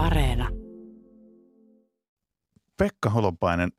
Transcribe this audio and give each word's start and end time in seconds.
Areena. 0.00 0.48
Pekka 2.76 3.10
Holopainen, 3.10 3.72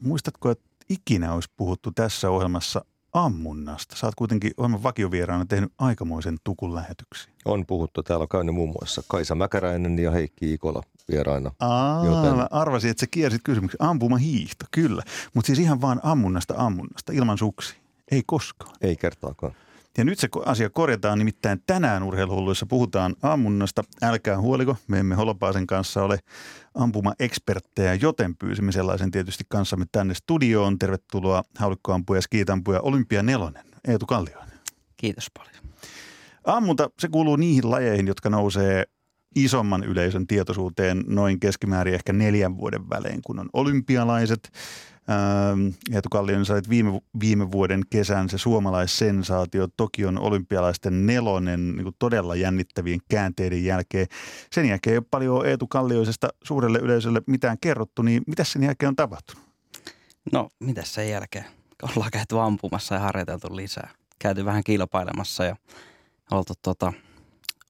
muistatko, 0.00 0.50
että 0.50 0.64
ikinä 0.88 1.34
olisi 1.34 1.48
puhuttu 1.56 1.90
tässä 1.94 2.30
ohjelmassa 2.30 2.84
ammunnasta? 3.12 3.96
Oot 4.06 4.14
kuitenkin 4.14 4.50
ohjelman 4.56 4.82
vakiovieraana 4.82 5.46
tehnyt 5.46 5.72
aikamoisen 5.78 6.38
tukun 6.44 6.74
lähetyksiä. 6.74 7.32
On 7.44 7.66
puhuttu. 7.66 8.02
Täällä 8.02 8.22
on 8.22 8.28
käynyt 8.28 8.54
muun 8.54 8.68
muassa 8.80 9.02
Kaisa 9.08 9.34
Mäkäräinen 9.34 9.98
ja 9.98 10.10
Heikki 10.10 10.52
Ikola 10.54 10.82
vieraina. 11.12 11.50
Aa, 11.60 12.06
Joten- 12.06 12.36
mä 12.36 12.48
arvasin, 12.50 12.90
että 12.90 13.00
sä 13.00 13.06
kiersit 13.10 13.40
kysymyksen. 13.44 13.82
Ampuma 13.82 14.16
hiihto, 14.16 14.64
kyllä. 14.70 15.02
Mutta 15.34 15.46
siis 15.46 15.58
ihan 15.58 15.80
vaan 15.80 16.00
ammunnasta 16.02 16.54
ammunnasta, 16.56 17.12
ilman 17.12 17.38
suksi. 17.38 17.76
Ei 18.10 18.22
koskaan. 18.26 18.74
Ei 18.80 18.96
kertaakaan. 18.96 19.52
Ja 19.98 20.04
nyt 20.04 20.18
se 20.18 20.28
asia 20.46 20.70
korjataan, 20.70 21.18
nimittäin 21.18 21.62
tänään 21.66 22.02
urheiluhulluissa 22.02 22.66
puhutaan 22.66 23.16
ammunnasta. 23.22 23.84
Älkää 24.02 24.40
huoliko, 24.40 24.76
me 24.88 24.98
emme 24.98 25.14
Holopaisen 25.14 25.66
kanssa 25.66 26.02
ole 26.02 26.18
ampuma-eksperttejä, 26.74 27.94
joten 27.94 28.36
pyysimme 28.36 28.72
sellaisen 28.72 29.10
tietysti 29.10 29.44
kanssamme 29.48 29.86
tänne 29.92 30.14
studioon. 30.14 30.78
Tervetuloa 30.78 31.42
haulikkoampuja 31.58 32.18
ja 32.18 32.22
skiitampuja 32.22 32.80
Olympia 32.80 33.22
Nelonen, 33.22 33.64
Eetu 33.88 34.06
Kallioinen. 34.06 34.58
Kiitos 34.96 35.30
paljon. 35.38 35.74
Ammunta, 36.44 36.90
se 36.98 37.08
kuuluu 37.08 37.36
niihin 37.36 37.70
lajeihin, 37.70 38.06
jotka 38.06 38.30
nousee 38.30 38.84
isomman 39.34 39.84
yleisön 39.84 40.26
tietoisuuteen 40.26 41.04
noin 41.06 41.40
keskimäärin 41.40 41.94
ehkä 41.94 42.12
neljän 42.12 42.56
vuoden 42.56 42.90
välein, 42.90 43.22
kun 43.22 43.38
on 43.38 43.48
olympialaiset. 43.52 44.50
Ähm, 45.10 45.66
Eetu 45.92 46.08
Kallioinen, 46.08 46.44
sä 46.46 46.54
olit 46.54 46.68
viime, 46.68 47.00
viime 47.20 47.52
vuoden 47.52 47.82
kesän 47.90 48.28
se 48.28 48.38
suomalaissensaatio, 48.38 49.68
Tokion 49.76 50.18
olympialaisten 50.18 51.06
nelonen 51.06 51.76
niin 51.76 51.92
todella 51.98 52.34
jännittävien 52.34 53.00
käänteiden 53.10 53.64
jälkeen. 53.64 54.06
Sen 54.52 54.68
jälkeen 54.68 54.92
ei 54.92 54.98
ole 54.98 55.06
paljon 55.10 55.46
Eetu 55.46 55.66
Kallioisesta 55.66 56.28
suurelle 56.44 56.78
yleisölle 56.78 57.22
mitään 57.26 57.56
kerrottu, 57.60 58.02
niin 58.02 58.22
mitä 58.26 58.44
sen 58.44 58.62
jälkeen 58.62 58.88
on 58.88 58.96
tapahtunut? 58.96 59.44
No, 60.32 60.48
mitäs 60.60 60.94
sen 60.94 61.10
jälkeen? 61.10 61.44
Ollaan 61.82 62.10
käyty 62.10 62.38
ampumassa 62.38 62.94
ja 62.94 63.00
harjoiteltu 63.00 63.56
lisää. 63.56 63.90
Käyty 64.18 64.44
vähän 64.44 64.64
kilpailemassa 64.64 65.44
ja 65.44 65.56
oltu 66.30 66.52
tota, 66.62 66.92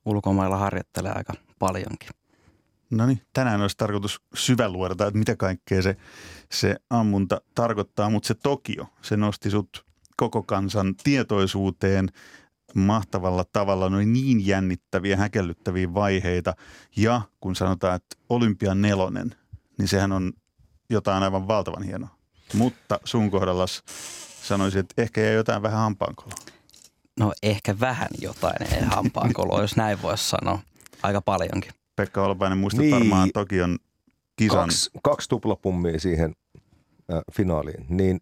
ulkomailla 0.04 0.56
harjoittelee 0.56 1.12
aika 1.12 1.32
paljonkin. 1.58 2.08
No 2.92 3.06
niin, 3.06 3.20
tänään 3.32 3.60
olisi 3.60 3.76
tarkoitus 3.76 4.20
syväluodata, 4.34 5.06
että 5.06 5.18
mitä 5.18 5.36
kaikkea 5.36 5.82
se, 5.82 5.96
se 6.52 6.76
ammunta 6.90 7.40
tarkoittaa, 7.54 8.10
mutta 8.10 8.26
se 8.26 8.34
Tokio, 8.34 8.86
se 9.02 9.16
nosti 9.16 9.50
sut 9.50 9.86
koko 10.16 10.42
kansan 10.42 10.94
tietoisuuteen 11.04 12.08
mahtavalla 12.74 13.44
tavalla, 13.52 13.88
noin 13.88 14.12
niin 14.12 14.46
jännittäviä, 14.46 15.16
häkellyttäviä 15.16 15.94
vaiheita. 15.94 16.54
Ja 16.96 17.20
kun 17.40 17.56
sanotaan, 17.56 17.96
että 17.96 18.16
Olympian 18.28 18.82
nelonen, 18.82 19.34
niin 19.78 19.88
sehän 19.88 20.12
on 20.12 20.32
jotain 20.90 21.22
aivan 21.22 21.48
valtavan 21.48 21.82
hienoa. 21.82 22.16
Mutta 22.54 23.00
sun 23.04 23.30
kohdallas 23.30 23.82
sanoisin, 24.42 24.80
että 24.80 25.02
ehkä 25.02 25.20
jäi 25.20 25.34
jotain 25.34 25.62
vähän 25.62 25.78
hampaankoloa. 25.78 26.36
No 27.18 27.32
ehkä 27.42 27.80
vähän 27.80 28.08
jotain 28.20 28.84
hampaankoloa, 28.84 29.60
jos 29.60 29.76
näin 29.76 30.02
voisi 30.02 30.28
sanoa. 30.28 30.58
Aika 31.02 31.20
paljonkin. 31.20 31.72
Pekka 31.96 32.20
Holopainen, 32.20 32.58
muistat 32.58 32.80
Niin. 32.80 32.94
varmaan 32.94 33.30
Tokion 33.34 33.78
kisan. 34.36 34.58
Kaksi, 34.58 34.90
kaksi 35.02 35.28
tuplapummia 35.28 36.00
siihen 36.00 36.34
äh, 37.12 37.20
finaaliin. 37.32 37.86
Niin 37.88 38.20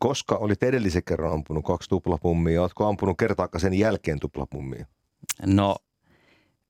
koska 0.00 0.36
olit 0.36 0.62
edellisen 0.62 1.04
kerran 1.04 1.32
ampunut 1.32 1.64
kaksi 1.64 1.88
tuplapummia, 1.88 2.54
ja 2.54 2.62
oletko 2.62 2.88
ampunut 2.88 3.18
kertaakaan 3.18 3.60
sen 3.60 3.74
jälkeen 3.74 4.20
tuplapummia? 4.20 4.86
No, 5.46 5.76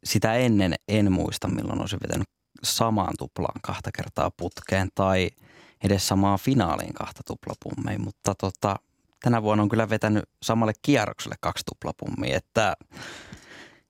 sitä 0.05 0.35
ennen 0.35 0.75
en 0.89 1.13
muista, 1.13 1.49
milloin 1.49 1.81
olisin 1.81 1.99
vetänyt 2.03 2.29
samaan 2.63 3.15
tuplaan 3.19 3.61
kahta 3.63 3.91
kertaa 3.97 4.31
putkeen 4.37 4.89
tai 4.95 5.31
edes 5.85 6.09
samaan 6.09 6.39
finaaliin 6.39 6.95
kahta 6.95 7.21
tuplapummia, 7.27 7.99
mutta 7.99 8.35
tota, 8.35 8.77
tänä 9.23 9.43
vuonna 9.43 9.63
on 9.63 9.69
kyllä 9.69 9.91
vetänyt 9.91 10.25
samalle 10.43 10.73
kierrokselle 10.83 11.37
kaksi 11.41 11.65
tuplapummia, 11.65 12.37
että 12.37 12.77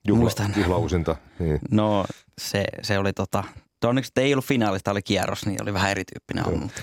Juhla, 0.09 0.23
Muistan. 0.23 0.55
Juhlausinta. 0.57 1.17
Niin. 1.39 1.59
no 1.71 2.05
se, 2.39 2.65
se 2.83 2.99
oli 2.99 3.13
tota, 3.13 3.45
onneksi 3.85 4.13
ei 4.17 4.35
ollut 4.35 4.45
finaalista, 4.45 4.91
oli 4.91 5.03
kierros, 5.03 5.47
niin 5.47 5.63
oli 5.63 5.75
vähän 5.75 5.91
erityyppinen 5.91 6.45
mutta 6.59 6.83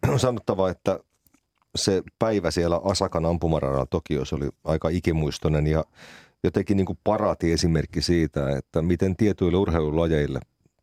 Tämä 0.00 0.12
on 0.12 0.20
sanottava, 0.20 0.70
että 0.70 1.00
se 1.76 2.02
päivä 2.18 2.50
siellä 2.50 2.80
Asakan 2.84 3.26
ampumaradalla 3.26 3.86
Tokiossa 3.86 4.36
oli 4.36 4.48
aika 4.64 4.88
ikimuistoinen 4.88 5.66
ja 5.66 5.84
jotenkin 6.44 6.76
niin 6.76 6.86
kuin 6.86 6.98
parati 7.04 7.52
esimerkki 7.52 8.02
siitä, 8.02 8.56
että 8.56 8.82
miten 8.82 9.16
tietyille 9.16 9.58
urheilulajeille 9.58 10.40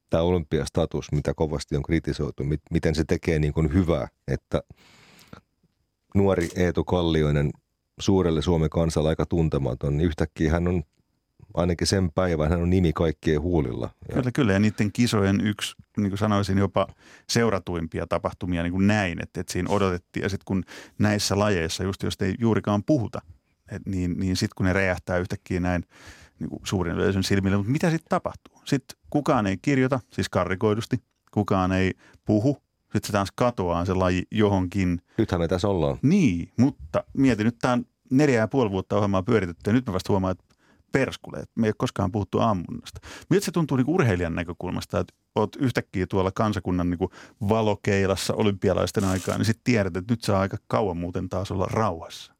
tämä 0.09 0.23
olympiastatus, 0.23 1.11
mitä 1.11 1.33
kovasti 1.33 1.75
on 1.75 1.83
kritisoitu, 1.83 2.43
mit- 2.43 2.61
miten 2.71 2.95
se 2.95 3.03
tekee 3.07 3.39
niin 3.39 3.53
kuin 3.53 3.73
hyvää, 3.73 4.07
että 4.27 4.63
nuori 6.15 6.49
Eetu 6.55 6.83
Kallioinen, 6.83 7.51
suurelle 7.99 8.41
Suomen 8.41 8.69
kansalle 8.69 9.09
aika 9.09 9.25
tuntematon, 9.25 9.97
niin 9.97 10.07
yhtäkkiä 10.07 10.51
hän 10.51 10.67
on 10.67 10.83
ainakin 11.53 11.87
sen 11.87 12.11
päivän, 12.11 12.49
hän 12.49 12.61
on 12.61 12.69
nimi 12.69 12.93
kaikkien 12.93 13.41
huulilla. 13.41 13.89
Ja 14.09 14.15
Kyllä, 14.15 14.31
kyllä. 14.31 14.53
Ja 14.53 14.59
niiden 14.59 14.91
kisojen 14.91 15.41
yksi, 15.41 15.75
niin 15.97 16.09
kuin 16.09 16.17
sanoisin, 16.17 16.57
jopa 16.57 16.87
seuratuimpia 17.29 18.07
tapahtumia 18.07 18.63
niin 18.63 18.73
kuin 18.73 18.87
näin, 18.87 19.23
että, 19.23 19.41
että 19.41 19.53
siinä 19.53 19.69
odotettiin. 19.69 20.23
Ja 20.23 20.29
sitten 20.29 20.45
kun 20.45 20.63
näissä 20.99 21.39
lajeissa, 21.39 21.83
just 21.83 22.03
jos 22.03 22.17
ei 22.21 22.35
juurikaan 22.39 22.83
puhuta, 22.83 23.21
et 23.71 23.81
niin, 23.85 24.19
niin 24.19 24.35
sitten 24.35 24.55
kun 24.55 24.65
ne 24.65 24.73
räjähtää 24.73 25.17
yhtäkkiä 25.17 25.59
näin 25.59 25.83
niin 26.39 26.49
kuin 26.49 26.61
suurin 26.63 26.95
yleisön 26.95 27.23
silmille, 27.23 27.57
mutta 27.57 27.71
mitä 27.71 27.89
sitten 27.89 28.09
tapahtuu? 28.09 28.61
Sitten 28.65 28.97
kukaan 29.09 29.47
ei 29.47 29.57
kirjoita, 29.61 29.99
siis 30.13 30.29
karrikoidusti, 30.29 30.97
kukaan 31.31 31.71
ei 31.71 31.93
puhu, 32.25 32.57
sitten 32.83 33.07
se 33.07 33.11
taas 33.11 33.29
katoaa 33.35 33.85
se 33.85 33.93
laji 33.93 34.23
johonkin. 34.31 35.01
nythän 35.17 35.41
me 35.41 35.47
tässä 35.47 35.67
ollaan. 35.67 35.97
Niin, 36.01 36.51
mutta 36.57 37.03
mietin 37.13 37.45
nyt, 37.45 37.55
tämä 37.61 37.73
on 37.73 37.85
neljä 38.11 38.39
ja 38.39 38.47
puoli 38.47 38.71
vuotta 38.71 38.95
ohjelmaa 38.95 39.23
pyöritetty 39.23 39.69
ja 39.69 39.73
nyt 39.73 39.87
mä 39.87 39.93
vasta 39.93 40.13
huomaan, 40.13 40.31
että 40.31 40.50
perskule, 40.91 41.37
että 41.37 41.51
me 41.59 41.67
ei 41.67 41.69
ole 41.69 41.75
koskaan 41.77 42.11
puhuttu 42.11 42.39
ammunnasta. 42.39 42.99
Miltä 43.29 43.45
se 43.45 43.51
tuntuu 43.51 43.77
niin 43.77 43.89
urheilijan 43.89 44.35
näkökulmasta, 44.35 44.99
että 44.99 45.13
oot 45.35 45.55
yhtäkkiä 45.55 46.07
tuolla 46.07 46.31
kansakunnan 46.31 46.89
niin 46.89 46.97
kuin 46.97 47.11
valokeilassa 47.49 48.33
olympialaisten 48.33 49.03
aikaa, 49.03 49.37
niin 49.37 49.45
sitten 49.45 49.63
tiedät, 49.63 49.97
että 49.97 50.13
nyt 50.13 50.23
saa 50.23 50.39
aika 50.39 50.57
kauan 50.67 50.97
muuten 50.97 51.29
taas 51.29 51.51
olla 51.51 51.65
rauhassa. 51.65 52.33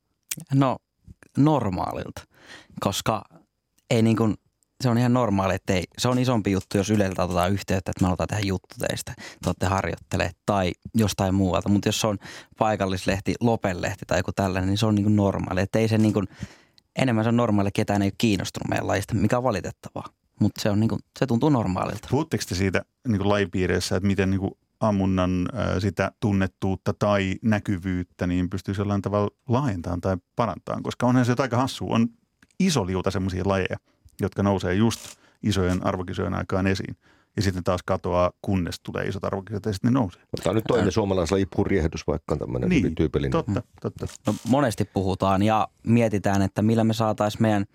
No 0.53 0.77
normaalilta, 1.37 2.21
koska 2.79 3.23
ei 3.89 4.01
niin 4.01 4.17
kuin, 4.17 4.35
se 4.81 4.89
on 4.89 4.97
ihan 4.97 5.13
normaali, 5.13 5.55
että 5.55 5.73
ei, 5.73 5.83
se 5.97 6.07
on 6.07 6.19
isompi 6.19 6.51
juttu, 6.51 6.77
jos 6.77 6.89
Yleltä 6.89 7.23
otetaan 7.23 7.51
yhteyttä, 7.51 7.91
että 7.91 8.03
me 8.03 8.07
aletaan 8.07 8.27
tehdä 8.27 8.43
juttu 8.45 8.75
teistä, 8.79 9.13
te 9.17 9.49
olette 9.49 9.65
harjoittelemaan 9.65 10.33
tai 10.45 10.71
jostain 10.95 11.35
muualta. 11.35 11.69
Mutta 11.69 11.87
jos 11.87 12.01
se 12.01 12.07
on 12.07 12.17
paikallislehti, 12.57 13.35
Lopelehti 13.39 14.05
tai 14.07 14.19
joku 14.19 14.31
tällainen, 14.31 14.69
niin 14.69 14.77
se 14.77 14.85
on 14.85 14.95
niin 14.95 15.03
kuin 15.03 15.15
normaali. 15.15 15.61
Että 15.61 15.79
ei 15.79 15.87
se 15.87 15.97
niin 15.97 16.13
kuin, 16.13 16.27
enemmän 16.95 17.23
se 17.23 17.29
on 17.29 17.37
normaali, 17.37 17.69
ketään 17.73 18.01
ei 18.01 18.05
ole 18.05 18.13
kiinnostunut 18.17 18.69
meidän 18.69 18.87
lajista, 18.87 19.15
mikä 19.15 19.37
on 19.37 19.43
valitettavaa. 19.43 20.05
Mutta 20.39 20.61
se, 20.61 20.69
on 20.69 20.79
niin 20.79 20.89
se 21.19 21.27
tuntuu 21.27 21.49
normaalilta. 21.49 22.07
Puhutteko 22.11 22.43
te 22.49 22.55
siitä 22.55 22.81
niin 23.07 23.17
kuin 23.17 23.29
lajipiireissä, 23.29 23.95
että 23.95 24.07
miten 24.07 24.29
niin 24.29 24.39
kuin 24.39 24.51
ammunnan 24.79 25.49
sitä 25.79 26.11
tunnettuutta 26.19 26.93
tai 26.93 27.35
näkyvyyttä 27.41 28.27
niin 28.27 28.49
pystyisi 28.49 28.81
jollain 28.81 29.01
tavalla 29.01 29.29
laajentamaan 29.49 30.01
tai 30.01 30.17
parantamaan? 30.35 30.83
Koska 30.83 31.07
onhan 31.07 31.25
se 31.25 31.35
aika 31.37 31.57
hassu. 31.57 31.91
On 31.91 32.07
iso 32.59 32.85
liuta 32.85 33.11
semmoisia 33.11 33.43
lajeja, 33.45 33.77
jotka 34.21 34.43
nousee 34.43 34.73
just 34.73 34.99
isojen 35.43 35.85
arvokisojen 35.85 36.33
aikaan 36.33 36.67
esiin. 36.67 36.97
Ja 37.35 37.41
sitten 37.41 37.63
taas 37.63 37.83
katoaa, 37.85 38.31
kunnes 38.41 38.79
tulee 38.79 39.05
isot 39.05 39.23
arvokisat 39.23 39.65
ja 39.65 39.73
sitten 39.73 39.93
ne 39.93 39.99
nousee. 39.99 40.21
Tämä 40.43 40.51
on 40.51 40.55
nyt 40.55 40.63
toinen 40.67 40.91
suomalaislaji 40.91 41.45
purjehdus, 41.55 42.07
vaikka 42.07 42.35
on 42.35 42.39
tämmöinen 42.39 42.69
Niin, 42.69 42.83
hyvin 42.83 42.95
tyypillinen. 42.95 43.31
Totta, 43.31 43.61
totta. 43.81 44.07
No, 44.27 44.35
monesti 44.47 44.85
puhutaan 44.85 45.43
ja 45.43 45.67
mietitään, 45.83 46.41
että 46.41 46.61
millä 46.61 46.83
me 46.83 46.93
saataisiin 46.93 47.41
meidän 47.41 47.65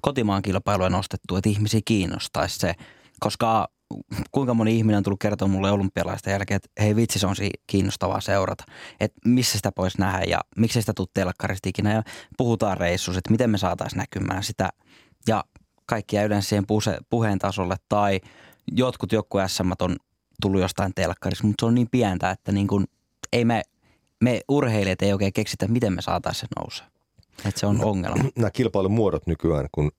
kotimaan 0.00 0.42
kilpailuja 0.42 0.90
nostettua, 0.90 1.38
että 1.38 1.50
ihmisiä 1.50 1.80
kiinnostaisi 1.84 2.58
se, 2.58 2.74
koska 3.20 3.68
kuinka 4.32 4.54
moni 4.54 4.76
ihminen 4.76 4.96
on 4.96 5.02
tullut 5.02 5.20
kertoa 5.20 5.48
mulle 5.48 5.70
olympialaisten 5.70 6.32
jälkeen, 6.32 6.56
että 6.56 6.82
hei 6.82 6.96
vitsi, 6.96 7.18
se 7.18 7.26
on 7.26 7.36
si- 7.36 7.50
kiinnostavaa 7.66 8.20
seurata, 8.20 8.64
että 9.00 9.20
missä 9.24 9.56
sitä 9.56 9.72
voisi 9.76 9.98
nähdä 9.98 10.24
ja 10.24 10.40
miksi 10.56 10.80
sitä 10.80 10.92
tuu 10.96 11.06
telkkarista 11.14 11.68
ikinä 11.68 11.92
ja 11.92 12.02
puhutaan 12.36 12.76
reissussa, 12.76 13.18
että 13.18 13.30
miten 13.30 13.50
me 13.50 13.58
saataisiin 13.58 13.98
näkymään 13.98 14.42
sitä 14.42 14.68
ja 15.28 15.44
kaikki 15.86 16.16
jää 16.16 16.24
yleensä 16.24 16.48
siihen 16.48 16.64
puheen 17.10 17.38
tasolle 17.38 17.76
tai 17.88 18.20
jotkut 18.72 19.12
joku 19.12 19.38
SM 19.46 19.70
on 19.80 19.96
tullut 20.42 20.60
jostain 20.60 20.92
telkkarista, 20.94 21.46
mutta 21.46 21.62
se 21.62 21.66
on 21.66 21.74
niin 21.74 21.88
pientä, 21.90 22.30
että 22.30 22.52
niin 22.52 22.66
kuin, 22.66 22.84
ei 23.32 23.44
me, 23.44 23.62
me 24.20 24.40
urheilijat 24.48 25.02
ei 25.02 25.12
oikein 25.12 25.32
keksitä, 25.32 25.68
miten 25.68 25.92
me 25.92 26.02
saataisiin 26.02 26.40
se 26.40 26.60
nousee. 26.60 26.86
Että 27.48 27.60
se 27.60 27.66
on 27.66 27.84
ongelma. 27.84 28.24
Nämä 28.36 28.50
kilpailumuodot 28.50 29.26
nykyään, 29.26 29.68
kun 29.72 29.92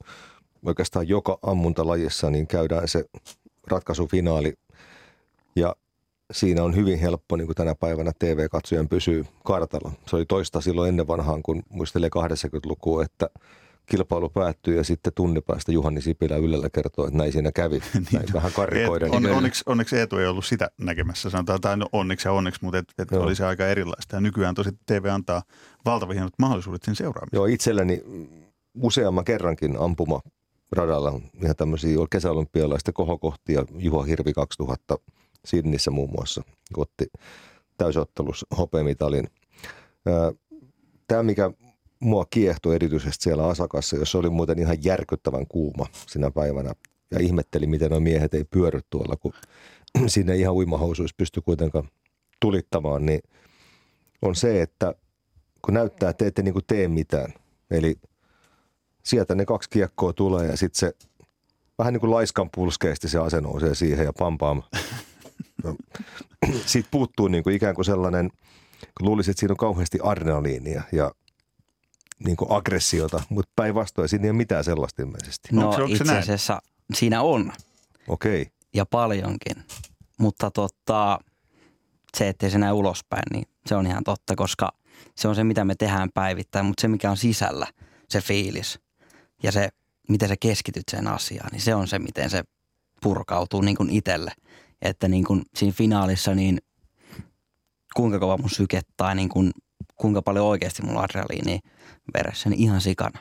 oikeastaan 0.65 1.07
joka 1.07 1.39
ammuntalajissa 1.41 2.29
niin 2.29 2.47
käydään 2.47 2.87
se 2.87 3.05
ratkaisufinaali 3.67 4.53
ja 5.55 5.75
siinä 6.31 6.63
on 6.63 6.75
hyvin 6.75 6.99
helppo 6.99 7.35
niin 7.35 7.47
kuin 7.47 7.55
tänä 7.55 7.75
päivänä 7.75 8.11
TV-katsojan 8.19 8.89
pysyy 8.89 9.25
kartalla. 9.43 9.91
Se 10.07 10.15
oli 10.15 10.25
toista 10.25 10.61
silloin 10.61 10.89
ennen 10.89 11.07
vanhaan, 11.07 11.43
kun 11.43 11.63
muistelee 11.69 12.09
80-lukua, 12.17 13.03
että 13.03 13.29
kilpailu 13.85 14.29
päättyi 14.29 14.75
ja 14.75 14.83
sitten 14.83 15.13
tunnin 15.15 15.43
päästä 15.43 15.71
Juhani 15.71 16.01
Sipilä 16.01 16.37
Ylellä 16.37 16.69
kertoo, 16.69 17.05
että 17.05 17.17
näin 17.17 17.31
siinä 17.31 17.51
kävi. 17.51 17.79
Niin. 17.93 18.05
Näin 18.11 18.33
vähän 18.33 18.51
karikoiden. 18.53 19.07
Et, 19.07 19.13
on, 19.13 19.25
onneksi, 19.25 19.63
onneksi 19.65 19.97
Eetu 19.97 20.17
ei 20.17 20.27
ollut 20.27 20.45
sitä 20.45 20.69
näkemässä, 20.77 21.29
sanotaan, 21.29 21.61
tai 21.61 21.77
no 21.77 21.85
onneksi 21.91 22.27
ja 22.27 22.31
onneksi, 22.31 22.59
mutta 22.63 22.77
et, 22.77 22.85
et 22.99 23.11
oli 23.11 23.35
se 23.35 23.45
aika 23.45 23.67
erilaista. 23.67 24.15
Ja 24.15 24.21
nykyään 24.21 24.55
tosi 24.55 24.69
TV 24.85 25.05
antaa 25.11 25.43
valtavan 25.85 26.15
hienot 26.15 26.33
mahdollisuudet 26.39 26.83
sen 26.83 26.95
seuraamiseen. 26.95 27.37
Joo, 27.37 27.45
itselleni 27.45 28.03
useamman 28.81 29.25
kerrankin 29.25 29.77
ampuma 29.79 30.21
radalla 30.71 31.11
on 31.11 31.21
ihan 31.43 31.55
tämmöisiä 31.55 31.97
kesäolympialaisten 32.09 32.93
kohokohtia. 32.93 33.65
Juha 33.77 34.03
Hirvi 34.03 34.33
2000 34.33 34.97
Sidnissä 35.45 35.91
muun 35.91 36.09
muassa 36.11 36.41
otti 36.77 37.05
täysottelussa 37.77 38.47
hopeamitalin. 38.57 39.27
Tämä, 41.07 41.23
mikä 41.23 41.51
mua 42.03 42.25
kiehtoi 42.29 42.75
erityisesti 42.75 43.23
siellä 43.23 43.47
Asakassa, 43.47 43.95
jossa 43.95 44.17
oli 44.17 44.29
muuten 44.29 44.59
ihan 44.59 44.83
järkyttävän 44.83 45.47
kuuma 45.47 45.85
sinä 46.07 46.31
päivänä. 46.31 46.73
Ja 47.11 47.19
ihmetteli, 47.19 47.67
miten 47.67 47.91
nuo 47.91 47.99
miehet 47.99 48.33
ei 48.33 48.43
pyörry 48.43 48.81
tuolla, 48.89 49.15
kun 49.15 49.33
sinne 50.07 50.35
ihan 50.35 50.53
uimahousuissa 50.53 51.15
pysty 51.17 51.41
kuitenkaan 51.41 51.89
tulittamaan, 52.39 53.05
niin 53.05 53.19
on 54.21 54.35
se, 54.35 54.61
että 54.61 54.93
kun 55.61 55.73
näyttää, 55.73 56.09
että 56.09 56.23
te 56.23 56.27
ette 56.27 56.41
niin 56.41 56.53
kuin 56.53 56.65
tee 56.67 56.87
mitään. 56.87 57.33
Eli 57.71 57.95
sieltä 59.03 59.35
ne 59.35 59.45
kaksi 59.45 59.69
kiekkoa 59.69 60.13
tulee 60.13 60.47
ja 60.47 60.57
sitten 60.57 60.79
se 60.79 60.93
vähän 61.77 61.93
niin 61.93 62.01
kuin 62.01 62.11
laiskan 62.11 62.49
pulskeesti 62.55 63.09
se 63.09 63.19
ase 63.19 63.41
nousee 63.41 63.75
siihen 63.75 64.05
ja 64.05 64.13
pam 64.13 64.37
pam. 64.37 64.61
No, 65.63 65.75
Siitä 66.65 66.89
puuttuu 66.91 67.27
niin 67.27 67.43
kuin 67.43 67.55
ikään 67.55 67.75
kuin 67.75 67.85
sellainen, 67.85 68.29
kun 68.97 69.07
luulisin, 69.07 69.31
että 69.31 69.39
siinä 69.39 69.53
on 69.53 69.57
kauheasti 69.57 69.99
adrenaliinia 70.03 70.83
ja 70.91 71.11
niin 72.25 72.37
kuin 72.37 72.51
aggressiota, 72.51 73.23
mutta 73.29 73.51
päinvastoin 73.55 74.09
siinä 74.09 74.23
ei 74.25 74.29
ole 74.29 74.37
mitään 74.37 74.63
sellaista 74.63 75.01
ilmeisesti. 75.01 75.49
No 75.51 75.61
Onko 75.61 75.75
se- 75.75 75.81
onko 75.81 75.87
se 75.87 75.93
itse 75.93 76.03
näin? 76.03 76.19
asiassa 76.23 76.61
siinä 76.93 77.21
on 77.21 77.51
Okei, 78.07 78.47
ja 78.73 78.85
paljonkin, 78.85 79.63
mutta 80.19 80.51
tota, 80.51 81.19
se, 82.17 82.29
ettei 82.29 82.51
se 82.51 82.57
näy 82.57 82.73
ulospäin, 82.73 83.23
niin 83.31 83.45
se 83.65 83.75
on 83.75 83.87
ihan 83.87 84.03
totta, 84.03 84.35
koska 84.35 84.71
se 85.15 85.27
on 85.27 85.35
se, 85.35 85.43
mitä 85.43 85.65
me 85.65 85.75
tehdään 85.75 86.09
päivittäin, 86.13 86.65
mutta 86.65 86.81
se, 86.81 86.87
mikä 86.87 87.11
on 87.11 87.17
sisällä, 87.17 87.67
se 88.09 88.21
fiilis 88.21 88.79
ja 89.43 89.51
se, 89.51 89.69
miten 90.09 90.29
sä 90.29 90.35
keskityt 90.39 90.83
sen 90.91 91.07
asiaan, 91.07 91.49
niin 91.51 91.61
se 91.61 91.75
on 91.75 91.87
se, 91.87 91.99
miten 91.99 92.29
se 92.29 92.43
purkautuu 93.01 93.61
niin 93.61 93.77
kuin 93.77 93.89
itselle. 93.89 94.31
Että 94.81 95.07
niin 95.07 95.23
kuin 95.23 95.41
siinä 95.55 95.73
finaalissa, 95.73 96.35
niin 96.35 96.57
kuinka 97.95 98.19
kova 98.19 98.37
mun 98.37 98.49
syke 98.49 98.81
tai 98.97 99.15
niin 99.15 99.29
kuin, 99.29 99.51
kuinka 99.95 100.21
paljon 100.21 100.45
oikeasti 100.45 100.81
mulla 100.81 100.99
on 100.99 101.05
adrenaliinia 101.05 101.59
veressä, 102.13 102.49
niin 102.49 102.59
ihan 102.59 102.81
sikana. 102.81 103.19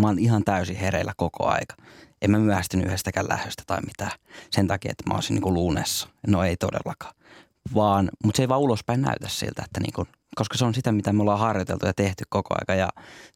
Mä 0.00 0.06
oon 0.06 0.18
ihan 0.18 0.44
täysin 0.44 0.76
hereillä 0.76 1.12
koko 1.16 1.46
aika. 1.46 1.74
En 2.22 2.30
mä 2.30 2.38
myöhästynyt 2.38 2.86
yhdestäkään 2.86 3.28
lähöstä 3.28 3.62
tai 3.66 3.80
mitään 3.80 4.10
sen 4.50 4.66
takia, 4.66 4.90
että 4.90 5.10
mä 5.10 5.14
olisin 5.14 5.34
niin 5.34 5.54
luunessa. 5.54 6.08
No 6.26 6.44
ei 6.44 6.56
todellakaan. 6.56 7.14
Vaan, 7.74 8.10
mutta 8.24 8.36
se 8.36 8.42
ei 8.42 8.48
vaan 8.48 8.60
ulospäin 8.60 9.02
näytä 9.02 9.28
siltä, 9.28 9.62
että 9.64 9.80
niin 9.80 9.92
kuin, 9.92 10.08
koska 10.34 10.58
se 10.58 10.64
on 10.64 10.74
sitä, 10.74 10.92
mitä 10.92 11.12
me 11.12 11.22
ollaan 11.22 11.38
harjoiteltu 11.38 11.86
ja 11.86 11.94
tehty 11.94 12.24
koko 12.28 12.54
aika 12.60 12.74
ja 12.74 12.88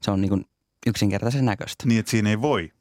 se 0.03 0.11
on 0.11 0.21
niin 0.21 0.29
kuin 0.29 0.45
yksinkertaisen 0.87 1.45
näköistä. 1.45 1.85
Niin, 1.87 2.01
että 2.01 2.11
siinä 2.11 2.31
ei 2.31 2.41
voi 2.41 2.73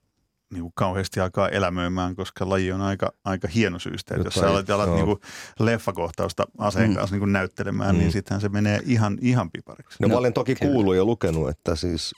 niin 0.55 0.61
kuin 0.61 0.73
kauheasti 0.75 1.19
alkaa 1.19 1.49
elämöimään, 1.49 2.15
koska 2.15 2.49
laji 2.49 2.71
on 2.71 2.81
aika, 2.81 3.11
aika 3.25 3.47
hienosyistä. 3.47 4.15
Että 4.15 4.27
jos 4.27 4.33
sä 4.33 4.49
alat, 4.49 4.69
alat 4.69 4.89
niin 4.89 5.05
kuin 5.05 5.19
leffakohtausta 5.59 6.45
aseen 6.57 6.89
Mm. 6.89 6.95
kanssa 6.95 7.13
niin 7.13 7.19
kuin 7.19 7.33
näyttelemään, 7.33 7.95
Mm. 7.95 7.99
niin 7.99 8.11
sittenhän 8.11 8.41
se 8.41 8.49
menee 8.49 8.81
ihan, 8.85 9.17
ihan 9.21 9.51
pipariksi. 9.51 9.97
No, 10.01 10.07
No, 10.07 10.13
mä 10.13 10.19
olen 10.19 10.33
toki 10.33 10.55
kyllä. 10.55 10.71
kuullut 10.71 10.95
ja 10.95 11.05
lukenut, 11.05 11.49
että 11.49 11.75
siis 11.75 12.13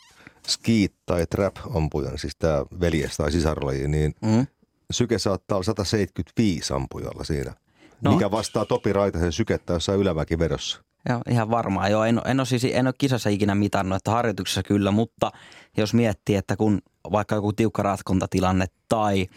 skiit 0.47 0.93
tai 1.05 1.25
trap-ampujan, 1.35 2.17
siis 2.17 2.35
tämä 2.39 2.65
veljes 2.79 3.17
tai 3.17 3.31
sisarlaji, 3.31 3.87
niin 3.87 4.15
Mm. 4.21 4.47
syke 4.91 5.19
saattaa 5.19 5.55
olla 5.55 5.63
175 5.63 6.73
ampujalla 6.73 7.23
siinä. 7.23 7.53
No. 8.01 8.11
No. 8.11 8.17
Mikä 8.17 8.31
vastaa 8.31 8.65
Topi 8.65 8.93
Raitasen 8.93 9.31
sykettä 9.31 9.73
jossain 9.73 9.99
ylämäkivedossa. 9.99 10.81
Joo, 11.09 11.21
ihan 11.29 11.49
varmaan. 11.49 11.91
Joo, 11.91 12.03
en, 12.03 12.21
en, 12.25 12.39
ole 12.39 12.45
siis, 12.45 12.65
en 12.65 12.87
ole 12.87 12.93
kisassa 12.97 13.29
ikinä 13.29 13.55
mitannut, 13.55 13.95
että 13.95 14.11
harjoituksessa 14.11 14.63
kyllä, 14.63 14.91
mutta 14.91 15.31
jos 15.77 15.93
miettii, 15.93 16.35
että 16.35 16.55
kun 16.55 16.81
vaikka 17.11 17.35
joku 17.35 17.53
tiukka 17.53 17.83
ratkontatilanne 17.83 18.65
tai 18.89 19.27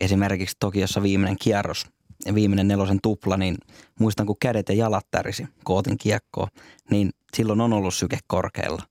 esimerkiksi 0.00 0.56
Tokiossa 0.60 1.02
viimeinen 1.02 1.36
kierros, 1.40 1.86
viimeinen 2.34 2.68
nelosen 2.68 2.98
tupla, 3.02 3.36
niin 3.36 3.56
muistan 4.00 4.26
kun 4.26 4.36
kädet 4.40 4.68
ja 4.68 4.74
jalat 4.74 5.06
tärisi, 5.10 5.48
kun 5.64 5.78
otin 5.78 5.98
kiekkoa, 5.98 6.48
niin 6.90 7.10
silloin 7.36 7.60
on 7.60 7.72
ollut 7.72 7.94
syke 7.94 8.18
korkealla. 8.26 8.82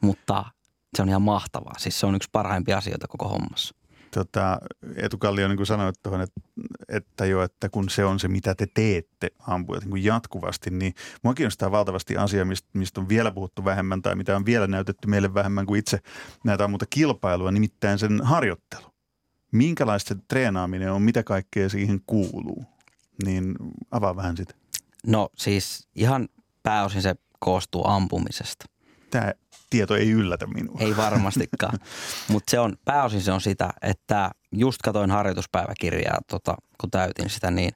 Mutta 0.00 0.44
se 0.96 1.02
on 1.02 1.08
ihan 1.08 1.22
mahtavaa. 1.22 1.74
Siis 1.78 2.00
se 2.00 2.06
on 2.06 2.14
yksi 2.14 2.28
parhaimpia 2.32 2.78
asioita 2.78 3.08
koko 3.08 3.28
hommassa. 3.28 3.74
Tota, 4.16 4.58
Eetu 4.96 5.18
Kallio, 5.18 5.48
niin 5.48 5.56
kuin 5.56 5.66
sanoit 5.66 6.02
tuohon, 6.02 6.20
että, 6.20 6.40
että 6.88 7.26
jo, 7.26 7.42
että 7.42 7.68
kun 7.68 7.88
se 7.90 8.04
on 8.04 8.20
se, 8.20 8.28
mitä 8.28 8.54
te 8.54 8.66
teette 8.74 9.30
ampujat 9.46 9.82
niin 9.82 9.90
kuin 9.90 10.04
jatkuvasti, 10.04 10.70
niin 10.70 10.94
mua 11.22 11.34
kiinnostaa 11.34 11.70
valtavasti 11.70 12.16
asia, 12.16 12.44
mistä, 12.44 12.68
mistä 12.72 13.00
on 13.00 13.08
vielä 13.08 13.30
puhuttu 13.30 13.64
vähemmän 13.64 14.02
tai 14.02 14.14
mitä 14.14 14.36
on 14.36 14.46
vielä 14.46 14.66
näytetty 14.66 15.08
meille 15.08 15.34
vähemmän 15.34 15.66
kuin 15.66 15.78
itse 15.78 15.98
näitä 16.44 16.64
ammunta 16.64 16.86
kilpailua, 16.90 17.50
nimittäin 17.50 17.98
sen 17.98 18.20
harjoittelu. 18.24 18.86
Minkälaista 19.52 20.08
se 20.08 20.20
treenaaminen 20.28 20.92
on, 20.92 21.02
mitä 21.02 21.22
kaikkea 21.22 21.68
siihen 21.68 22.00
kuuluu? 22.06 22.64
Niin 23.24 23.56
avaa 23.90 24.16
vähän 24.16 24.36
sitä. 24.36 24.54
No 25.06 25.28
siis 25.38 25.88
ihan 25.94 26.28
pääosin 26.62 27.02
se 27.02 27.14
koostuu 27.38 27.88
ampumisesta. 27.88 28.66
Tämä 29.10 29.32
tieto 29.70 29.96
ei 29.96 30.10
yllätä 30.10 30.46
minua. 30.46 30.76
Ei 30.80 30.96
varmastikaan. 30.96 31.78
Mutta 32.32 32.50
se 32.50 32.60
on, 32.60 32.76
pääosin 32.84 33.20
se 33.20 33.32
on 33.32 33.40
sitä, 33.40 33.70
että 33.82 34.30
just 34.52 34.82
katoin 34.82 35.10
harjoituspäiväkirjaa, 35.10 36.18
tota, 36.30 36.54
kun 36.80 36.90
täytin 36.90 37.30
sitä, 37.30 37.50
niin 37.50 37.72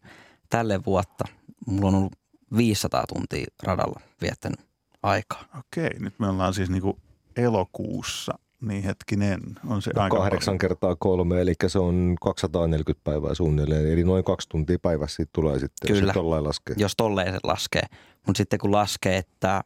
tälle 0.51 0.81
vuotta 0.87 1.25
mulla 1.67 1.89
on 1.89 1.95
ollut 1.95 2.17
500 2.57 3.05
tuntia 3.07 3.47
radalla 3.63 4.01
viettänyt 4.23 4.61
aikaa. 5.03 5.45
Okei, 5.59 5.91
nyt 5.99 6.15
me 6.19 6.29
ollaan 6.29 6.55
siis 6.55 6.71
niin 6.71 6.83
kuin 6.83 6.97
elokuussa, 7.37 8.39
niin 8.61 8.83
hetkinen, 8.83 9.41
on 9.67 9.83
se 9.83 9.91
aika 9.95 10.17
Kahdeksan 10.17 10.53
paljon. 10.53 10.59
kertaa 10.59 10.97
kolme, 10.97 11.41
eli 11.41 11.55
se 11.67 11.79
on 11.79 12.17
240 12.21 13.05
päivää 13.05 13.35
suunnilleen. 13.35 13.93
Eli 13.93 14.05
noin 14.05 14.25
kaksi 14.25 14.49
tuntia 14.49 14.79
päivässä 14.83 15.17
siitä 15.17 15.31
tulee 15.33 15.59
sitten, 15.59 15.89
jos 15.89 15.99
Kyllä. 15.99 16.13
se 16.13 16.19
tollain 16.19 16.45
laskee. 16.45 16.75
Jos 16.79 16.93
tolleen 16.97 17.33
se 17.33 17.39
laskee. 17.43 17.83
Mutta 18.27 18.39
sitten 18.39 18.59
kun 18.59 18.73
laskee, 18.73 19.17
että 19.17 19.65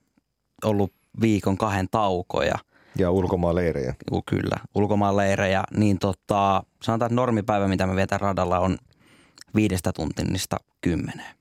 ollut 0.64 0.92
viikon 1.20 1.58
kahden 1.58 1.88
taukoja, 1.90 2.54
Ja 2.98 3.10
ulkomaan 3.10 3.54
leirejä. 3.54 3.94
Juu, 4.10 4.22
kyllä, 4.26 4.56
ulkomaanleirejä, 4.74 5.64
niin 5.76 5.98
tota, 5.98 6.62
sanotaan, 6.82 7.06
että 7.06 7.14
normipäivä, 7.16 7.68
mitä 7.68 7.86
me 7.86 7.96
vietän 7.96 8.20
radalla, 8.20 8.58
on 8.58 8.78
viidestä 9.54 9.92
tuntista 9.92 10.56
kymmeneen. 10.80 11.34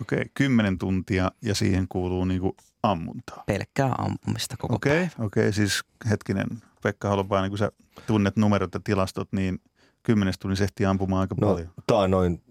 Okei, 0.00 0.24
kymmenen 0.34 0.78
tuntia 0.78 1.30
ja 1.42 1.54
siihen 1.54 1.86
kuuluu 1.88 2.24
niin 2.24 2.40
kuin 2.40 2.52
ammuntaa. 2.82 3.42
Pelkkää 3.46 3.94
ampumista 3.98 4.56
koko 4.56 4.74
Okei, 4.74 4.92
päivä. 4.96 5.10
okei, 5.18 5.52
siis 5.52 5.80
hetkinen, 6.10 6.46
Pekka 6.82 7.08
Holopainen, 7.08 7.50
kun 7.50 7.58
sä 7.58 7.72
tunnet 8.06 8.36
numerot 8.36 8.74
ja 8.74 8.80
tilastot, 8.84 9.28
niin 9.32 9.58
kymmenes 10.02 10.38
tunnissa 10.38 10.64
ehtii 10.64 10.86
ampumaan 10.86 11.20
aika 11.20 11.34
No, 11.40 11.48
paljon. 11.48 11.68
tää 11.86 11.96
on 11.98 12.10
noin, 12.10 12.42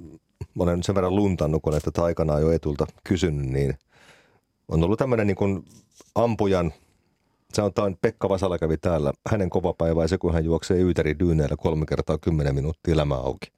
mä 0.55 0.63
olen 0.63 0.83
sen 0.83 0.95
verran 0.95 1.15
luntannut, 1.15 1.61
kun 1.61 1.73
että 1.77 1.91
tätä 1.91 2.03
aikanaan 2.03 2.41
jo 2.41 2.51
etulta 2.51 2.87
kysynyt, 3.03 3.45
niin 3.45 3.77
on 4.67 4.83
ollut 4.83 4.99
tämmöinen 4.99 5.27
niin 5.27 5.37
kuin 5.37 5.65
ampujan, 6.15 6.73
sanotaan 7.53 7.97
Pekka 8.01 8.29
Vasala 8.29 8.57
kävi 8.57 8.77
täällä, 8.77 9.13
hänen 9.29 9.49
kova 9.49 9.73
päivä 9.73 10.01
ja 10.01 10.07
se, 10.07 10.17
kun 10.17 10.33
hän 10.33 10.45
juoksee 10.45 10.77
Yyteri 10.77 11.19
dyyneillä 11.19 11.55
kolme 11.57 11.85
kertaa 11.85 12.17
kymmenen 12.17 12.55
minuuttia 12.55 12.93
elämä 12.93 13.15
auki. 13.15 13.51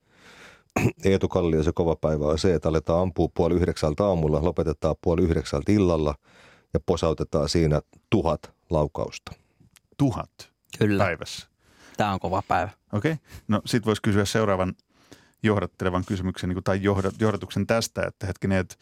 Eetu 1.06 1.28
Kallio 1.28 1.64
se 1.64 1.72
kova 1.76 1.96
päivä 1.96 2.26
on 2.26 2.40
se, 2.40 2.56
että 2.56 2.70
aletaan 2.70 3.02
ampua 3.02 3.30
puoli 3.34 3.56
yhdeksältä 3.56 4.06
aamulla, 4.06 4.44
lopetetaan 4.44 4.96
puoli 5.02 5.22
yhdeksältä 5.22 5.72
illalla 5.72 6.16
ja 6.74 6.80
posautetaan 6.86 7.50
siinä 7.50 7.82
tuhat 8.10 8.54
laukausta. 8.70 9.32
Tuhat 9.98 10.52
Kyllä, 10.80 11.04
päivässä. 11.04 11.48
tämä 11.98 12.14
on 12.14 12.20
kova 12.20 12.44
päivä. 12.48 12.70
Okei, 12.94 13.16
no 13.48 13.62
sit 13.66 13.86
voisi 13.86 14.02
kysyä 14.02 14.26
seuraavan 14.26 14.74
johdattelevan 15.44 16.06
kysymyksen 16.06 16.50
niin 16.50 16.56
kuin, 16.56 16.64
tai 16.64 16.84
johdat, 16.84 17.14
johdatuksen 17.20 17.68
tästä, 17.68 18.06
että 18.06 18.28
hetkinen, 18.28 18.58
että 18.58 18.76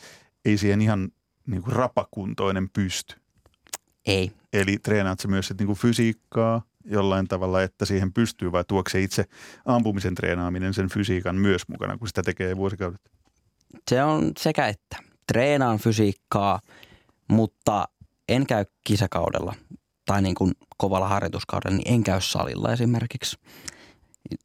ei 0.46 0.58
siihen 0.58 0.82
ihan 0.82 1.12
niin 1.48 1.64
kuin 1.64 1.76
rapakuntoinen 1.76 2.70
pysty. 2.70 3.16
Ei, 4.06 4.32
Eli 4.54 4.78
treenaat 4.78 5.20
sä 5.20 5.28
myös 5.28 5.48
sit, 5.48 5.58
niin 5.60 5.68
kuin 5.68 5.78
fysiikkaa 5.78 6.62
jollain 6.86 7.28
tavalla, 7.28 7.64
että 7.64 7.86
siihen 7.86 8.14
pystyy 8.14 8.52
vai 8.52 8.64
tuokse 8.68 8.92
se 8.92 9.02
itse 9.02 9.26
ampumisen 9.66 10.16
treenaaminen 10.16 10.74
sen 10.74 10.90
fysiikan 10.90 11.36
myös 11.36 11.68
mukana, 11.68 11.98
kun 11.98 12.08
sitä 12.08 12.22
tekee 12.24 12.58
vuosikaudet? 12.58 13.02
se 13.90 14.04
on 14.04 14.32
sekä 14.38 14.68
että. 14.68 14.98
Treenaan 15.28 15.78
fysiikkaa, 15.78 16.60
mutta 17.28 17.88
en 18.30 18.48
käy 18.48 18.66
kisakaudella 18.84 19.56
tai 20.06 20.22
niin 20.22 20.36
kuin 20.36 20.54
kovalla 20.78 21.08
harjoituskaudella, 21.08 21.78
niin 21.78 21.94
en 21.94 22.04
käy 22.04 22.22
salilla 22.22 22.74
esimerkiksi. 22.74 23.38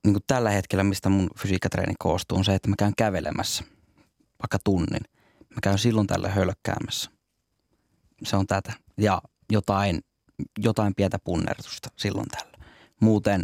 Niin 0.05 0.15
kuin 0.15 0.25
tällä 0.27 0.51
hetkellä, 0.51 0.85
mistä 0.85 1.09
mun 1.09 1.31
fysiikkatreeni 1.39 1.95
koostuu, 1.99 2.39
on 2.39 2.45
se, 2.45 2.55
että 2.55 2.69
mä 2.69 2.75
käyn 2.79 2.93
kävelemässä 2.97 3.65
vaikka 4.43 4.59
tunnin. 4.65 5.03
Mä 5.55 5.61
käyn 5.63 5.79
silloin 5.79 6.07
tällä 6.07 6.29
hölkkäämässä. 6.29 7.11
Se 8.25 8.37
on 8.37 8.47
tätä. 8.47 8.73
Ja 8.99 9.23
jotain, 9.53 10.01
jotain 10.59 10.95
pientä 10.95 11.19
punnertusta 11.25 11.89
silloin 11.97 12.29
tällä. 12.29 12.59
muuten 13.01 13.43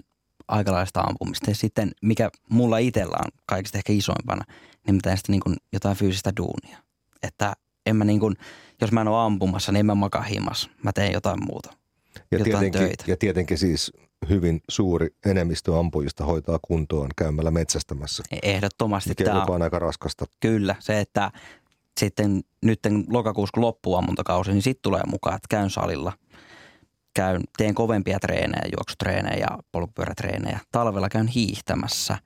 aikalaista 0.48 1.00
ampumista. 1.00 1.50
Ja 1.50 1.54
sitten 1.54 1.90
mikä 2.02 2.30
mulla 2.50 2.78
itsellä 2.78 3.16
on 3.24 3.30
kaikista 3.46 3.78
ehkä 3.78 3.92
isoimpana, 3.92 4.44
niin 4.86 4.94
mä 4.94 5.00
teen 5.02 5.16
sitten 5.16 5.32
niin 5.32 5.40
kuin 5.40 5.56
jotain 5.72 5.96
fyysistä 5.96 6.32
duunia. 6.36 6.78
Että 7.22 7.52
en 7.86 7.96
mä 7.96 8.04
niin 8.04 8.20
kuin, 8.20 8.34
jos 8.80 8.92
mä 8.92 9.00
en 9.00 9.08
ole 9.08 9.24
ampumassa, 9.24 9.72
niin 9.72 9.80
en 9.80 9.86
mä 9.86 9.94
makaa 9.94 10.22
himas. 10.22 10.70
Mä 10.82 10.92
teen 10.92 11.12
jotain 11.12 11.44
muuta. 11.48 11.70
Ja 12.14 12.38
jotain 12.38 12.44
tietenkin, 12.44 12.80
töitä. 12.80 13.04
ja 13.06 13.16
tietenkin 13.16 13.58
siis 13.58 13.92
hyvin 14.28 14.60
suuri 14.68 15.08
enemmistö 15.26 15.78
ampujista 15.78 16.24
hoitaa 16.24 16.58
kuntoon 16.62 17.08
käymällä 17.16 17.50
metsästämässä, 17.50 18.22
Ehdottomasti 18.42 19.10
mikä 19.10 19.24
tämä 19.24 19.44
on 19.48 19.62
aika 19.62 19.78
raskasta. 19.78 20.24
Kyllä, 20.40 20.74
se, 20.78 21.00
että 21.00 21.30
sitten 21.98 22.40
nyt 22.62 22.80
lokakuussa 23.10 23.52
kun 23.54 23.62
loppuu 23.62 23.96
ammuntakausi, 23.96 24.50
niin 24.50 24.62
sitten 24.62 24.82
tulee 24.82 25.02
mukaan, 25.06 25.36
että 25.36 25.46
käyn 25.50 25.70
salilla. 25.70 26.12
Käyn, 27.14 27.42
teen 27.56 27.74
kovempia 27.74 28.18
treenejä, 28.20 28.68
juoksutreenejä 28.76 29.46
ja 29.50 29.58
polkupyörätreenejä. 29.72 30.60
Talvella 30.72 31.08
käyn 31.08 31.26
hiihtämässä 31.26 32.18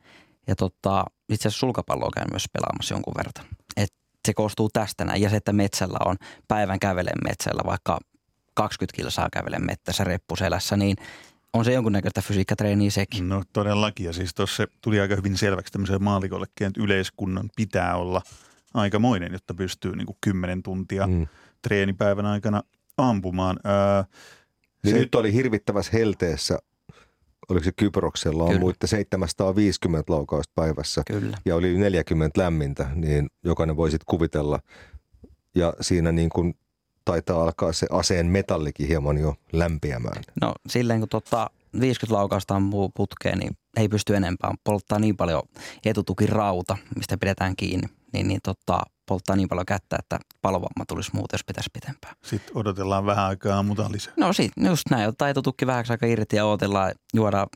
ja 0.47 0.57
tota, 0.57 1.05
itse 1.29 1.49
asiassa 1.49 1.61
sulkapalloa 1.61 2.11
käyn 2.15 2.29
myös 2.31 2.45
pelaamassa 2.53 2.95
jonkun 2.95 3.15
verran. 3.17 3.57
Et 3.77 3.93
se 4.27 4.35
koostuu 4.35 4.69
tästä 4.73 5.05
näin. 5.05 5.23
Ja 5.23 5.31
se, 5.31 5.37
että 5.37 5.53
metsällä 5.53 5.99
on 6.05 6.17
päivän 6.49 6.81
kävelen 6.81 7.19
metsällä, 7.29 7.63
vaikka 7.67 7.99
20 8.55 8.97
kilsaa 8.97 9.29
kävelen 9.33 9.67
mettässä 9.67 10.05
reppuselässä, 10.05 10.77
niin 10.77 10.97
on 11.53 11.65
se 11.65 11.73
jonkunnäköistä 11.73 12.23
fysiikkatreeniä 12.23 12.91
sekin. 12.91 13.29
No 13.29 13.43
todellakin. 13.53 14.07
Ja 14.07 14.13
siis 14.13 14.35
tuossa 14.35 14.67
tuli 14.81 15.01
aika 15.01 15.17
hyvin 15.17 15.39
selväksi 15.39 15.73
tämmöiselle 15.73 15.99
maalikollekin, 15.99 16.67
että 16.67 16.83
yleiskunnan 16.83 17.51
pitää 17.57 17.97
olla 17.97 18.23
aikamoinen, 18.75 19.33
jotta 19.33 19.55
pystyy 19.55 19.97
niin 19.97 20.07
kuin 20.07 20.17
10 20.21 20.63
tuntia 20.63 21.07
mm. 21.07 21.27
Treenipäivän 21.63 22.27
aikana 22.27 22.63
ampumaan. 22.97 23.57
Öö, 23.67 24.03
Niin 24.85 24.95
Se- 24.95 25.01
nyt 25.01 25.15
oli 25.15 25.33
hirvittävässä 25.33 25.93
helteessä, 25.93 26.59
oliko 27.49 27.65
se 27.65 27.73
Kyproksella, 27.73 28.45
Kyllä. 28.45 28.57
ammuitte 28.57 28.87
750 28.87 30.13
laukausta 30.13 30.53
päivässä 30.55 31.03
Kyllä. 31.07 31.39
ja 31.45 31.57
oli 31.57 31.79
40 31.79 32.41
lämmintä, 32.41 32.91
niin 32.95 33.31
jokainen 33.45 33.77
voi 33.77 33.91
sitten 33.91 34.07
kuvitella. 34.07 34.59
Ja 35.55 35.75
siinä 35.81 36.13
niin 36.13 36.29
kuin 36.29 36.55
taitaa 37.05 37.43
alkaa 37.43 37.73
se 37.73 37.87
aseen 37.91 38.27
metallikin 38.27 38.89
hieman 38.89 39.19
jo 39.19 39.35
lämpiämään. 39.53 40.23
No 40.41 40.55
silleen 40.69 41.01
kun 41.01 41.09
tota 41.09 41.51
50 41.81 42.15
laukausta 42.15 42.55
ampuu 42.57 42.89
putkeen, 42.95 43.39
niin 43.39 43.57
ei 43.77 43.89
pysty 43.89 44.17
enempää. 44.17 44.55
Polttaa 44.65 44.99
niin 44.99 45.17
paljon 45.17 45.43
etutukirauta, 45.85 46.77
mistä 46.97 47.17
pidetään 47.19 47.57
kiinni, 47.57 47.89
niin, 48.13 48.29
niin 48.29 48.41
tota, 48.43 48.83
polttaa 49.07 49.37
niin 49.37 49.49
paljon 49.49 49.67
kättä, 49.67 49.97
että 49.99 50.19
palovamma 50.43 50.85
tulisi 50.89 51.11
muuten, 51.15 51.35
jos 51.35 51.45
pitäisi 51.45 51.71
pitempään. 51.73 52.15
Sitten 52.25 52.57
odotellaan 52.57 53.07
vähän 53.07 53.25
aikaa 53.25 53.59
ammutaan 53.59 53.93
lisää. 53.93 54.13
No 54.17 54.33
sit, 54.33 54.53
just 54.69 54.83
näin, 54.91 55.09
ottaa 55.09 55.29
etutukki 55.29 55.67
vähäksi 55.67 55.93
aika 55.93 56.07
irti 56.07 56.37
ja 56.37 56.47
odotellaan, 56.47 56.93
juodaan 57.15 57.47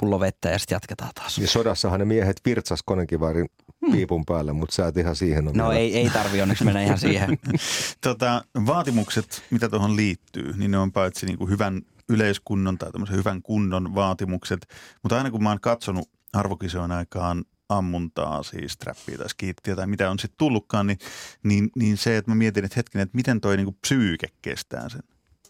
pullo 0.00 0.20
vettä 0.20 0.48
ja 0.50 0.58
sitten 0.58 0.76
jatketaan 0.76 1.10
taas. 1.14 1.38
Ja 1.38 1.48
sodassahan 1.48 1.98
ne 1.98 2.04
miehet 2.04 2.40
virtsas 2.44 2.82
konekiväärin 2.84 3.46
piipun 3.92 4.24
päälle, 4.26 4.52
mutta 4.52 4.74
sä 4.74 4.86
et 4.86 4.96
ihan 4.96 5.16
siihen 5.16 5.48
ole 5.48 5.56
No 5.56 5.68
vielä. 5.68 5.80
ei, 5.80 5.96
ei 5.96 6.10
tarvi 6.10 6.42
onneksi 6.42 6.64
mennä 6.64 6.82
ihan 6.82 6.98
siihen. 6.98 7.38
Tota, 8.00 8.44
vaatimukset, 8.66 9.42
mitä 9.50 9.68
tuohon 9.68 9.96
liittyy, 9.96 10.52
niin 10.56 10.70
ne 10.70 10.78
on 10.78 10.92
paitsi 10.92 11.26
niin 11.26 11.38
kuin 11.38 11.50
hyvän 11.50 11.82
yleiskunnon 12.08 12.78
tai 12.78 12.92
tämmöisen 12.92 13.16
hyvän 13.16 13.42
kunnon 13.42 13.94
vaatimukset. 13.94 14.66
Mutta 15.02 15.16
aina 15.16 15.30
kun 15.30 15.42
mä 15.42 15.48
oon 15.48 15.60
katsonut 15.60 16.08
arvokisojen 16.32 16.92
aikaan 16.92 17.44
ammuntaa, 17.68 18.42
siis 18.42 18.76
trappia 18.76 19.18
tai 19.18 19.28
skiittiä 19.28 19.76
tai 19.76 19.86
mitä 19.86 20.10
on 20.10 20.18
sitten 20.18 20.38
tullutkaan, 20.38 20.86
niin, 20.86 20.98
niin, 21.42 21.70
niin 21.76 21.96
se, 21.96 22.16
että 22.16 22.30
mä 22.30 22.34
mietin, 22.34 22.64
että 22.64 22.76
hetkinen, 22.76 23.02
että 23.02 23.16
miten 23.16 23.40
toi 23.40 23.56
niin 23.56 23.64
kuin 23.64 23.78
psyyke 23.80 24.26
kestää 24.42 24.88
sen. 24.88 25.02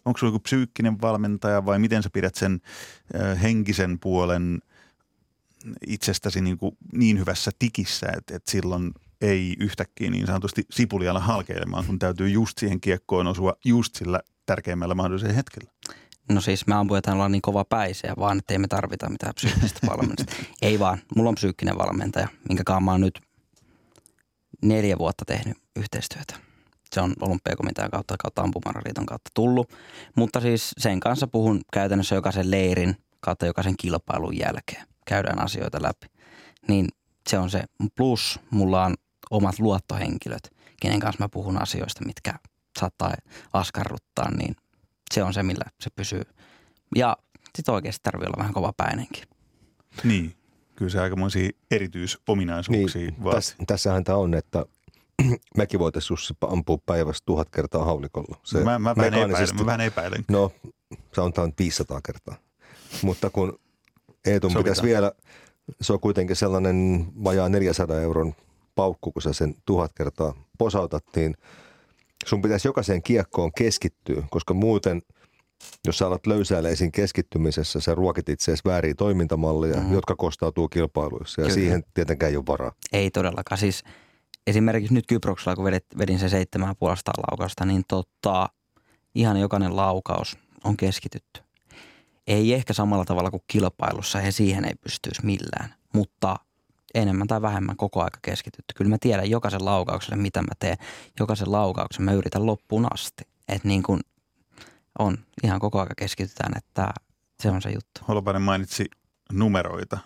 Onko 0.04 0.18
sulla 0.18 0.32
joku 0.32 0.42
psyykkinen 0.42 1.00
valmentaja 1.00 1.64
vai 1.64 1.78
miten 1.78 2.02
sä 2.02 2.10
pidät 2.12 2.34
sen 2.34 2.60
ö, 3.14 3.34
henkisen 3.34 3.98
puolen 3.98 4.60
itsestäsi 5.86 6.40
niin, 6.40 6.58
kuin 6.58 6.76
niin 6.92 7.18
hyvässä 7.18 7.50
tikissä, 7.58 8.06
että, 8.16 8.36
että 8.36 8.50
silloin 8.50 8.92
ei 9.20 9.56
yhtäkkiä 9.60 10.10
niin 10.10 10.26
sanotusti 10.26 10.66
sipulialla 10.70 11.20
halkeilemaan, 11.20 11.84
kun 11.84 11.98
täytyy 11.98 12.28
just 12.28 12.58
siihen 12.58 12.80
kiekkoon 12.80 13.26
osua 13.26 13.56
just 13.64 13.94
sillä 13.94 14.20
tärkeimmällä 14.46 14.94
mahdollisella 14.94 15.34
hetkellä. 15.34 15.70
No 16.28 16.40
siis 16.40 16.66
me 16.66 16.74
ampujat 16.74 17.06
ollaan 17.06 17.32
niin 17.32 17.42
kova 17.42 17.64
päisiä, 17.64 18.14
vaan 18.18 18.38
että 18.38 18.54
ei 18.54 18.58
me 18.58 18.68
tarvita 18.68 19.08
mitään 19.08 19.34
psyykkistä 19.34 19.86
valmennusta. 19.86 20.32
ei 20.62 20.78
vaan, 20.78 20.98
mulla 21.16 21.28
on 21.28 21.34
psyykkinen 21.34 21.78
valmentaja, 21.78 22.28
minkä 22.48 22.80
mä 22.80 22.90
oon 22.90 23.00
nyt 23.00 23.20
neljä 24.62 24.98
vuotta 24.98 25.24
tehnyt 25.24 25.56
yhteistyötä. 25.76 26.34
Se 26.92 27.00
on 27.00 27.14
olympiakomitean 27.20 27.90
kautta, 27.90 28.14
kautta 28.22 28.42
ampumaraliiton 28.42 29.06
kautta 29.06 29.30
tullut. 29.34 29.72
Mutta 30.16 30.40
siis 30.40 30.72
sen 30.78 31.00
kanssa 31.00 31.26
puhun 31.26 31.60
käytännössä 31.72 32.14
jokaisen 32.14 32.50
leirin 32.50 32.96
kautta 33.20 33.46
jokaisen 33.46 33.74
kilpailun 33.76 34.38
jälkeen. 34.38 34.86
Käydään 35.06 35.42
asioita 35.42 35.82
läpi. 35.82 36.06
Niin 36.68 36.88
se 37.28 37.38
on 37.38 37.50
se. 37.50 37.62
Plus 37.96 38.40
mulla 38.50 38.84
on 38.84 38.94
omat 39.30 39.58
luottohenkilöt, 39.58 40.50
kenen 40.80 41.00
kanssa 41.00 41.24
mä 41.24 41.28
puhun 41.28 41.62
asioista, 41.62 42.04
mitkä 42.04 42.34
saattaa 42.78 43.14
askarruttaa, 43.52 44.30
niin 44.30 44.56
se 45.14 45.22
on 45.22 45.34
se, 45.34 45.42
millä 45.42 45.64
se 45.80 45.90
pysyy. 45.96 46.22
Ja 46.96 47.16
sitten 47.56 47.74
oikeasti 47.74 48.00
tarvii 48.02 48.26
olla 48.26 48.38
vähän 48.38 48.54
kova 48.54 48.72
päinenkin. 48.76 49.24
Niin, 50.04 50.34
kyllä 50.76 50.90
se 50.90 51.00
aikamoisia 51.00 51.50
erityisominaisuuksia 51.70 53.00
Niin, 53.02 53.24
vaatii. 53.24 53.40
täs, 53.40 53.54
tässähän 53.66 54.04
tämä 54.04 54.18
on, 54.18 54.34
että 54.34 54.64
mekin 55.56 55.80
voitaisiin 55.80 56.12
Jussi 56.14 56.34
ampua 56.40 56.78
päivässä 56.86 57.22
tuhat 57.26 57.50
kertaa 57.50 57.84
haulikolla. 57.84 58.40
Se 58.44 58.64
mä, 58.64 58.78
mä, 58.78 58.96
vähän 58.96 59.14
epäilen, 59.14 59.56
mä 59.58 59.66
vähän 59.66 59.80
epäilen. 59.80 60.24
No, 60.28 60.52
se 61.14 61.20
on 61.20 61.32
tämä 61.32 61.48
500 61.58 62.00
kertaa. 62.06 62.36
Mutta 63.02 63.30
kun 63.30 63.58
Eetun 64.26 64.50
Sovitaan. 64.50 64.64
pitäisi 64.64 64.82
vielä, 64.82 65.12
se 65.80 65.92
on 65.92 66.00
kuitenkin 66.00 66.36
sellainen 66.36 67.06
vajaa 67.24 67.48
400 67.48 68.00
euron 68.00 68.34
paukku, 68.74 69.12
kun 69.12 69.22
sä 69.22 69.32
sen 69.32 69.54
tuhat 69.64 69.92
kertaa 69.94 70.34
posautat, 70.58 71.04
niin 71.16 71.34
sun 72.26 72.42
pitäisi 72.42 72.68
jokaiseen 72.68 73.02
kiekkoon 73.02 73.52
keskittyä, 73.52 74.22
koska 74.30 74.54
muuten, 74.54 75.02
jos 75.86 75.98
sä 75.98 76.06
alat 76.06 76.26
löysäillä 76.26 76.68
esiin 76.68 76.92
keskittymisessä, 76.92 77.80
sä 77.80 77.94
ruokit 77.94 78.28
itseäsi 78.28 78.62
vääriä 78.64 78.94
toimintamalleja, 78.94 79.76
Mhm. 79.76 79.86
mm. 79.86 79.92
jotka 79.92 80.14
kostautuu 80.16 80.68
kilpailuissa, 80.68 81.40
ja 81.40 81.44
Kyllä. 81.44 81.54
siihen 81.54 81.84
tietenkään 81.94 82.30
ei 82.30 82.36
ole 82.36 82.44
varaa. 82.48 82.72
Ei 82.92 83.10
todellakaan. 83.10 83.58
Siis 83.58 83.84
esimerkiksi 84.46 84.94
nyt 84.94 85.06
Kyproksella, 85.06 85.56
kun 85.56 85.64
vedit, 85.64 85.84
vedin 85.98 86.18
se 86.18 86.28
seitsemän 86.28 86.76
puolesta 86.78 87.12
laukausta, 87.30 87.64
niin 87.64 87.82
tota, 87.88 88.48
ihan 89.14 89.36
jokainen 89.36 89.76
laukaus 89.76 90.38
on 90.64 90.76
keskitytty. 90.76 91.40
Ei 92.26 92.52
ehkä 92.54 92.72
samalla 92.72 93.04
tavalla 93.04 93.30
kuin 93.30 93.42
kilpailussa, 93.46 94.20
ja 94.20 94.32
siihen 94.32 94.64
ei 94.64 94.74
pystyisi 94.80 95.26
millään, 95.26 95.74
mutta 95.94 96.36
enemmän 96.96 97.26
tai 97.26 97.42
vähemmän 97.42 97.76
koko 97.76 98.02
aika 98.02 98.18
keskitytty. 98.22 98.74
Kyllä 98.74 98.88
mä 98.88 98.96
tiedän 99.00 99.30
jokaisen 99.30 99.64
laukaukselle, 99.64 100.16
mitä 100.16 100.42
mä 100.42 100.52
teen. 100.58 100.76
Jokaisen 101.20 101.52
laukauksen 101.52 102.04
mä 102.04 102.12
yritän 102.12 102.46
loppuun 102.46 102.92
asti. 102.94 103.24
Että 103.48 103.68
niin 103.68 103.82
kuin 103.82 104.00
on, 104.98 105.18
ihan 105.42 105.60
koko 105.60 105.80
aika 105.80 105.94
keskitytään, 105.96 106.56
että 106.56 106.92
se 107.42 107.50
on 107.50 107.62
se 107.62 107.70
juttu. 107.70 108.00
Holopainen 108.08 108.42
mainitsi 108.42 108.84
numeroita. 109.32 109.98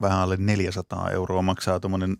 Vähän 0.00 0.18
alle 0.18 0.36
400 0.36 1.10
euroa 1.10 1.42
maksaa 1.42 1.80
tuommoinen 1.80 2.16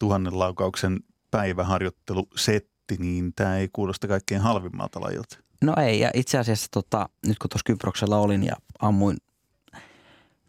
tuhannen 0.00 0.38
laukauksen 0.38 1.00
päiväharjoittelusetti, 1.30 2.96
niin 2.98 3.32
tämä 3.36 3.56
ei 3.56 3.68
kuulosta 3.72 4.08
kaikkein 4.08 4.40
halvimmalta 4.40 5.00
lajilta. 5.00 5.38
No 5.62 5.74
ei, 5.76 6.00
ja 6.00 6.10
itse 6.14 6.38
asiassa 6.38 6.68
tota, 6.70 7.08
nyt 7.26 7.38
kun 7.38 7.50
tuossa 7.50 7.64
Kyproksella 7.64 8.16
olin 8.16 8.44
ja 8.44 8.56
ammuin 8.78 9.16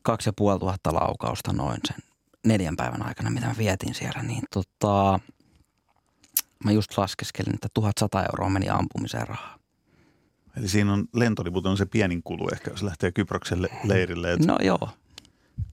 kaksi 0.02 0.30
ja 0.30 0.34
puoli 0.34 0.60
tuhatta 0.60 0.94
laukausta 0.94 1.54
noin 1.54 1.80
sen 1.88 2.09
neljän 2.46 2.76
päivän 2.76 3.06
aikana, 3.06 3.30
mitä 3.30 3.48
mä 3.48 3.56
vietin 3.58 3.94
siellä, 3.94 4.24
niin 4.24 4.44
tota, 4.54 5.20
mä 6.66 6.72
just 6.72 6.98
laskeskelin, 6.98 7.54
että 7.56 7.68
1100 7.74 8.24
euroa 8.24 8.50
meni 8.50 8.70
ampumiseen 8.70 9.28
rahaa. 9.28 9.60
Eli 10.58 10.68
siinä 10.68 10.94
on 10.94 11.06
lentoliput 11.14 11.66
on 11.66 11.78
se 11.78 11.86
pienin 11.86 12.24
kulu 12.24 12.50
ehkä, 12.54 12.72
jos 12.72 12.84
lähtee 12.84 13.12
Kyprokselle 13.12 13.70
leirille, 13.84 14.34
että 14.34 14.48
No 14.48 14.58
joo, 14.62 14.90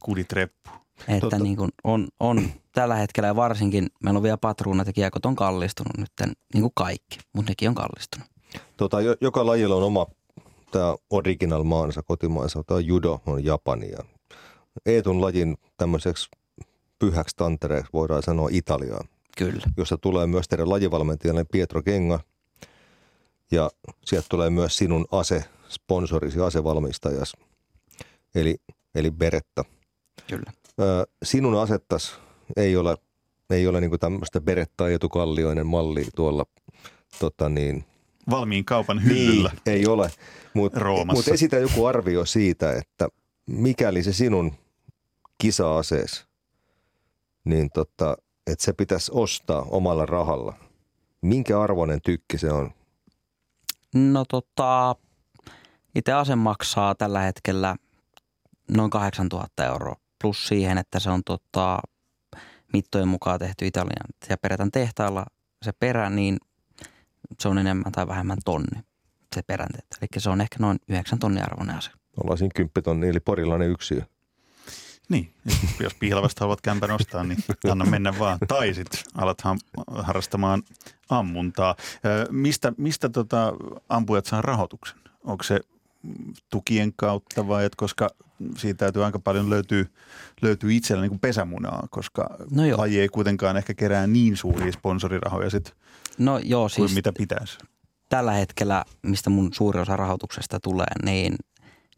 kudit 0.03 0.33
reppu. 0.33 0.71
että 1.09 1.21
Totta. 1.21 1.39
niin 1.39 1.57
kuin 1.57 1.71
on, 1.85 2.09
on 2.21 2.49
tällä 2.73 2.95
hetkellä 2.97 3.27
ja 3.27 3.37
varsinkin 3.37 3.87
meillä 4.03 4.19
on 4.19 4.23
vielä 4.23 4.37
patruunat 4.37 4.87
ja 4.87 4.93
kiekot 4.93 5.27
on 5.27 5.37
kallistunut 5.37 5.97
nyt, 5.99 6.37
niin 6.55 6.63
kuin 6.63 6.73
kaikki, 6.75 7.19
mutta 7.33 7.51
nekin 7.51 7.69
on 7.69 7.75
kallistunut. 7.75 8.29
Tota, 8.77 9.01
jo, 9.01 9.17
joka 9.21 9.47
lajilla 9.47 9.75
on 9.75 9.83
oma 9.83 10.07
tämä 10.71 10.95
original 11.11 11.63
maansa, 11.63 12.03
kotimaansa. 12.03 12.63
Tämä 12.65 12.81
judo 12.81 13.23
on 13.27 13.45
Japani 13.45 13.91
ja 13.91 13.99
Eetun 14.87 15.21
lajin 15.21 15.57
tämmöiseksi 15.77 16.29
pyhäksi 16.99 17.37
tantereeksi 17.37 17.93
voidaan 17.93 18.23
sanoa 18.23 18.49
Italiaa, 18.53 19.05
Kyllä, 19.37 19.63
josta 19.77 19.99
tulee 19.99 20.27
myös 20.27 20.49
teidän 20.49 20.71
lajivalmentajalle 20.71 21.45
Pietro 21.53 21.83
Kenga 21.83 22.21
ja 23.51 23.71
sieltä 24.05 24.27
tulee 24.31 24.51
myös 24.51 24.77
sinun 24.77 25.07
ase, 25.13 25.45
sponsorisi, 25.69 26.41
asevalmistajas, 26.41 27.33
eli, 28.35 28.57
eli 28.95 29.11
Beretta. 29.11 29.65
kyllä. 30.27 30.53
Ö, 30.81 31.07
sinun 31.23 31.61
asettas 31.61 32.21
ei 32.57 32.77
ole, 32.77 32.97
ei 33.51 33.67
ole 33.67 33.81
niinku 33.81 33.99
tämmöistä 33.99 34.41
Beretta 34.41 34.89
etukallioinen 34.89 35.67
malli 35.67 36.07
tuolla 36.17 36.47
tota 37.19 37.49
niin, 37.49 37.85
Valmiin 38.31 38.65
kaupan 38.65 39.05
hyllyllä. 39.05 39.51
niin, 39.67 39.77
ei 39.77 39.87
ole. 39.87 40.11
Mutta 40.55 40.81
mut 41.13 41.29
esitä 41.29 41.57
joku 41.57 41.87
arvio 41.87 42.25
siitä, 42.25 42.73
että 42.73 43.09
mikäli 43.47 44.03
se 44.03 44.13
sinun 44.13 44.53
kisa-asees, 45.39 46.26
niin 47.47 47.71
tota, 47.71 48.17
että 48.47 48.65
se 48.65 48.73
pitäisi 48.73 49.13
ostaa 49.15 49.63
omalla 49.63 50.07
rahalla. 50.07 50.55
Minkä 51.23 51.61
arvoinen 51.61 52.01
tykki 52.03 52.39
se 52.39 52.53
on? 52.53 52.71
No 53.95 54.25
tota, 54.25 54.97
itse 55.95 56.13
ase 56.13 56.37
maksaa 56.37 56.95
tällä 56.95 57.21
hetkellä 57.21 57.77
noin 58.71 58.91
8000 58.91 59.65
euroa. 59.65 59.97
Plus 60.23 60.49
siihen, 60.49 60.79
että 60.79 61.01
se 61.01 61.11
on 61.11 61.25
tota, 61.25 61.79
mittojen 62.73 63.09
mukaan 63.09 63.39
tehty 63.39 63.67
Italian 63.67 64.07
ja 64.29 64.37
perätän 64.39 64.71
tehtaalla 64.71 65.27
se 65.63 65.73
perä, 65.73 66.11
niin 66.11 66.37
se 67.41 67.49
on 67.49 67.59
enemmän 67.59 67.93
tai 67.93 68.07
vähemmän 68.07 68.39
tonni 68.45 68.81
se 69.35 69.43
peränteet. 69.43 69.87
Eli 70.01 70.09
se 70.19 70.31
on 70.31 70.41
ehkä 70.41 70.57
noin 70.61 70.79
9 70.89 71.19
tonnin 71.19 71.43
arvoinen 71.43 71.77
ase. 71.77 71.91
Ollaan 72.23 72.39
siinä 72.39 72.53
10 72.55 72.71
tonni, 72.85 73.09
eli 73.09 73.21
porilainen 73.21 73.71
yksiö. 73.71 74.03
Niin, 75.09 75.33
jos 75.81 75.95
piilavasta 75.95 76.45
haluat 76.45 76.61
kämpän 76.61 76.91
ostaa, 76.91 77.25
niin 77.25 77.39
anna 77.71 77.85
mennä 77.85 78.19
vaan. 78.19 78.39
Tai 78.49 78.75
sitten 78.75 79.01
alat 79.15 79.39
harrastamaan 79.89 80.63
ammuntaa. 81.09 81.75
Mistä, 82.31 82.73
mistä 82.77 83.09
tota 83.09 83.53
ampujat 83.89 84.27
saa 84.27 84.43
rahoituksen? 84.43 84.99
Onko 85.25 85.43
se 85.43 85.61
tukien 86.51 86.93
kautta 86.97 87.49
vai, 87.49 87.65
että 87.65 87.77
koska 87.77 88.09
siitä 88.57 88.79
täytyy 88.79 89.05
aika 89.05 89.19
paljon 89.19 89.51
löytyy, 89.51 89.87
löytyy 90.43 90.75
itsellä 90.75 91.03
niin 91.03 91.11
kuin 91.11 91.21
pesämunaa, 91.21 91.87
koska 91.91 92.37
no 92.51 92.65
joo. 92.65 92.79
laji 92.79 93.01
ei 93.01 93.09
kuitenkaan 93.09 93.57
ehkä 93.57 93.75
kerää 93.75 94.07
niin 94.07 94.37
suuria 94.37 94.73
sponsorirahoja 94.73 95.51
sit 95.51 95.75
no 96.19 96.39
joo, 96.39 96.61
kuin 96.63 96.71
siis 96.71 96.95
mitä 96.95 97.13
pitäisi. 97.19 97.59
Tällä 98.09 98.33
hetkellä, 98.33 98.85
mistä 99.03 99.31
mun 99.31 99.55
suuri 99.55 99.81
osa 99.81 99.97
rahoituksesta 99.97 100.61
tulee, 100.61 100.87
niin 101.05 101.37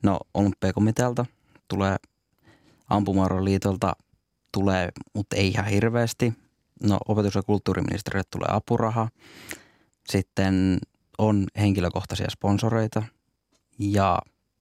no 0.03 0.19
olympiakomitealta 0.35 1.27
tulee 1.69 1.97
Ampumaroliitolta 2.89 3.93
tulee, 4.53 4.89
mutta 5.15 5.37
ei 5.37 5.49
ihan 5.49 5.67
hirveästi. 5.67 6.33
No 6.83 6.99
opetus- 7.09 7.35
ja 7.35 7.43
kulttuuriministeriölle 7.43 8.29
tulee 8.31 8.49
apuraha. 8.51 9.09
Sitten 10.11 10.79
on 11.19 11.47
henkilökohtaisia 11.59 12.31
sponsoreita 12.31 13.03
ja 13.79 14.19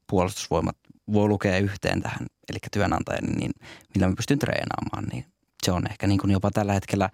puolustusvoimat 0.09 0.77
voi 1.13 1.27
lukea 1.27 1.57
yhteen 1.57 2.01
tähän, 2.01 2.27
eli 2.49 2.57
työnantajani, 2.71 3.33
niin 3.33 3.51
millä 3.95 4.07
mä 4.07 4.15
pystyn 4.15 4.39
treenaamaan, 4.39 5.03
niin 5.11 5.25
se 5.63 5.71
on 5.71 5.87
ehkä 5.89 6.07
niin 6.07 6.19
kuin 6.19 6.31
jopa 6.31 6.51
tällä 6.51 6.73
hetkellä 6.73 7.09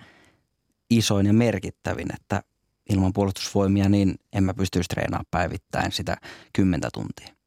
isoin 0.89 1.25
ja 1.25 1.33
merkittävin, 1.33 2.13
että 2.13 2.43
ilman 2.89 3.13
puolustusvoimia 3.13 3.89
niin 3.89 4.15
en 4.33 4.43
mä 4.43 4.53
pystyisi 4.53 4.87
treenaamaan 4.87 5.25
päivittäin 5.31 5.91
sitä 5.91 6.17
kymmentä 6.53 6.89
tuntia. 6.93 7.42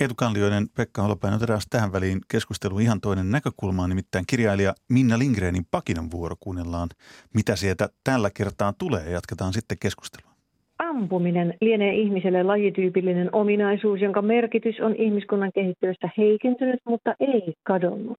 Eetu 0.00 0.14
Kallioinen, 0.16 0.66
Pekka 0.76 1.02
Holopainen 1.02 1.36
otetaan 1.36 1.60
tähän 1.70 1.92
väliin 1.92 2.20
keskustelu 2.32 2.78
ihan 2.78 3.00
toinen 3.00 3.30
näkökulma, 3.30 3.88
nimittäin 3.88 4.24
kirjailija 4.26 4.74
Minna 4.88 5.18
Lindgrenin 5.18 5.64
Pakinan 5.70 6.10
vuoro. 6.10 6.36
Kuunnellaan, 6.40 6.88
mitä 7.34 7.56
sieltä 7.56 7.88
tällä 8.04 8.30
kertaa 8.36 8.72
tulee 8.78 9.04
ja 9.04 9.10
jatketaan 9.10 9.52
sitten 9.52 9.78
keskustelua. 9.80 10.32
Ampuminen 10.78 11.54
lienee 11.60 11.94
ihmiselle 11.94 12.42
lajityypillinen 12.42 13.28
ominaisuus, 13.32 14.00
jonka 14.00 14.22
merkitys 14.22 14.80
on 14.80 14.94
ihmiskunnan 14.96 15.50
kehittyessä 15.54 16.08
heikentynyt, 16.18 16.80
mutta 16.88 17.14
ei 17.20 17.54
kadonnut. 17.62 18.18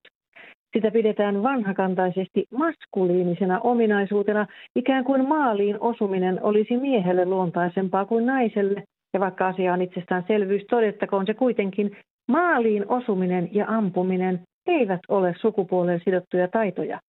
Sitä 0.74 0.92
pidetään 0.92 1.44
vanhakantaisesti 1.44 2.46
maskuliinisena 2.52 3.60
ominaisuutena, 3.60 4.48
ikään 4.76 5.04
kuin 5.04 5.28
maaliin 5.28 5.80
osuminen 5.80 6.44
olisi 6.44 6.78
miehelle 6.78 7.26
luontaisempaa 7.26 8.06
kuin 8.06 8.26
naiselle– 8.26 8.84
ja 9.18 9.22
vaikka 9.22 9.48
asia 9.48 9.74
on 9.74 9.82
itsestäänselvyys, 9.82 10.66
todettakoon 10.70 11.26
se 11.26 11.34
kuitenkin, 11.34 11.98
maaliin 12.28 12.86
osuminen 12.88 13.50
ja 13.52 13.66
ampuminen 13.68 14.40
eivät 14.68 15.00
ole 15.08 15.36
sukupuoleen 15.42 16.02
sidottuja 16.06 16.48
taitoja. 16.48 17.00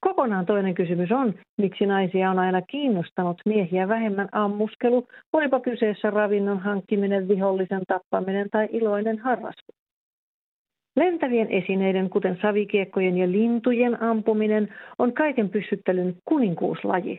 Kokonaan 0.00 0.46
toinen 0.46 0.74
kysymys 0.74 1.12
on, 1.12 1.34
miksi 1.58 1.86
naisia 1.86 2.30
on 2.30 2.38
aina 2.38 2.62
kiinnostanut 2.62 3.36
miehiä 3.46 3.88
vähemmän 3.88 4.28
ammuskelu, 4.32 5.06
voipa 5.32 5.60
kyseessä 5.60 6.10
ravinnon 6.10 6.58
hankkiminen, 6.58 7.28
vihollisen 7.28 7.82
tappaminen 7.88 8.48
tai 8.50 8.68
iloinen 8.72 9.18
harrastus. 9.18 9.76
Lentävien 10.96 11.50
esineiden, 11.50 12.10
kuten 12.10 12.38
savikiekkojen 12.42 13.18
ja 13.18 13.32
lintujen 13.32 14.02
ampuminen, 14.02 14.74
on 14.98 15.12
kaiken 15.12 15.48
pyssyttelyn 15.48 16.14
kuninkuuslaji. 16.24 17.18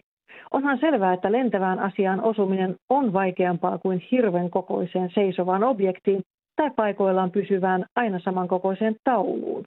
Onhan 0.55 0.79
selvää, 0.79 1.13
että 1.13 1.31
lentävään 1.31 1.79
asiaan 1.79 2.21
osuminen 2.21 2.75
on 2.89 3.13
vaikeampaa 3.13 3.77
kuin 3.77 4.01
hirven 4.11 4.49
kokoiseen 4.49 5.09
seisovaan 5.13 5.63
objektiin 5.63 6.21
tai 6.55 6.71
paikoillaan 6.75 7.31
pysyvään 7.31 7.85
aina 7.95 8.19
samankokoiseen 8.19 8.95
tauluun. 9.03 9.63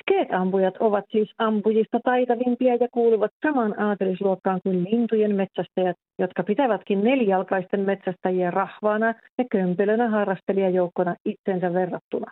Skeet-ampujat 0.00 0.76
ovat 0.80 1.04
siis 1.08 1.32
ampujista 1.38 2.00
taitavimpia 2.04 2.74
ja 2.74 2.88
kuuluvat 2.92 3.30
samaan 3.46 3.80
aatelisluokkaan 3.80 4.60
kuin 4.62 4.84
lintujen 4.90 5.34
metsästäjät, 5.34 5.96
jotka 6.18 6.42
pitävätkin 6.42 7.04
nelijalkaisten 7.04 7.80
metsästäjiä 7.80 8.50
rahvaana 8.50 9.14
ja 9.38 9.44
kömpelönä 9.50 10.08
harrastelijajoukkona 10.08 11.16
itsensä 11.24 11.72
verrattuna. 11.72 12.26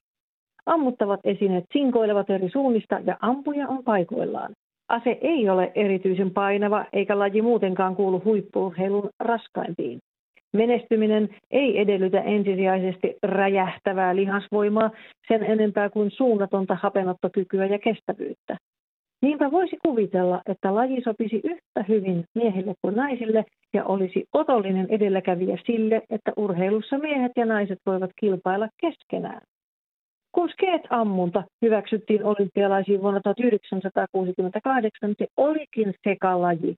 Ammuttavat 0.67 1.21
esineet 1.25 1.65
sinkoilevat 1.73 2.31
eri 2.31 2.51
suunnista 2.51 3.01
ja 3.05 3.17
ampuja 3.21 3.69
on 3.69 3.85
paikoillaan. 3.85 4.53
Ase 4.89 5.19
ei 5.21 5.49
ole 5.49 5.73
erityisen 5.75 6.31
painava 6.31 6.87
eikä 6.93 7.19
laji 7.19 7.43
muutenkaan 7.43 7.97
kuulu 7.97 8.23
huippuurheilun 8.25 9.11
raskaimpiin. 9.21 9.99
Menestyminen 10.53 11.29
ei 11.51 11.81
edellytä 11.81 12.21
ensisijaisesti 12.21 13.17
räjähtävää 13.23 14.17
lihasvoimaa 14.17 14.91
sen 15.29 15.43
enempää 15.43 15.91
kuin 15.91 16.11
suunnatonta 16.11 16.75
hapenottokykyä 16.75 17.67
ja 17.67 17.79
kestävyyttä. 17.79 18.57
Niinpä 19.23 19.51
voisi 19.51 19.77
kuvitella, 19.87 20.43
että 20.47 20.75
laji 20.75 21.03
sopisi 21.05 21.41
yhtä 21.45 21.85
hyvin 21.89 22.25
miehille 22.35 22.75
kuin 22.83 22.97
naisille 22.97 23.45
ja 23.75 23.85
olisi 23.85 24.25
otollinen 24.33 24.87
edelläkävijä 24.91 25.59
sille, 25.67 26.03
että 26.11 26.33
urheilussa 26.37 26.99
miehet 26.99 27.33
ja 27.37 27.47
naiset 27.47 27.79
voivat 27.87 28.11
kilpailla 28.21 28.69
keskenään. 28.81 29.41
Skeet-ammunta 30.53 31.43
hyväksyttiin 31.63 32.25
olympialaisiin 32.25 33.03
vuonna 33.03 33.21
1968, 33.21 35.15
se 35.19 35.27
olikin 35.37 35.95
sekalaji. 36.09 36.75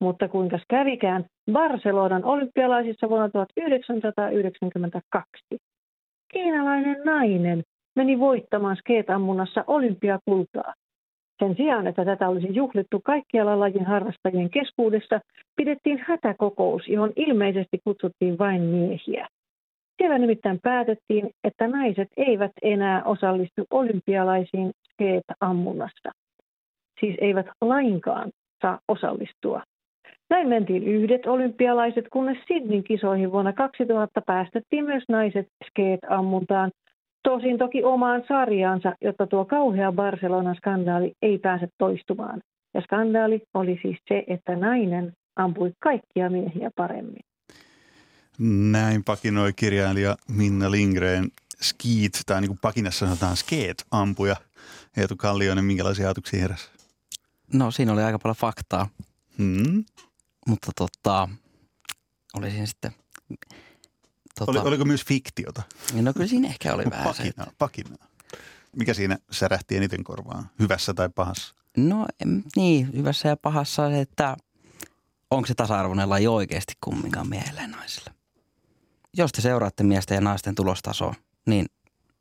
Mutta 0.00 0.28
kuinka 0.28 0.58
kävikään 0.68 1.24
Barcelonan 1.52 2.24
olympialaisissa 2.24 3.08
vuonna 3.08 3.28
1992. 3.28 5.42
Kiinalainen 6.32 6.96
nainen 7.04 7.62
meni 7.96 8.18
voittamaan 8.18 8.76
skeet-ammunnassa 8.76 9.64
olympiakultaa. 9.66 10.74
Sen 11.38 11.56
sijaan, 11.56 11.86
että 11.86 12.04
tätä 12.04 12.28
olisi 12.28 12.46
juhlittu 12.50 13.00
kaikkialla 13.04 13.60
lajin 13.60 13.86
harrastajien 13.86 14.50
keskuudessa, 14.50 15.20
pidettiin 15.56 16.04
hätäkokous, 16.06 16.88
johon 16.88 17.12
ilmeisesti 17.16 17.78
kutsuttiin 17.84 18.38
vain 18.38 18.62
miehiä. 18.62 19.28
Siellä 20.02 20.18
nimittäin 20.18 20.58
päätettiin, 20.62 21.30
että 21.44 21.68
naiset 21.68 22.08
eivät 22.16 22.50
enää 22.62 23.04
osallistu 23.04 23.64
olympialaisiin 23.70 24.70
skeet-ammunnasta. 24.92 26.10
Siis 27.00 27.16
eivät 27.20 27.46
lainkaan 27.60 28.30
saa 28.62 28.78
osallistua. 28.88 29.62
Näin 30.30 30.48
mentiin 30.48 30.82
yhdet 30.82 31.26
olympialaiset, 31.26 32.04
kunnes 32.12 32.38
Sydneyn 32.48 32.84
kisoihin 32.84 33.32
vuonna 33.32 33.52
2000 33.52 34.22
päästettiin 34.26 34.84
myös 34.84 35.04
naiset 35.08 35.46
skeet-ammuntaan. 35.66 36.70
Tosin 37.22 37.58
toki 37.58 37.84
omaan 37.84 38.24
sarjaansa, 38.28 38.92
jotta 39.00 39.26
tuo 39.26 39.44
kauhea 39.44 39.92
Barcelonan 39.92 40.56
skandaali 40.56 41.12
ei 41.22 41.38
pääse 41.38 41.68
toistumaan. 41.78 42.40
Ja 42.74 42.80
skandaali 42.80 43.42
oli 43.54 43.78
siis 43.82 43.98
se, 44.08 44.24
että 44.26 44.56
nainen 44.56 45.12
ampui 45.36 45.72
kaikkia 45.80 46.30
miehiä 46.30 46.70
paremmin. 46.76 47.31
Näin 48.38 49.04
pakinoi 49.04 49.52
kirjailija 49.52 50.16
Minna 50.28 50.70
Lindgren 50.70 51.30
skiit, 51.62 52.20
tai 52.26 52.40
niin 52.40 52.48
kuin 52.48 52.58
pakinassa 52.58 53.06
sanotaan 53.06 53.36
skeet, 53.36 53.86
ampuja. 53.90 54.36
Eetu 54.96 55.16
Kallioinen, 55.16 55.64
minkälaisia 55.64 56.06
ajatuksia 56.06 56.40
heräsi? 56.40 56.68
No 57.52 57.70
siinä 57.70 57.92
oli 57.92 58.02
aika 58.02 58.18
paljon 58.18 58.36
faktaa. 58.36 58.88
Hmm. 59.38 59.84
Mutta 60.46 60.72
tota, 60.76 61.28
olisin 62.34 62.66
sitten... 62.66 62.92
Tota, 64.38 64.50
oli, 64.50 64.58
oliko 64.58 64.84
myös 64.84 65.04
fiktiota? 65.04 65.62
No 65.92 66.12
kyllä 66.12 66.26
siinä 66.26 66.48
ehkä 66.48 66.74
oli 66.74 66.84
vähän 66.90 67.04
pakinaa, 67.04 67.46
se. 67.46 67.52
Pakinaa. 67.58 68.08
Mikä 68.76 68.94
siinä 68.94 69.18
särähti 69.30 69.76
eniten 69.76 70.04
korvaan, 70.04 70.50
hyvässä 70.58 70.94
tai 70.94 71.08
pahassa? 71.08 71.54
No 71.76 72.06
niin, 72.56 72.92
hyvässä 72.92 73.28
ja 73.28 73.36
pahassa 73.36 73.90
se, 73.90 74.00
että 74.00 74.36
onko 75.30 75.46
se 75.46 75.54
tasa-arvoinen 75.54 76.10
laji 76.10 76.26
oikeasti 76.26 76.72
kumminkaan 76.80 77.28
miehelle 77.28 77.60
ja 77.60 77.68
naisille 77.68 78.21
jos 79.16 79.32
te 79.32 79.40
seuraatte 79.40 79.82
miesten 79.82 80.14
ja 80.14 80.20
naisten 80.20 80.54
tulostasoa, 80.54 81.14
niin 81.46 81.66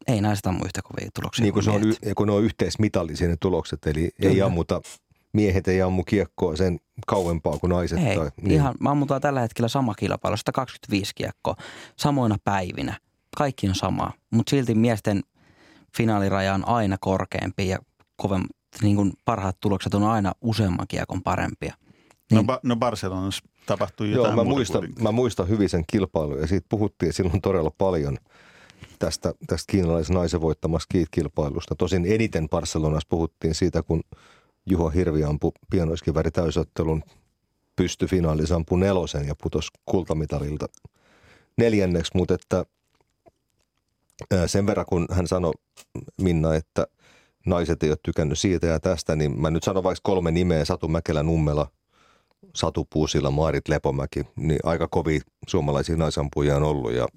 ei 0.07 0.21
naiset 0.21 0.47
ammu 0.47 0.65
yhtä 0.65 0.81
kovia 0.81 1.09
tuloksia 1.13 1.43
niin 1.43 1.53
kun, 1.53 1.63
se 1.63 1.71
on, 1.71 1.81
kun 2.15 2.27
ne 2.27 2.33
on 2.33 2.43
yhteismitallisia 2.43 3.27
ne 3.27 3.37
tulokset, 3.39 3.87
eli 3.87 4.09
Kyllä. 4.21 4.33
ei 4.33 4.41
ammuta, 4.41 4.81
miehet 5.33 5.67
ei 5.67 5.81
ammu 5.81 6.03
kiekkoa 6.03 6.55
sen 6.55 6.79
kauempaa 7.07 7.57
kuin 7.57 7.69
naiset. 7.69 7.99
Ei, 7.99 8.15
tai, 8.15 8.29
niin. 8.41 8.51
ihan, 8.51 8.75
me 8.79 8.89
ammutaan 8.89 9.21
tällä 9.21 9.41
hetkellä 9.41 9.67
sama 9.67 9.93
kilpailu, 9.95 10.37
125 10.37 11.11
kiekkoa, 11.15 11.55
samoina 11.95 12.37
päivinä. 12.43 12.99
kaikki 13.37 13.69
on 13.69 13.75
sama, 13.75 14.11
mutta 14.31 14.49
silti 14.49 14.75
miesten 14.75 15.21
finaaliraja 15.97 16.53
on 16.53 16.67
aina 16.67 16.97
korkeampi 16.99 17.67
ja 17.67 17.79
kovem, 18.15 18.43
niin 18.81 18.95
kuin 18.95 19.13
parhaat 19.25 19.57
tulokset 19.59 19.93
on 19.93 20.03
aina 20.03 20.31
useamman 20.41 20.87
kiekon 20.87 21.23
parempia. 21.23 21.75
No, 22.31 22.37
Niin, 22.37 22.49
ba- 22.49 22.59
no 22.63 22.75
Barcelonassa 22.75 23.43
tapahtui 23.65 24.11
Joo, 24.11 24.17
jotain 24.17 24.35
mä 24.35 24.43
muuta 24.43 24.55
muistan, 24.55 24.93
mä 25.01 25.11
muistan 25.11 25.49
hyvin 25.49 25.69
sen 25.69 25.83
kilpailun 25.91 26.39
ja 26.39 26.47
siitä 26.47 26.65
puhuttiin 26.69 27.13
silloin 27.13 27.41
todella 27.41 27.71
paljon 27.77 28.17
tästä, 28.99 29.33
tästä 29.47 29.71
kiinalaisen 29.71 30.13
naisen 30.13 30.41
voittamasta 30.41 30.97
kilpailusta. 31.11 31.75
Tosin 31.75 32.05
eniten 32.05 32.49
Barcelonassa 32.49 33.07
puhuttiin 33.09 33.55
siitä, 33.55 33.83
kun 33.83 34.01
Juho 34.69 34.89
Hirvi 34.89 35.23
ampui 35.23 35.51
pienoiskiväri 35.71 36.31
täysottelun 36.31 37.03
pystyfinaalissa 37.75 38.55
ampui 38.55 38.79
nelosen 38.79 39.27
ja 39.27 39.35
putosi 39.43 39.71
kultamitalilta 39.85 40.65
neljänneksi, 41.57 42.11
mutta 42.15 42.33
että 42.33 42.65
sen 44.45 44.67
verran 44.67 44.85
kun 44.85 45.07
hän 45.11 45.27
sanoi 45.27 45.53
Minna, 46.21 46.55
että 46.55 46.87
naiset 47.45 47.83
ei 47.83 47.89
ole 47.89 47.97
tykännyt 48.03 48.39
siitä 48.39 48.67
ja 48.67 48.79
tästä, 48.79 49.15
niin 49.15 49.41
mä 49.41 49.49
nyt 49.49 49.63
sanon 49.63 49.83
vaikka 49.83 50.01
kolme 50.03 50.31
nimeä, 50.31 50.65
Satu 50.65 50.87
Mäkelä 50.87 51.23
Nummela, 51.23 51.67
Satu 52.55 52.87
Puusila, 52.93 53.31
Maarit 53.31 53.67
Lepomäki, 53.67 54.23
niin 54.35 54.59
aika 54.63 54.87
kovia 54.87 55.19
suomalaisia 55.47 55.97
naisampujia 55.97 56.55
on 56.55 56.63
ollut 56.63 56.91
ja, 56.91 56.97
ja 56.97 57.07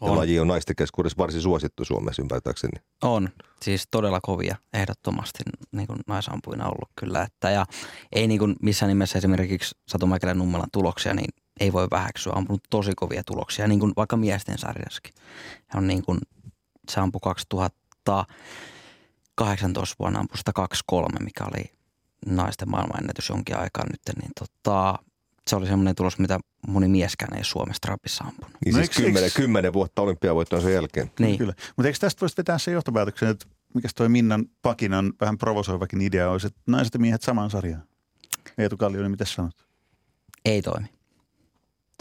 on, 0.00 0.16
laji 0.16 0.40
on 0.40 0.48
naisten 0.48 0.76
keskuudessa 0.76 1.18
varsin 1.18 1.40
suosittu 1.40 1.84
Suomessa 1.84 2.22
ymmärtääkseni. 2.22 2.80
on, 3.02 3.28
siis 3.62 3.88
todella 3.90 4.20
kovia 4.22 4.56
ehdottomasti 4.72 5.42
niin 5.72 5.86
kuin 5.86 5.98
naisampuina 6.06 6.64
ollut 6.64 6.88
kyllä. 6.96 7.22
Että, 7.22 7.50
ja 7.50 7.66
ei 8.12 8.26
niin 8.26 8.38
kuin 8.38 8.56
missään 8.62 8.88
nimessä 8.88 9.18
esimerkiksi 9.18 9.74
Satu 9.88 10.06
Mäkelän 10.06 10.38
Nummelan 10.38 10.68
tuloksia, 10.72 11.14
niin 11.14 11.28
ei 11.60 11.72
voi 11.72 11.88
väheksyä. 11.90 12.32
On 12.32 12.38
ampunut 12.38 12.62
tosi 12.70 12.92
kovia 12.96 13.24
tuloksia, 13.24 13.68
niin 13.68 13.80
kuin 13.80 13.92
vaikka 13.96 14.16
miesten 14.16 14.58
sarjassakin. 14.58 15.14
Hän 15.66 15.82
on 15.82 15.88
niin 15.88 16.04
kuin, 16.04 16.18
se 16.90 17.00
ampui 17.00 17.20
2018 17.22 19.96
vuonna 19.98 20.20
ampui 20.20 20.38
123, 20.38 21.18
mikä 21.24 21.44
oli 21.44 21.77
naisten 22.26 22.70
maailmanennätys 22.70 23.28
jonkin 23.28 23.56
aikaa 23.56 23.84
nyt, 23.84 24.16
niin 24.22 24.30
tota, 24.38 24.98
se 25.46 25.56
oli 25.56 25.66
semmoinen 25.66 25.94
tulos, 25.94 26.18
mitä 26.18 26.38
moni 26.68 26.88
mieskään 26.88 27.38
ei 27.38 27.44
Suomessa 27.44 27.80
trapissa 27.80 28.24
ampunut. 28.24 28.52
Niin 28.64 28.74
No 28.74 28.78
siis 28.78 28.96
kymmenen, 28.96 29.30
kymmenen 29.34 29.72
vuotta 29.72 30.02
olympiavoittoon 30.02 30.62
sen 30.62 30.72
jälkeen. 30.72 31.10
Niin, 31.18 31.38
Kyllä. 31.38 31.54
Mutta 31.76 31.86
eikö 31.88 31.98
tästä 31.98 32.20
voisi 32.20 32.36
vetää 32.36 32.58
se 32.58 32.70
johtopäätöksen, 32.70 33.28
että 33.28 33.46
mikä 33.74 33.88
toi 33.94 34.08
Minnan 34.08 34.44
Pakinan 34.62 35.12
vähän 35.20 35.38
provosoivakin 35.38 36.00
idea 36.00 36.30
olisi, 36.30 36.46
että 36.46 36.60
naiset 36.66 36.94
ja 36.94 37.00
miehet 37.00 37.22
samaan 37.22 37.50
sarjaan? 37.50 37.82
Eetu 38.58 38.76
Kallioinen, 38.76 39.10
mitä 39.10 39.24
sanot? 39.24 39.68
ei 40.44 40.62
toimi. 40.62 40.86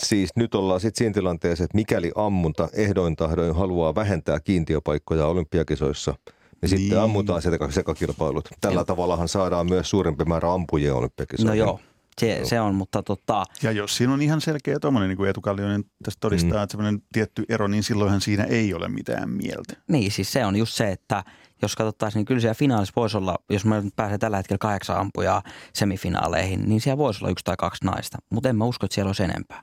Siis 0.04 0.30
nyt 0.36 0.56
ollaan 0.56 0.80
sitten 0.80 0.98
siinä 0.98 1.14
tilanteessa, 1.14 1.64
että 1.64 1.76
mikäli 1.76 2.12
ammunta 2.16 2.70
ehdoin 2.74 3.16
tahdoin 3.16 3.56
haluaa 3.56 3.96
vähentää 3.96 4.40
kiintiöpaikkoja 4.40 5.26
olympiakisoissa, 5.28 6.16
niin, 6.62 6.70
sitten 6.70 6.90
Niin. 6.90 7.00
ammutaan 7.00 7.42
seka- 7.42 7.72
sekakilpailut. 7.72 8.50
Tällä 8.62 8.76
Joo. 8.78 8.86
tavallahan 8.86 9.28
saadaan 9.28 9.70
myös 9.70 9.90
suurempi 9.90 10.26
määrä 10.26 10.54
ampujia 10.54 10.96
olympiakisoihin. 10.96 11.48
No 11.48 11.54
joo, 11.54 11.80
se, 12.22 12.42
se 12.44 12.62
on, 12.62 12.76
mutta 12.76 13.04
tota, 13.04 13.46
Ja 13.64 13.72
jos 13.72 13.98
siinä 13.98 14.14
on 14.14 14.22
ihan 14.22 14.42
selkeä 14.42 14.80
tuommoinen, 14.80 15.10
niin 15.10 15.18
kuin 15.18 15.28
Eetu 15.28 15.42
Kallioinen 15.42 15.84
tästä 16.04 16.20
todistaa, 16.20 16.58
mm. 16.58 16.64
että 16.64 16.72
semmoinen 16.72 17.02
tietty 17.14 17.44
ero, 17.50 17.68
niin 17.68 17.84
silloinhan 17.84 18.22
siinä 18.22 18.44
ei 18.44 18.74
ole 18.74 18.88
mitään 18.88 19.30
mieltä. 19.30 19.74
Niin, 19.88 20.12
siis 20.12 20.32
se 20.34 20.46
on 20.46 20.56
just 20.56 20.74
se, 20.74 20.92
että 20.92 21.24
jos 21.62 21.76
katsottaisiin, 21.76 22.20
niin 22.20 22.26
kyllä 22.26 22.42
siellä 22.42 22.54
finaalissa 22.56 22.94
voisi 22.96 23.18
olla, 23.18 23.36
jos 23.50 23.66
me 23.66 23.82
nyt 23.82 23.96
pääsee 23.96 24.18
tällä 24.18 24.38
hetkellä 24.38 24.58
kahdeksan 24.58 24.98
ampujaa 24.98 25.44
semifinaaleihin, 25.74 26.70
niin 26.70 26.82
siellä 26.82 26.98
voisi 26.98 27.24
olla 27.24 27.32
yksi 27.32 27.46
tai 27.46 27.56
kaksi 27.58 27.86
naista. 27.86 28.18
Mutta 28.30 28.50
en 28.50 28.56
mä 28.56 28.66
usko, 28.66 28.86
että 28.86 28.96
siellä 28.96 29.10
olisi 29.10 29.24
enempää. 29.24 29.62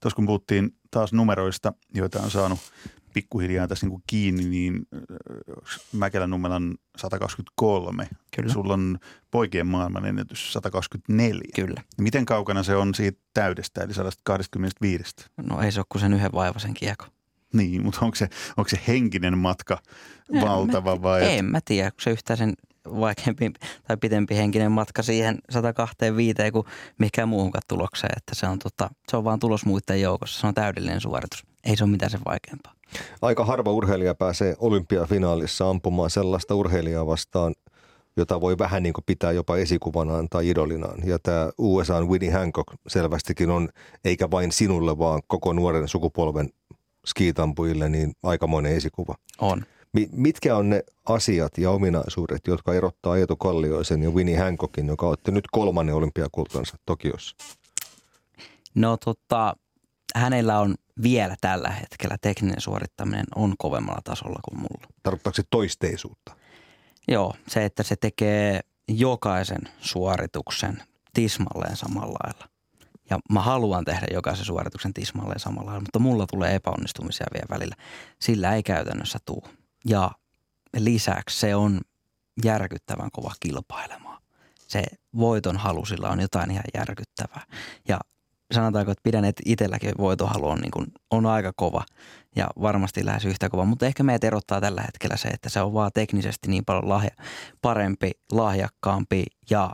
Tuossa 0.00 0.16
kun 0.16 0.26
puhuttiin 0.26 0.70
taas 0.90 1.12
numeroista, 1.12 1.72
joita 1.94 2.20
on 2.22 2.30
saanut 2.30 2.58
pikkuhiljaa 3.14 3.68
tässä 3.68 3.86
niin 3.86 3.90
kuin 3.90 4.02
kiinni, 4.06 4.44
niin 4.44 4.86
äh, 4.94 5.80
Mäkelän 5.92 6.30
Nummelan 6.30 6.74
123. 6.96 8.08
Kyllä. 8.36 8.52
Sulla 8.52 8.74
on 8.74 8.98
poikien 9.30 9.66
maailman 9.66 10.06
ennätys 10.06 10.52
124. 10.52 11.40
Kyllä. 11.54 11.82
Miten 11.98 12.24
kaukana 12.24 12.62
se 12.62 12.76
on 12.76 12.94
siitä 12.94 13.20
täydestä, 13.34 13.82
eli 13.82 13.94
125? 13.94 15.04
No 15.36 15.60
ei 15.60 15.72
se 15.72 15.80
ole 15.80 15.86
kuin 15.88 16.00
sen 16.00 16.14
yhden 16.14 16.32
vaivaisen 16.32 16.74
kiekko. 16.74 17.06
Niin, 17.52 17.84
mutta 17.84 18.04
onko 18.04 18.14
se, 18.14 18.28
onko 18.56 18.68
se 18.68 18.80
henkinen 18.88 19.38
matka 19.38 19.78
En 20.32 20.40
valtava 20.40 20.96
mä, 20.96 21.02
vai? 21.02 21.38
En 21.38 21.44
mä 21.44 21.60
tiedä, 21.64 21.90
kun 21.90 22.00
se 22.00 22.10
yhtään 22.10 22.36
sen 22.36 22.54
vaikeampi 23.00 23.52
tai 23.88 23.96
pitempi 23.96 24.36
henkinen 24.36 24.72
matka 24.72 25.02
siihen 25.02 25.38
125 25.50 26.52
kuin 26.52 26.66
mikään 26.98 27.28
muuhunkaan 27.28 27.62
tulokseen. 27.68 28.12
Että 28.16 28.34
se 28.34 28.46
on, 28.46 28.58
tota, 28.58 28.90
se 29.10 29.16
on 29.16 29.24
vaan 29.24 29.38
tulos 29.38 29.64
muiden 29.64 30.00
joukossa. 30.00 30.40
Se 30.40 30.46
on 30.46 30.54
täydellinen 30.54 31.00
suoritus. 31.00 31.44
Ei 31.64 31.76
se 31.76 31.84
ole 31.84 31.90
mitään 31.90 32.10
sen 32.10 32.20
vaikeampaa. 32.26 32.72
Aika 33.22 33.44
harva 33.44 33.72
urheilija 33.72 34.14
pääsee 34.14 34.56
olympiafinaalissa 34.58 35.70
ampumaan 35.70 36.10
sellaista 36.10 36.54
urheilijaa 36.54 37.06
vastaan, 37.06 37.54
jota 38.16 38.40
voi 38.40 38.58
vähän 38.58 38.82
niin 38.82 38.92
kuin 38.92 39.04
pitää 39.06 39.32
jopa 39.32 39.56
esikuvanaan 39.56 40.28
tai 40.28 40.48
idolinaan. 40.48 40.98
Ja 41.04 41.18
tämä 41.18 41.50
USAn 41.58 42.08
Winnie 42.08 42.30
Hancock 42.30 42.68
selvästikin 42.86 43.50
on, 43.50 43.68
eikä 44.04 44.30
vain 44.30 44.52
sinulle, 44.52 44.98
vaan 44.98 45.22
koko 45.26 45.52
nuoren 45.52 45.88
sukupolven 45.88 46.48
skiitampujille, 47.06 47.88
niin 47.88 48.12
aikamoinen 48.22 48.72
esikuva. 48.72 49.14
On. 49.38 49.64
Mi- 49.92 50.08
mitkä 50.12 50.56
on 50.56 50.70
ne 50.70 50.82
asiat 51.04 51.58
ja 51.58 51.70
ominaisuudet, 51.70 52.46
jotka 52.46 52.74
erottaa 52.74 53.16
Eetu 53.16 53.36
Kallioisen 53.36 54.02
ja 54.02 54.10
Winnie 54.10 54.38
Hancockin, 54.38 54.86
joka 54.86 55.06
otti 55.06 55.30
nyt 55.30 55.44
kolmannen 55.52 55.94
olympiakultansa 55.94 56.76
Tokiossa? 56.86 57.36
No 58.74 58.96
tota, 58.96 59.56
hänellä 60.14 60.58
on 60.58 60.74
vielä 61.02 61.36
tällä 61.40 61.70
hetkellä 61.70 62.16
tekninen 62.20 62.60
suorittaminen 62.60 63.26
on 63.36 63.54
kovemmalla 63.58 64.00
tasolla 64.04 64.38
kuin 64.44 64.58
mulla. 64.60 64.86
Tarkoittaako 65.02 65.36
se 65.36 65.42
toisteisuutta? 65.50 66.36
Joo, 67.08 67.34
se, 67.48 67.64
että 67.64 67.82
se 67.82 67.96
tekee 67.96 68.60
jokaisen 68.88 69.62
suorituksen 69.80 70.82
tismalleen 71.14 71.76
samalla 71.76 72.16
lailla. 72.24 72.48
Ja 73.10 73.18
mä 73.32 73.40
haluan 73.40 73.84
tehdä 73.84 74.06
jokaisen 74.12 74.44
suorituksen 74.44 74.94
tismalleen 74.94 75.40
samalla 75.40 75.66
lailla, 75.66 75.80
mutta 75.80 75.98
mulla 75.98 76.26
tulee 76.26 76.54
epäonnistumisia 76.54 77.26
vielä 77.32 77.46
välillä. 77.50 77.74
Sillä 78.20 78.54
ei 78.54 78.62
käytännössä 78.62 79.18
tuu. 79.24 79.44
Ja 79.84 80.10
lisäksi 80.76 81.38
se 81.38 81.54
on 81.54 81.80
järkyttävän 82.44 83.10
kova 83.12 83.32
kilpailemaan. 83.40 84.22
Se 84.68 84.82
voiton 85.16 85.56
halu 85.56 85.84
sillä 85.84 86.08
on 86.08 86.20
jotain 86.20 86.50
ihan 86.50 86.64
järkyttävää. 86.74 87.42
Ja 87.88 88.00
sanotaanko, 88.54 88.92
että 88.92 89.02
pidän, 89.02 89.24
että 89.24 89.42
itselläkin 89.46 89.92
voitonhalu 89.98 90.48
on, 90.48 90.58
niin 90.58 90.70
kuin, 90.70 90.86
on 91.10 91.26
aika 91.26 91.52
kova 91.56 91.84
ja 92.36 92.46
varmasti 92.62 93.04
lähes 93.04 93.24
yhtä 93.24 93.48
kova, 93.48 93.64
mutta 93.64 93.86
ehkä 93.86 94.02
meitä 94.02 94.26
erottaa 94.26 94.60
tällä 94.60 94.82
hetkellä 94.82 95.16
se, 95.16 95.28
että 95.28 95.48
se 95.48 95.62
on 95.62 95.74
vaan 95.74 95.90
teknisesti 95.94 96.48
niin 96.48 96.64
paljon 96.64 96.88
lahja, 96.88 97.10
parempi, 97.62 98.10
lahjakkaampi 98.32 99.24
ja 99.50 99.72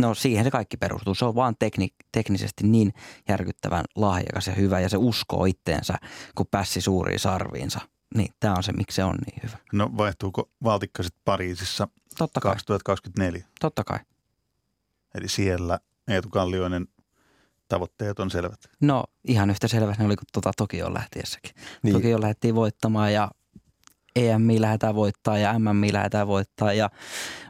no 0.00 0.14
siihen 0.14 0.44
se 0.44 0.50
kaikki 0.50 0.76
perustuu. 0.76 1.14
Se 1.14 1.24
on 1.24 1.34
vaan 1.34 1.54
tekni, 1.58 1.88
teknisesti 2.12 2.66
niin 2.66 2.94
järkyttävän 3.28 3.84
lahjakas 3.96 4.46
ja 4.46 4.54
hyvä 4.54 4.80
ja 4.80 4.88
se 4.88 4.96
uskoo 4.96 5.44
itteensä, 5.44 5.94
kun 6.34 6.46
pässi 6.50 6.80
suuriin 6.80 7.20
sarviinsa. 7.20 7.80
Niin 8.14 8.34
tämä 8.40 8.54
on 8.56 8.62
se, 8.62 8.72
miksi 8.72 8.96
se 8.96 9.04
on 9.04 9.16
niin 9.26 9.40
hyvä. 9.42 9.58
No 9.72 9.90
vaihtuuko 9.96 10.50
valtikka 10.64 11.02
sitten 11.02 11.22
Pariisissa 11.24 11.88
Totta 12.18 12.40
kai, 12.40 12.52
2024? 12.52 13.44
totta 13.60 13.84
kai. 13.84 13.98
Eli 15.14 15.28
siellä 15.28 15.78
Eetu 16.08 16.28
Kallioinen 16.28 16.86
tavoitteet 17.68 18.20
on 18.20 18.30
selvät. 18.30 18.60
No 18.80 19.04
ihan 19.28 19.50
yhtä 19.50 19.68
selvä 19.68 19.94
ne 19.98 20.04
oli 20.06 20.16
kuin 20.16 20.26
tuota 20.32 20.50
Tokioon 20.56 20.94
lähtiessäkin. 20.94 21.50
Niin. 21.82 21.92
Tokioon 21.92 22.20
lähdettiin 22.20 22.54
voittamaan 22.54 23.12
ja 23.12 23.30
EMI 24.16 24.60
lähdetään 24.60 24.94
voittaa 24.94 25.38
ja 25.38 25.58
MMI 25.58 25.92
lähdetään 25.92 26.26
voittaa 26.26 26.72
ja 26.72 26.90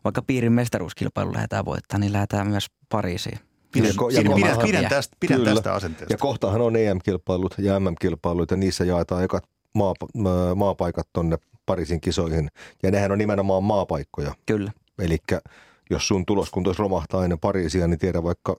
vaikka 0.05 0.23
piirin 0.23 0.53
mestaruuskilpailu 0.53 1.33
lähdetään 1.33 1.65
voittaa, 1.65 1.99
niin 1.99 2.13
lähdetään 2.13 2.49
myös 2.49 2.67
Pariisiin. 2.89 3.39
Pidän, 3.73 3.91
Ja 4.13 4.23
ja 4.23 4.35
pidän, 4.35 4.59
pidän, 4.63 4.89
tästä, 4.89 5.17
pidän 5.21 5.39
Kyllä. 5.39 5.55
tästä 5.55 5.75
asenteesta. 5.75 6.15
Ja 6.15 6.19
kohtahan 6.19 6.61
on 6.61 6.77
EM-kilpailut 6.77 7.55
ja 7.59 7.81
MM-kilpailut 7.81 8.51
ja 8.51 8.57
niissä 8.57 8.85
jaetaan 8.85 9.25
ekat 9.25 9.45
maa, 9.77 9.95
maa- 10.15 10.55
maapaikat 10.55 11.09
tonne 11.13 11.39
Pariisin 11.67 12.01
kisoihin. 12.01 12.49
Ja 12.83 12.91
nehän 12.91 13.13
on 13.13 13.19
nimenomaan 13.19 13.65
maapaikkoja. 13.65 14.35
Kyllä. 14.47 14.73
Eli 14.99 15.19
jos 15.91 16.09
sun 16.09 16.27
tuloskuntois 16.27 16.79
romahtaa 16.79 17.25
ennen 17.25 17.39
Pariisia, 17.39 17.89
niin 17.89 17.99
tiedä 17.99 18.23
vaikka 18.23 18.57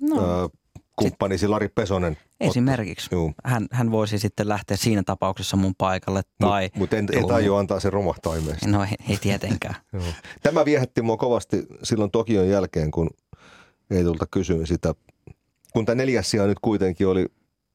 No, 0.00 0.16
ää, 0.16 0.48
kumppanisi 0.96 1.48
Lari 1.48 1.68
Pesonen. 1.68 2.16
esimerkiksi. 2.40 3.08
Joo. 3.12 3.32
Hän, 3.44 3.66
hän 3.70 3.90
voisi 3.90 4.18
sitten 4.18 4.48
lähteä 4.48 4.76
siinä 4.76 5.02
tapauksessa 5.02 5.56
mun 5.56 5.74
paikalle 5.78 6.22
tai... 6.38 6.70
Mutta 6.74 6.96
mut 6.96 7.10
en, 7.12 7.26
tajua 7.28 7.58
antaa 7.58 7.80
sen 7.80 7.92
romahtaa 7.92 8.34
ilmeisesti. 8.36 8.70
No 8.70 8.82
ei, 8.84 8.96
ei 9.08 9.16
tietenkään. 9.16 9.74
Tämä 10.42 10.64
viehätti 10.64 11.02
mua 11.02 11.16
kovasti 11.16 11.66
silloin 11.82 12.10
Tokion 12.10 12.48
jälkeen, 12.48 12.90
kun 12.90 13.10
Eetulta 13.90 14.26
kysyin 14.30 14.66
sitä. 14.66 14.94
Kun 15.72 15.84
tämä 15.86 15.96
neljäs 15.96 16.30
sija 16.30 16.46
nyt 16.46 16.58
kuitenkin 16.62 17.06
oli 17.06 17.26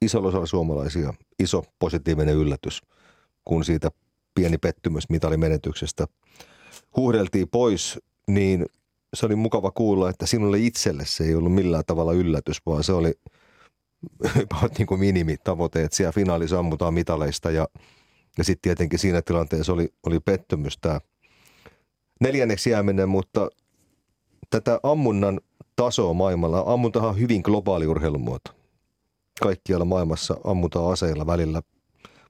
isolla 0.01 0.27
osalla 0.27 0.45
suomalaisia 0.45 1.13
iso 1.39 1.63
positiivinen 1.79 2.35
yllätys, 2.35 2.81
kun 3.45 3.65
siitä 3.65 3.91
pieni 4.35 4.57
pettymys 4.57 5.09
mitalimenetyksestä 5.09 6.07
huuhdeltiin 6.95 7.49
pois, 7.49 7.99
niin 8.27 8.65
se 9.13 9.25
oli 9.25 9.35
mukava 9.35 9.71
kuulla, 9.71 10.09
että 10.09 10.25
sinulle 10.25 10.59
itselle 10.59 11.03
se 11.05 11.23
ei 11.23 11.35
ollut 11.35 11.53
millään 11.53 11.83
tavalla 11.87 12.13
yllätys, 12.13 12.57
vaan 12.65 12.83
se 12.83 12.93
oli 12.93 13.13
niin 14.77 14.87
kuin 14.87 14.99
minimitavoite, 14.99 15.83
että 15.83 15.97
siellä 15.97 16.11
finaalissa 16.11 16.59
ammutaan 16.59 16.93
mitaleista 16.93 17.51
ja 17.51 17.67
Ja 18.37 18.43
sitten 18.43 18.61
tietenkin 18.61 18.99
siinä 18.99 19.21
tilanteessa 19.21 19.73
oli, 19.73 19.93
oli 20.05 20.19
pettymys 20.19 20.77
tämä 20.77 20.99
neljänneksi 22.21 22.69
jääminen, 22.69 23.09
mutta 23.09 23.49
tätä 24.49 24.79
ammunnan 24.83 25.41
tasoa 25.75 26.13
maailmalla, 26.13 26.63
ammuntahan 26.67 27.09
on 27.09 27.19
hyvin 27.19 27.41
globaali 27.41 27.87
urheilumuoto. 27.87 28.56
Kaikkialla 29.41 29.85
maailmassa 29.85 30.37
ammutaan 30.43 30.91
aseilla 30.91 31.27
välillä 31.27 31.61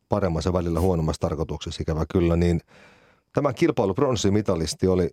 paremmassa 0.09 0.53
välillä 0.53 0.79
huonommassa 0.79 1.19
tarkoituksessa 1.19 1.81
ikävä 1.81 2.05
kyllä, 2.11 2.35
niin 2.35 2.61
tämä 3.33 3.53
kilpailu 3.53 3.93
pronssimitalisti 3.93 4.87
oli 4.87 5.09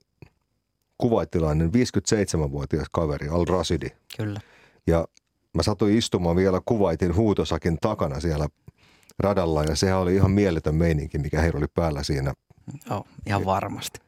kuvaittilainen 0.98 1.70
57-vuotias 1.70 2.86
kaveri 2.92 3.28
Al 3.28 3.44
Rasidi. 3.44 3.88
Kyllä. 4.16 4.40
Ja 4.86 5.08
mä 5.54 5.62
satuin 5.62 5.98
istumaan 5.98 6.36
vielä 6.36 6.60
kuvaitin 6.64 7.16
huutosakin 7.16 7.78
takana 7.80 8.20
siellä 8.20 8.48
radalla 9.18 9.64
ja 9.64 9.76
sehän 9.76 9.98
oli 9.98 10.14
ihan 10.14 10.30
mieletön 10.30 10.74
meininki, 10.74 11.18
mikä 11.18 11.40
heillä 11.40 11.58
oli 11.58 11.66
päällä 11.74 12.02
siinä. 12.02 12.34
Joo, 12.90 13.04
ihan 13.26 13.44
varmasti. 13.44 14.00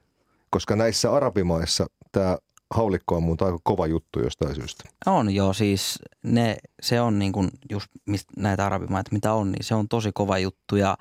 Koska 0.51 0.77
näissä 0.77 1.12
arabimaissa 1.12 1.87
tämä 2.12 2.38
haulikko 2.74 3.16
on 3.16 3.22
muuta 3.22 3.44
aika 3.44 3.59
kova 3.62 3.87
juttu 3.87 4.20
jostain 4.20 4.55
syystä. 4.55 4.85
On 5.07 5.35
joo, 5.35 5.52
siis 5.52 5.98
ne, 6.22 6.57
se 6.83 7.00
on 7.00 7.18
niin 7.18 7.33
kuin 7.33 7.50
just 7.70 7.87
mistä 8.07 8.33
näitä 8.37 8.66
arabimaita, 8.66 9.12
mitä 9.12 9.33
on, 9.33 9.52
niin 9.52 9.64
se 9.64 9.74
on 9.74 9.88
tosi 9.88 10.11
kova 10.14 10.38
juttu 10.38 10.76
ja, 10.76 10.96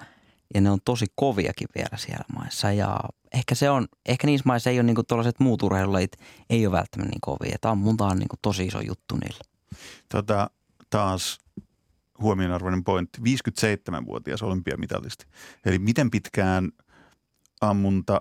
ja 0.53 0.61
ne 0.61 0.71
on 0.71 0.79
tosi 0.85 1.05
koviakin 1.15 1.67
vielä 1.75 1.97
siellä 1.97 2.25
maissa. 2.35 2.71
Ja 2.71 2.99
ehkä 3.33 3.55
se 3.55 3.69
on, 3.69 3.87
ehkä 4.05 4.27
niissä 4.27 4.47
maissa 4.47 4.69
ei 4.69 4.77
ole 4.77 4.83
niin 4.83 4.95
kuin 4.95 5.07
tuollaiset 5.07 5.39
muut 5.39 5.63
urheilulajit, 5.63 6.11
ei 6.49 6.67
ole 6.67 6.77
välttämättä 6.77 7.11
niin 7.11 7.21
kovia. 7.21 7.55
Että 7.55 7.69
ammunta 7.69 8.05
on 8.05 8.19
niin 8.19 8.29
kuin 8.29 8.39
tosi 8.41 8.65
iso 8.65 8.81
juttu 8.81 9.15
niillä. 9.15 9.41
Tota, 10.09 10.49
taas 10.89 11.39
huomionarvoinen 12.21 12.83
pointti. 12.83 13.21
57-vuotias 13.21 14.43
olympiamitalisti. 14.43 15.25
Eli 15.65 15.79
miten 15.79 16.11
pitkään 16.11 16.71
ammunta 17.61 18.19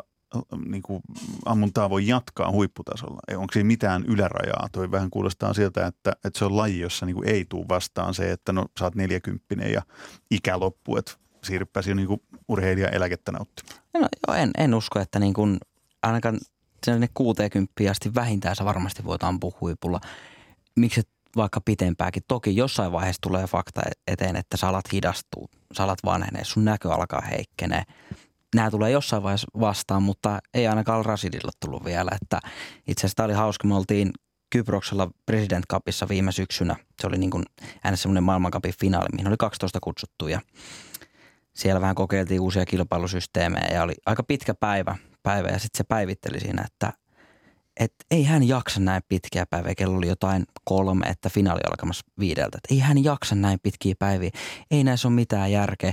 niin 0.67 0.83
kuin 0.83 1.03
ammuntaa 1.45 1.91
voi 1.91 2.07
jatkaa 2.07 2.51
huipputasolla? 2.51 3.21
Onko 3.37 3.53
siinä 3.53 3.67
mitään 3.67 4.05
ylärajaa? 4.05 4.69
Toi 4.73 4.91
vähän 4.91 5.11
kuulostaa 5.11 5.55
siltä, 5.55 5.87
että, 5.87 6.13
että 6.25 6.39
se 6.39 6.45
on 6.45 6.57
laji, 6.57 6.81
jossa 6.81 7.07
niin 7.07 7.17
kuin 7.17 7.29
ei 7.29 7.45
tule 7.49 7.69
vastaan 7.69 8.15
se, 8.15 8.33
että 8.33 8.53
no 8.53 8.67
sä 8.79 8.85
oot 8.85 8.95
40 8.95 9.55
ja 9.73 9.83
ikä 10.31 10.61
loppuu, 10.61 10.97
että 10.97 11.13
siirrypäisi 11.45 11.91
jo 11.91 11.95
niin 11.95 12.09
kuin 12.09 12.23
urheilija 12.49 12.89
eläkettä 12.89 13.33
nauttimaan. 13.33 13.83
No 13.95 14.09
joo, 14.29 14.37
en, 14.37 14.51
en 14.59 14.75
usko, 14.75 15.01
että 15.01 15.19
niin 15.19 15.35
kuin 15.35 15.59
ainakaan 16.03 16.39
sinne 16.87 17.09
60 17.15 17.73
asti 17.91 18.15
vähintään 18.15 18.57
sä 18.57 18.65
varmasti 18.65 19.05
voit 19.05 19.25
ampua 19.25 19.53
huipulla. 19.61 20.01
Miksi 20.77 21.03
vaikka 21.37 21.61
pitempääkin. 21.61 22.23
Toki 22.29 22.57
jossain 22.57 22.93
vaiheessa 22.93 23.21
tulee 23.23 23.47
fakta 23.47 23.83
eteen, 24.07 24.37
että 24.37 24.57
sä 24.57 24.69
alat 24.69 24.93
hidastua, 24.93 25.49
sä 25.77 25.85
alat 25.85 25.99
vanhenee, 26.05 26.45
sun 26.45 26.65
näkö 26.65 26.93
alkaa 26.93 27.21
heikkenee– 27.21 27.83
nämä 28.55 28.71
tulee 28.71 28.91
jossain 28.91 29.23
vaiheessa 29.23 29.47
vastaan, 29.61 30.03
mutta 30.03 30.39
ei 30.55 30.67
ainakaan 30.67 31.05
Rasidilla 31.05 31.51
tullut 31.61 31.85
vielä. 31.85 32.11
Että 32.23 32.41
itse 32.87 33.01
asiassa 33.01 33.17
tämä 33.17 33.25
oli 33.25 33.35
hauska. 33.35 33.69
Me 33.69 33.75
oltiin 33.75 34.11
Kyproksella 34.51 35.11
President 35.27 35.65
Cupissa 35.71 36.09
viime 36.09 36.33
syksynä. 36.33 36.77
Se 37.01 37.07
oli 37.07 37.19
niin 37.19 37.31
kuin 37.31 37.45
aina 37.85 37.97
semmoinen 37.97 38.23
maailmankapin 38.23 38.75
finaali, 38.81 39.09
mihin 39.13 39.29
oli 39.29 39.37
12 39.37 39.79
kutsuttuja. 39.83 40.41
Siellä 41.55 41.81
vähän 41.81 41.95
kokeiltiin 41.95 42.41
uusia 42.41 42.67
kilpailusysteemejä 42.67 43.69
ja 43.75 43.83
oli 43.83 43.95
aika 44.07 44.23
pitkä 44.23 44.55
päivä, 44.55 44.97
päivä 45.23 45.49
ja 45.49 45.59
sitten 45.59 45.79
se 45.79 45.85
päivitteli 45.85 46.41
siinä, 46.41 46.63
että 46.67 46.93
että 47.81 48.05
ei 48.11 48.25
hän 48.25 48.49
jaksa 48.49 48.81
näin 48.81 49.03
pitkiä 49.09 49.47
päiviä. 49.51 49.75
Kello 49.75 49.99
oli 49.99 50.09
jotain 50.09 50.45
kolme, 50.65 51.07
että 51.07 51.31
finaali 51.31 51.61
alkamassa 51.71 52.07
viideltä. 52.19 52.59
Että 52.59 52.75
ei 52.75 52.79
hän 52.79 53.05
jaksa 53.05 53.35
näin 53.35 53.59
pitkiä 53.63 53.95
päiviä. 53.99 54.31
Ei 54.71 54.85
näissä 54.85 55.09
ole 55.09 55.15
mitään 55.15 55.53
järkeä. 55.53 55.93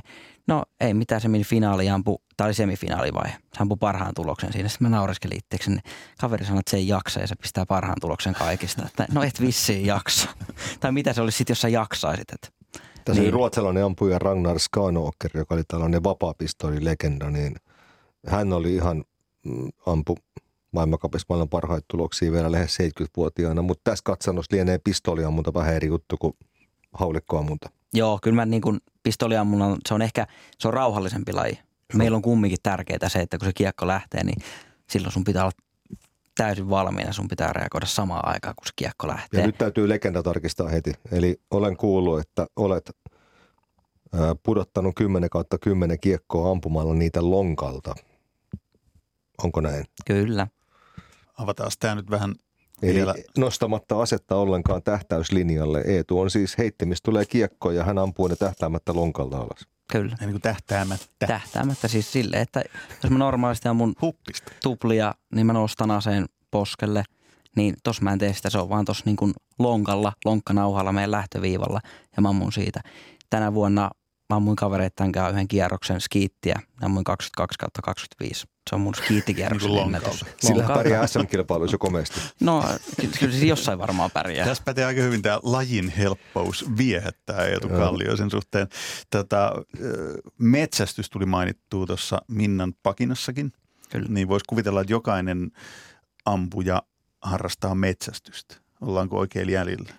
No 0.51 0.63
ei 0.79 0.93
mitään, 0.93 1.21
se 1.21 1.27
meni 1.27 1.43
finaali 1.43 1.89
ampu, 1.89 2.21
tämä 2.37 2.45
oli 2.45 2.53
semifinaalivaihe. 2.53 3.35
Se 3.53 3.61
ampui 3.61 3.77
parhaan 3.79 4.13
tuloksen 4.15 4.53
siinä. 4.53 4.69
Sitten 4.69 4.89
mä 4.89 4.95
naureskelin 4.95 5.37
itseksi. 5.37 5.69
Niin 5.69 5.81
kaveri 6.21 6.45
sanoi, 6.45 6.59
että 6.59 6.71
se 6.71 6.77
ei 6.77 6.87
jaksa 6.87 7.19
ja 7.19 7.27
se 7.27 7.35
pistää 7.35 7.65
parhaan 7.65 7.97
tuloksen 8.01 8.33
kaikista. 8.33 8.85
Että 8.85 9.05
no 9.11 9.23
et 9.23 9.41
vissiin 9.41 9.85
jaksa. 9.85 10.29
tai 10.79 10.91
mitä 10.91 11.13
se 11.13 11.21
olisi 11.21 11.37
sitten, 11.37 11.51
jos 11.51 11.61
sä 11.61 11.69
jaksaisit. 11.69 12.31
Että. 12.31 12.47
Tässä 13.05 13.21
niin. 13.21 13.21
oli 13.21 13.31
ruotsalainen 13.31 13.85
ampuja 13.85 14.19
Ragnar 14.19 14.59
Skanåker, 14.59 15.31
joka 15.33 15.55
oli 15.55 15.63
tällainen 15.67 16.03
vapaa-pistoli-legenda, 16.03 17.29
niin 17.29 17.55
hän 18.27 18.53
oli 18.53 18.75
ihan 18.75 19.03
mm, 19.45 19.69
ampu 19.85 20.17
maailmankapissa 20.71 21.25
maailman 21.29 21.49
parhaita 21.49 21.85
tuloksia 21.87 22.31
vielä 22.31 22.51
lähes 22.51 22.77
70-vuotiaana, 22.79 23.61
mutta 23.61 23.81
tässä 23.83 24.03
katsannossa 24.03 24.55
lienee 24.55 24.79
pistoliammunta 24.83 25.53
vähän 25.53 25.75
eri 25.75 25.87
juttu 25.87 26.17
kuin 26.17 26.33
haulikkoammunta. 26.93 27.69
Joo, 27.93 28.19
kyllä 28.21 28.35
mä 28.35 28.45
niin 28.45 28.61
kuin 28.61 28.79
pistoliammunnan, 29.03 29.77
se 29.87 29.93
on 29.93 30.01
ehkä, 30.01 30.27
se 30.59 30.67
on 30.67 30.73
rauhallisempi 30.73 31.33
laji. 31.33 31.59
Meillä 31.93 32.15
on 32.15 32.21
kumminkin 32.21 32.59
tärkeää 32.63 33.09
se, 33.09 33.19
että 33.19 33.37
kun 33.37 33.45
se 33.45 33.53
kiekko 33.53 33.87
lähtee, 33.87 34.23
niin 34.23 34.41
silloin 34.89 35.11
sun 35.11 35.23
pitää 35.23 35.43
olla 35.43 35.51
täysin 36.35 36.69
valmiina, 36.69 37.13
sun 37.13 37.27
pitää 37.27 37.53
reagoida 37.53 37.85
samaan 37.85 38.27
aikaan, 38.27 38.55
kun 38.55 38.67
se 38.67 38.73
kiekko 38.75 39.07
lähtee. 39.07 39.41
Ja 39.41 39.47
nyt 39.47 39.57
täytyy 39.57 39.89
legenda 39.89 40.23
tarkistaa 40.23 40.69
heti. 40.69 40.93
Eli 41.11 41.41
olen 41.51 41.77
kuullut, 41.77 42.19
että 42.19 42.47
olet 42.55 42.91
pudottanut 44.43 44.95
10 44.95 45.29
kautta 45.29 45.57
10 45.57 45.99
kiekkoa 45.99 46.51
ampumalla 46.51 46.93
niitä 46.93 47.29
lonkalta. 47.29 47.95
Onko 49.43 49.61
näin? 49.61 49.85
Kyllä. 50.05 50.47
Avataan 51.37 51.71
tämä 51.79 51.95
nyt 51.95 52.09
vähän 52.09 52.35
Eli 52.81 52.93
vielä. 52.93 53.15
nostamatta 53.37 54.01
asetta 54.01 54.35
ollenkaan 54.35 54.83
tähtäyslinjalle. 54.83 55.81
Eetu 55.85 56.19
on 56.19 56.29
siis 56.29 56.57
heittimistä 56.57 57.05
tulee 57.05 57.25
kiekko 57.25 57.71
ja 57.71 57.83
hän 57.83 57.97
ampuu 57.97 58.27
ne 58.27 58.35
tähtäämättä 58.35 58.93
lonkalta 58.93 59.37
alas. 59.37 59.67
Kyllä. 59.91 60.15
Ja 60.21 60.27
niin 60.27 60.33
kuin 60.33 60.41
tähtäämättä. 60.41 61.27
Tähtäämättä 61.27 61.87
siis 61.87 62.11
sille, 62.11 62.37
että 62.37 62.63
jos 63.03 63.11
mä 63.11 63.17
normaalisti 63.17 63.67
ammun 63.67 63.95
Huppista. 64.01 64.51
tuplia, 64.63 65.13
niin 65.35 65.47
mä 65.47 65.53
nostan 65.53 65.91
aseen 65.91 66.25
poskelle. 66.51 67.03
Niin 67.55 67.75
tos 67.83 68.01
mä 68.01 68.13
en 68.13 68.19
tee 68.19 68.33
sitä, 68.33 68.49
se 68.49 68.57
on 68.57 68.69
vaan 68.69 68.85
tossa 68.85 69.03
niin 69.05 69.15
kuin 69.15 69.33
lonkalla, 69.59 70.13
lonkkanauhalla 70.25 70.91
meidän 70.91 71.11
lähtöviivalla 71.11 71.79
ja 72.15 72.21
mä 72.21 72.29
ammun 72.29 72.51
siitä. 72.51 72.81
Tänä 73.29 73.53
vuonna 73.53 73.91
mä 74.31 74.35
ammuin 74.35 74.55
kavereittain 74.55 75.11
yhden 75.31 75.47
kierroksen 75.47 76.01
skiittiä. 76.01 76.55
Mä 76.55 76.85
ammuin 76.85 77.03
22 77.03 77.57
25 77.83 78.47
se 78.69 78.75
on 78.75 78.81
mun 78.81 78.95
skiittikierroksen 78.95 79.71
niin 79.71 79.83
ennätys. 79.83 80.25
Sillä 80.39 80.63
pärjää 80.63 81.07
SM-kilpailuissa 81.07 81.77
komeasti. 81.77 82.19
No, 82.39 82.63
kyllä 83.19 83.33
se 83.33 83.45
jossain 83.45 83.79
varmaan 83.79 84.11
pärjää. 84.11 84.47
Tässä 84.47 84.63
pätee 84.63 84.85
aika 84.85 85.01
hyvin 85.01 85.21
tämä 85.21 85.39
lajin 85.43 85.89
helppous 85.89 86.65
viehättää 86.77 87.45
Eetu 87.45 87.69
Kallio 87.69 88.17
sen 88.17 88.31
suhteen. 88.31 88.67
Tätä, 89.09 89.51
metsästys 90.37 91.09
tuli 91.09 91.25
mainittua 91.25 91.85
tuossa 91.85 92.21
Minnan 92.27 92.73
pakinassakin. 92.83 93.51
Kyllä. 93.89 94.07
Niin 94.09 94.27
voisi 94.27 94.45
kuvitella, 94.49 94.81
että 94.81 94.93
jokainen 94.93 95.51
ampuja 96.25 96.81
harrastaa 97.21 97.75
metsästystä. 97.75 98.55
Ollaanko 98.81 99.17
oikein 99.17 99.49
jäljellä? 99.49 99.93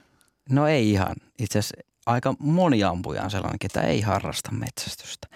No 0.51 0.67
ei 0.67 0.91
ihan. 0.91 1.17
Itse 1.39 1.59
asiassa 1.59 1.92
aika 2.07 2.35
moni 2.39 2.85
ampuja 2.85 3.23
on 3.23 3.31
sellainen, 3.31 3.59
että 3.65 3.81
ei 3.81 4.01
harrasta 4.01 4.51
metsästystä. 4.53 5.29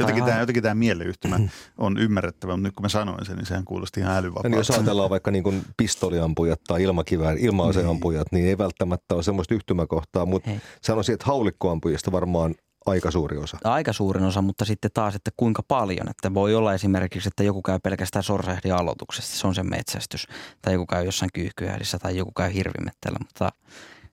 Jotenkin 0.00 0.24
tämä, 0.24 0.40
jotenkin 0.40 0.62
tämä 0.62 0.74
mieleyhtymä 0.74 1.40
on 1.78 1.98
ymmärrettävä, 1.98 2.52
mutta 2.52 2.68
nyt 2.68 2.74
kun 2.74 2.84
mä 2.84 2.88
sanoin 2.88 3.26
sen, 3.26 3.36
niin 3.36 3.46
sehän 3.46 3.64
kuulosti 3.64 4.00
ihan 4.00 4.16
älyvapaalta. 4.16 4.48
Niin 4.48 4.56
jos 4.56 4.70
ajatellaan 4.70 5.10
vaikka 5.10 5.30
niin 5.30 5.42
kuin 5.44 5.62
pistoliampujat 5.76 6.60
tai 6.66 6.82
ilmakivään, 6.82 7.38
ilma-aseampujat, 7.38 8.32
niin. 8.32 8.42
niin 8.42 8.48
ei 8.48 8.58
välttämättä 8.58 9.14
ole 9.14 9.22
semmoista 9.22 9.54
yhtymäkohtaa, 9.54 10.26
mutta 10.26 10.50
Hei. 10.50 10.60
sanoisin, 10.82 11.12
että 11.12 11.26
haulikkoampujista 11.26 12.12
varmaan 12.12 12.54
aika 12.86 13.10
suuri 13.10 13.36
osa. 13.36 13.58
Aika 13.64 13.92
suurin 13.92 14.24
osa, 14.24 14.42
mutta 14.42 14.64
sitten 14.64 14.90
taas, 14.94 15.14
että 15.14 15.30
kuinka 15.36 15.62
paljon. 15.62 16.08
Että 16.10 16.34
voi 16.34 16.54
olla 16.54 16.74
esimerkiksi, 16.74 17.28
että 17.28 17.42
joku 17.42 17.62
käy 17.62 17.78
pelkästään 17.78 18.22
sorsahdin 18.22 18.74
aloituksesta, 18.74 19.36
se 19.36 19.46
on 19.46 19.54
se 19.54 19.62
metsästys. 19.62 20.26
Tai 20.62 20.72
joku 20.72 20.86
käy 20.86 21.04
jossain 21.04 21.30
kyyhkyähdissä 21.34 21.98
tai 21.98 22.16
joku 22.16 22.32
käy 22.32 22.54
hirvimettällä, 22.54 23.18
mutta 23.20 23.50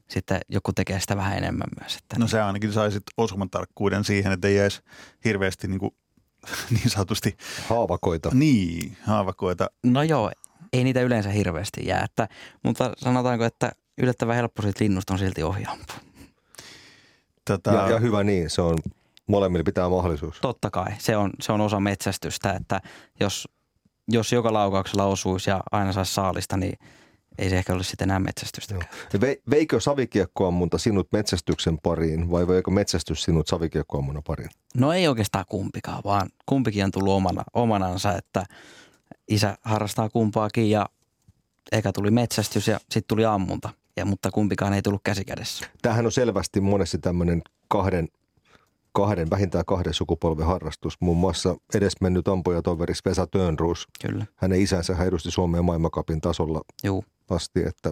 sitten 0.09 0.41
joku 0.49 0.73
tekee 0.73 0.99
sitä 0.99 1.17
vähän 1.17 1.37
enemmän 1.37 1.67
myös. 1.79 1.95
Että 1.95 2.19
no 2.19 2.27
se 2.27 2.41
ainakin 2.41 2.73
saisit 2.73 3.03
osumatarkkuuden 3.17 4.03
siihen, 4.03 4.31
että 4.31 4.47
ei 4.47 4.57
edes 4.57 4.81
hirveästi 5.25 5.67
niin, 5.67 5.79
kuin, 5.79 5.95
niin 6.75 6.89
sanotusti... 6.89 7.37
Haavakoita. 7.69 8.29
Niin, 8.33 8.97
haavakoita. 9.03 9.69
No 9.83 10.03
joo, 10.03 10.31
ei 10.73 10.83
niitä 10.83 11.01
yleensä 11.01 11.29
hirveästi 11.29 11.87
jää, 11.87 12.03
että, 12.03 12.27
mutta 12.63 12.93
sanotaanko, 12.97 13.45
että 13.45 13.71
yllättävän 13.97 14.35
helppo 14.35 14.61
siitä 14.61 14.83
linnusta 14.83 15.13
on 15.13 15.19
silti 15.19 15.43
ohjaampua. 15.43 15.95
Tätä... 17.45 17.71
Ja, 17.71 17.89
ja 17.89 17.99
hyvä 17.99 18.23
niin, 18.23 18.49
se 18.49 18.61
on, 18.61 18.77
molemmilla 19.27 19.63
pitää 19.63 19.89
mahdollisuus. 19.89 20.39
Totta 20.41 20.69
kai, 20.69 20.91
se 20.97 21.17
on, 21.17 21.31
se 21.41 21.51
on 21.51 21.61
osa 21.61 21.79
metsästystä, 21.79 22.53
että 22.53 22.81
jos, 23.19 23.47
jos 24.07 24.31
joka 24.31 24.53
laukauksella 24.53 25.05
osuisi 25.05 25.49
ja 25.49 25.63
aina 25.71 25.93
saisi 25.93 26.13
saalista, 26.13 26.57
niin– 26.57 26.79
ei 27.37 27.49
se 27.49 27.57
ehkä 27.57 27.73
ole 27.73 27.83
sitten 27.83 28.09
enää 28.09 28.19
metsästystä. 28.19 28.75
Ve, 29.21 29.37
veikö 29.49 29.79
savikiekkoammunta 29.79 30.77
sinut 30.77 31.07
metsästyksen 31.11 31.77
pariin 31.83 32.31
vai 32.31 32.47
veikö 32.47 32.71
metsästys 32.71 33.23
sinut 33.23 33.47
savikiekkoammunnan 33.47 34.23
pariin? 34.23 34.49
No 34.75 34.93
ei 34.93 35.07
oikeastaan 35.07 35.45
kumpikaan, 35.49 36.01
vaan 36.03 36.29
kumpikin 36.45 36.83
on 36.83 36.91
tullut 36.91 37.13
omana, 37.13 37.43
omanansa, 37.53 38.17
että 38.17 38.45
isä 39.27 39.57
harrastaa 39.61 40.09
kumpaakin 40.09 40.69
ja 40.69 40.85
eka 41.71 41.91
tuli 41.91 42.11
metsästys 42.11 42.67
ja 42.67 42.79
sitten 42.79 43.07
tuli 43.07 43.25
ammunta, 43.25 43.69
ja, 43.95 44.05
mutta 44.05 44.31
kumpikaan 44.31 44.73
ei 44.73 44.81
tullut 44.81 45.01
käsikädessä. 45.03 45.65
Tämähän 45.81 46.05
on 46.05 46.11
selvästi 46.11 46.61
monesti 46.61 46.97
tämmöinen 46.97 47.41
kahden 47.67 48.07
kahden, 48.95 49.29
vähintään 49.29 49.65
kahden 49.65 49.93
sukupolven 49.93 50.45
harrastus. 50.45 51.01
Muun 51.01 51.17
muassa 51.17 51.55
edesmennyt 51.73 52.27
ampujatoveri 52.27 52.93
Vesa 53.05 53.27
Tönruus. 53.27 53.87
Kyllä. 54.01 54.25
Hänen 54.35 54.61
isänsä 54.61 54.95
hän 54.95 55.07
edusti 55.07 55.31
Suomea 55.31 55.61
maailmankapin 55.61 56.21
tasolla 56.21 56.61
Juu. 56.83 57.05
Asti, 57.29 57.63
että 57.67 57.91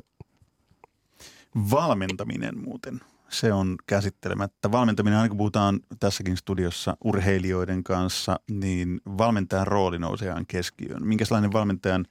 Valmentaminen 1.71 2.57
muuten, 2.57 2.99
se 3.29 3.53
on 3.53 3.75
käsittelemättä. 3.87 4.71
Valmentaminen, 4.71 5.19
aina 5.19 5.29
kun 5.29 5.37
puhutaan 5.37 5.79
tässäkin 5.99 6.37
studiossa 6.37 6.97
urheilijoiden 7.03 7.83
kanssa, 7.83 8.39
niin 8.49 9.01
valmentajan 9.05 9.67
rooli 9.67 9.99
nousee 9.99 10.29
aina 10.29 10.45
keskiöön. 10.47 11.07
Minkälainen 11.07 11.53
valmentajan 11.53 12.05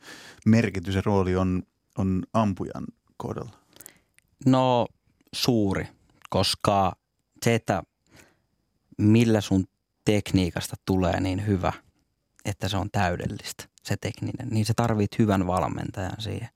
merkitys 0.46 0.94
ja 0.94 1.02
rooli 1.04 1.36
on, 1.36 1.62
on 1.98 2.22
ampujan 2.32 2.84
kohdalla? 3.16 3.52
No 4.46 4.86
suuri, 5.32 5.88
koska 6.30 6.92
se, 7.44 7.54
että 7.54 7.82
millä 8.98 9.40
sun 9.40 9.64
tekniikasta 10.04 10.76
tulee 10.84 11.20
niin 11.20 11.46
hyvä, 11.46 11.72
että 12.44 12.68
se 12.68 12.76
on 12.76 12.90
täydellistä, 12.90 13.64
se 13.82 13.96
tekninen, 13.96 14.48
niin 14.50 14.64
se 14.64 14.74
tarvit 14.74 15.18
hyvän 15.18 15.46
valmentajan 15.46 16.20
siihen. 16.22 16.48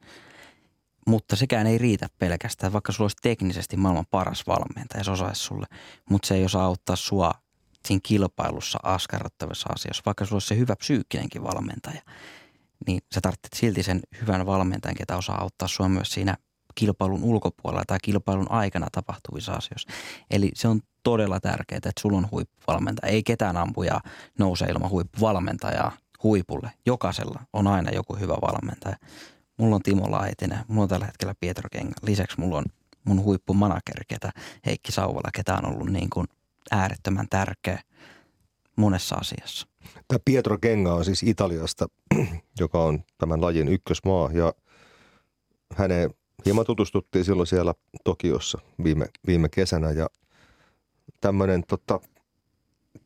Mutta 1.06 1.36
sekään 1.36 1.66
ei 1.66 1.78
riitä 1.78 2.06
pelkästään, 2.18 2.72
vaikka 2.72 2.92
sulla 2.92 3.04
olisi 3.04 3.16
teknisesti 3.22 3.76
maailman 3.76 4.06
paras 4.10 4.46
valmentaja, 4.46 5.04
se 5.04 5.10
osaisi 5.10 5.42
sulle, 5.42 5.66
mutta 6.10 6.28
se 6.28 6.34
ei 6.34 6.44
osaa 6.44 6.64
auttaa 6.64 6.96
sua 6.96 7.32
siinä 7.86 8.00
kilpailussa 8.02 8.78
askarruttavissa 8.82 9.68
asioissa, 9.74 10.02
vaikka 10.06 10.24
sulla 10.24 10.36
olisi 10.36 10.46
se 10.46 10.56
hyvä 10.56 10.76
psyykkinenkin 10.76 11.42
valmentaja, 11.42 12.02
niin 12.86 13.00
sä 13.14 13.20
tarvitset 13.20 13.52
silti 13.54 13.82
sen 13.82 14.00
hyvän 14.20 14.46
valmentajan, 14.46 14.96
ketä 14.96 15.16
osaa 15.16 15.40
auttaa 15.40 15.68
sua 15.68 15.88
myös 15.88 16.10
siinä 16.10 16.36
kilpailun 16.74 17.24
ulkopuolella 17.24 17.84
tai 17.86 17.98
kilpailun 18.02 18.50
aikana 18.50 18.86
tapahtuvissa 18.92 19.52
asioissa. 19.52 19.88
Eli 20.30 20.50
se 20.54 20.68
on 20.68 20.80
todella 21.02 21.40
tärkeää, 21.40 21.76
että 21.76 21.90
sulla 22.00 22.18
on 22.18 22.28
huippuvalmentaja. 22.30 23.12
Ei 23.12 23.22
ketään 23.22 23.56
ampuja 23.56 24.00
nouse 24.38 24.64
ilman 24.64 24.90
huippuvalmentajaa 24.90 25.92
huipulle. 26.22 26.70
Jokaisella 26.86 27.40
on 27.52 27.66
aina 27.66 27.90
joku 27.90 28.16
hyvä 28.16 28.34
valmentaja. 28.34 28.96
Mulla 29.56 29.76
on 29.76 29.82
Timo 29.82 30.10
Laitinen, 30.10 30.58
mulla 30.68 30.82
on 30.82 30.88
tällä 30.88 31.06
hetkellä 31.06 31.34
Pietro 31.40 31.68
Kenga. 31.72 31.94
Lisäksi 32.02 32.40
mulla 32.40 32.58
on 32.58 32.64
mun 33.04 33.22
huippumanageri, 33.22 34.04
ketä 34.08 34.30
Heikki 34.66 34.92
Sauvala, 34.92 35.30
ketä 35.34 35.54
on 35.54 35.66
ollut 35.66 35.90
niin 35.90 36.10
kuin 36.10 36.26
äärettömän 36.70 37.26
tärkeä 37.30 37.80
monessa 38.76 39.16
asiassa. 39.16 39.66
Tämä 40.08 40.18
Pietro 40.24 40.58
Genga 40.58 40.94
on 40.94 41.04
siis 41.04 41.22
Italiasta, 41.22 41.86
joka 42.60 42.84
on 42.84 43.04
tämän 43.18 43.40
lajin 43.40 43.68
ykkösmaa 43.68 44.30
ja 44.32 44.52
häneen 45.74 46.10
hieman 46.44 46.66
tutustuttiin 46.66 47.24
silloin 47.24 47.46
siellä 47.46 47.74
Tokiossa 48.04 48.58
viime, 48.84 49.06
viime 49.26 49.48
kesänä 49.48 49.90
ja 49.90 50.06
tämmöinen 51.20 51.62
tota, 51.68 52.00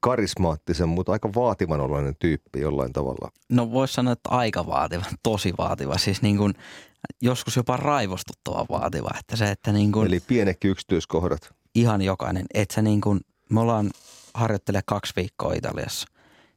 karismaattisen, 0.01 0.89
mutta 0.89 1.13
aika 1.13 1.35
vaativan 1.35 1.81
oloinen 1.81 2.17
tyyppi 2.19 2.61
jollain 2.61 2.93
tavalla. 2.93 3.31
No 3.49 3.71
voisi 3.71 3.95
sanoa, 3.95 4.13
että 4.13 4.31
aika 4.31 4.67
vaativa, 4.67 5.05
tosi 5.23 5.53
vaativa. 5.59 5.99
Siis 5.99 6.23
niin 6.23 6.37
kuin 6.37 6.55
joskus 7.23 7.57
jopa 7.57 7.77
raivostuttava 7.77 8.67
vaativa. 8.71 9.11
Että 9.19 9.37
se, 9.37 9.51
että 9.51 9.73
niin 9.73 9.93
kuin 9.93 10.07
Eli 10.07 10.21
pienekki 10.21 10.69
yksityiskohdat. 10.69 11.55
ihan 11.75 12.03
jokainen, 12.03 12.47
että 12.55 12.75
se 12.75 12.83
niin 12.83 13.01
kuin, 13.01 13.21
me 13.49 13.61
ollaan 13.61 13.91
harjoittelemaan 14.35 14.83
kaksi 14.87 15.13
viikkoa 15.17 15.53
Italiassa, 15.53 16.09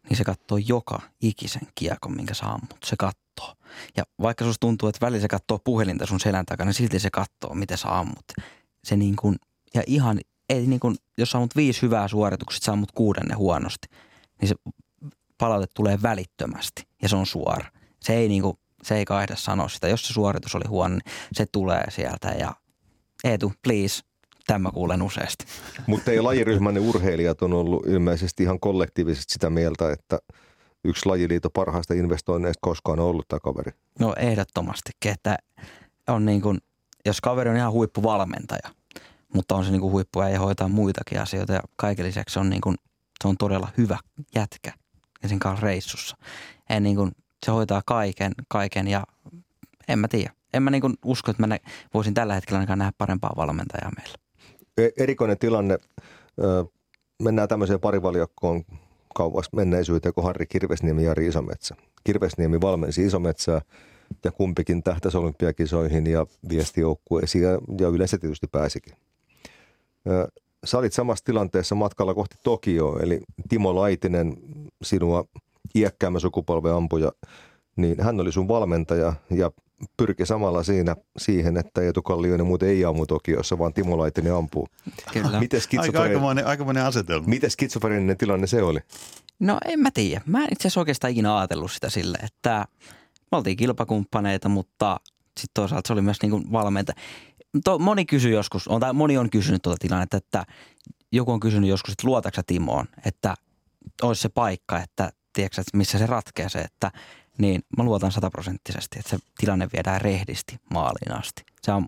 niin 0.10 0.18
se 0.18 0.24
katsoo 0.24 0.58
joka 0.68 1.02
ikisen 1.22 1.68
kiekon, 1.76 2.16
minkä 2.16 2.34
sä 2.34 2.46
ammut. 2.46 2.78
Se 2.86 2.96
katsoo. 2.96 3.56
Ja 3.98 4.04
vaikka 4.22 4.46
susta 4.46 4.60
tuntuu, 4.60 4.90
että 4.90 5.06
välillä 5.06 5.22
se 5.22 5.28
katsoo 5.28 5.60
puhelinta 5.64 6.06
sun 6.06 6.20
selän 6.20 6.46
takana, 6.46 6.68
niin 6.68 6.74
silti 6.74 7.00
se 7.00 7.10
katsoo, 7.10 7.54
miten 7.54 7.78
sä 7.78 7.98
ammut. 8.00 8.26
Se 8.84 8.96
niin 8.96 9.16
kuin, 9.16 9.36
ja 9.74 9.84
ihan, 9.88 10.20
ei 10.50 10.68
niin 10.68 10.80
kuin, 10.80 10.96
jos 11.18 11.32
sä 11.32 11.38
ammut 11.38 11.56
viisi 11.56 11.82
hyvää 11.82 12.08
suoritukset, 12.08 12.64
sä 12.64 12.72
ammut 12.72 12.92
kuudenne 12.92 13.36
huonosti, 13.36 13.88
niin 14.42 14.50
se 14.50 14.56
palaute 15.38 15.68
tulee 15.76 16.00
välittömästi 16.02 16.88
ja 17.02 17.10
se 17.10 17.16
on 17.16 17.26
suora. 17.26 17.66
Se 18.00 18.14
ei, 18.14 18.28
niin 18.28 18.42
kuin, 18.42 18.58
se 18.84 18.96
ei 18.96 19.06
kaihda 19.06 19.36
sanoa 19.36 19.70
sitä. 19.70 19.88
Jos 19.88 20.08
se 20.08 20.14
suoritus 20.14 20.56
oli 20.56 20.68
huono, 20.68 20.96
niin 20.96 21.14
se 21.34 21.46
tulee 21.52 21.84
sieltä 21.90 22.28
ja 22.28 22.54
Eetu, 23.24 23.54
please, 23.64 24.02
tämä 24.48 24.72
kuulen 24.72 25.02
useasti. 25.02 25.46
Mutta 25.88 26.12
ei 26.12 26.22
lajiryhmänne 26.22 26.80
urheilijat 26.80 27.42
on 27.42 27.54
ollut 27.54 27.88
ilmeisesti 27.88 28.44
ihan 28.44 28.60
kollektiivisesti 28.60 29.34
sitä 29.34 29.50
mieltä, 29.50 29.92
että 29.92 30.20
yksi 30.84 31.06
lajiliiton 31.06 31.52
parhaista 31.54 31.94
investoinneista 31.94 32.60
koskaan 32.62 33.00
on 33.00 33.06
ollut 33.06 33.28
tämä 33.28 33.40
kaveri. 33.40 33.72
No 34.00 34.14
ehdottomastikin, 34.18 35.12
että 35.12 35.38
on 36.08 36.26
niin 36.26 36.42
kuin, 36.42 36.58
jos 37.06 37.22
kaveri 37.22 37.50
on 37.50 37.56
ihan 37.56 37.72
huippuvalmentaja, 37.72 38.70
mutta 39.34 39.56
on 39.56 39.66
se 39.66 39.72
niin 39.72 39.82
kuin 39.82 40.06
ja 40.32 40.40
hoitaa 40.40 40.68
muitakin 40.68 41.22
asioita 41.22 41.54
ja 41.54 41.60
kaiken 41.76 42.06
lisäksi 42.06 42.40
on 42.40 42.50
niin 42.50 42.62
kuin, 42.62 42.76
se 43.24 43.28
on 43.28 43.38
todella 43.38 43.70
hyvä 43.78 43.98
jätkä 44.36 44.74
ja 45.24 45.30
sen 45.30 45.40
kanssa 45.40 45.66
reissussa. 45.66 46.18
En 46.70 46.84
niin 46.84 46.96
kuin, 46.96 47.12
se 47.46 47.52
hoitaa 47.52 47.82
kaiken, 47.86 48.32
kaiken 48.48 48.88
ja 48.88 49.04
en 49.88 50.00
mä 50.00 50.08
tiedä. 50.08 50.34
En 50.54 50.64
mä 50.64 50.70
niin 50.70 50.98
usko, 51.06 51.32
että 51.32 51.44
mä 51.44 51.48
nä- 51.48 51.60
voisin 51.94 52.14
tällä 52.14 52.34
hetkellä 52.34 52.58
ainakaan 52.58 52.80
nähdä 52.80 52.92
parempaa 52.98 53.34
valmentajaa 53.38 53.92
meillä. 53.98 54.18
E- 54.78 55.04
erikoinen 55.04 55.38
tilanne. 55.38 55.78
Mennään 57.24 57.48
tämmöiseen 57.48 57.80
parivaljakkoon 57.80 58.64
kauas 59.16 59.50
menneisyyteen 59.56 60.14
kuin 60.14 60.26
Harri 60.26 60.46
Kirvesniemi 60.46 61.04
ja 61.04 61.10
Jari 61.10 61.28
Isometsä. 61.28 61.76
Kirvesniemi 62.04 62.62
valmensi 62.62 63.06
Isometsää 63.06 63.62
ja 64.24 64.32
kumpikin 64.32 64.84
tähtäisi 64.84 65.18
olympiakisoihin 65.18 66.08
ja 66.08 66.26
viestijoukkueisiin 66.50 67.44
ja, 67.44 67.50
ja 67.80 67.88
yleensä 67.88 68.18
tietysti 68.18 68.48
pääsikin. 68.48 68.94
Sä 70.66 70.78
olit 70.78 70.94
samassa 70.94 71.26
tilanteessa 71.26 71.76
matkalla 71.76 72.14
kohti 72.14 72.36
Tokioa, 72.44 73.00
eli 73.00 73.22
Timo 73.50 73.76
Laitinen, 73.76 74.38
sinua 74.84 75.26
iäkkäämmä 75.76 76.20
sukupolven 76.20 76.74
ampuja, 76.74 77.12
niin 77.76 78.04
hän 78.04 78.20
oli 78.20 78.32
sun 78.32 78.48
valmentaja 78.48 79.14
ja 79.30 79.52
pyrki 79.98 80.26
samalla 80.26 80.64
siinä 80.64 80.96
siihen, 81.18 81.58
että 81.58 81.82
Eetu 81.82 82.02
Kallioinen 82.02 82.48
muuten 82.48 82.70
ei 82.70 82.86
ammu 82.86 83.06
Tokiossa, 83.06 83.60
vaan 83.60 83.74
Timo 83.74 83.98
Laitinen 83.98 84.34
ampuu. 84.34 84.68
Kyllä. 85.14 85.40
Miten 85.40 85.58
Aika, 85.58 85.64
skitsofreeninen, 85.64 86.12
aikamoinen, 86.12 86.48
aikamoinen 86.48 86.86
asetelma. 86.86 87.28
miten 87.28 87.52
skitsofreeninen 87.52 88.18
tilanne 88.18 88.48
se 88.48 88.64
oli? 88.64 88.80
No 89.40 89.58
en 89.66 89.80
mä 89.80 89.92
tiedä. 89.94 90.22
Mä 90.26 90.44
en 90.44 90.50
itse 90.52 90.62
asiassa 90.68 90.80
oikeastaan 90.80 91.12
ikinä 91.12 91.38
ajatellut 91.38 91.72
sitä 91.72 91.90
sille, 91.90 92.18
että 92.24 92.66
me 93.32 93.38
oltiin 93.38 93.58
kilpakumppaneita, 93.58 94.50
mutta 94.50 95.00
sitten 95.40 95.54
toisaalta 95.54 95.88
se 95.88 95.94
oli 95.94 96.02
myös 96.02 96.22
niin 96.22 96.32
kuin 96.32 96.52
valmentaja. 96.52 96.96
To, 97.64 97.80
moni 97.80 98.06
kysyi 98.06 98.32
joskus, 98.34 98.68
on, 98.68 98.80
tai 98.80 98.94
moni 98.94 99.18
on 99.18 99.30
kysynyt 99.30 99.62
tuota 99.62 99.78
tilannetta, 99.80 100.18
että 100.18 100.46
joku 101.12 101.32
on 101.32 101.40
kysynyt 101.40 101.70
joskus, 101.70 101.92
että 101.92 102.08
luotatko 102.08 102.36
sä 102.36 102.44
Timoon, 102.48 102.86
että 103.06 103.36
olisi 104.02 104.22
se 104.22 104.30
paikka, 104.30 104.80
että 104.80 105.12
tiedätkö, 105.34 105.62
että 105.62 105.78
missä 105.78 105.98
se 105.98 106.06
ratkeaa 106.06 106.50
se, 106.50 106.60
että 106.60 106.92
niin 107.38 107.62
mä 107.78 107.84
luotan 107.84 108.12
sataprosenttisesti, 108.12 109.00
että 109.00 109.10
se 109.10 109.18
tilanne 109.38 109.68
viedään 109.74 110.02
rehdisti 110.02 110.58
maaliin 110.70 111.20
asti. 111.20 111.44
Se 111.62 111.72
on, 111.72 111.86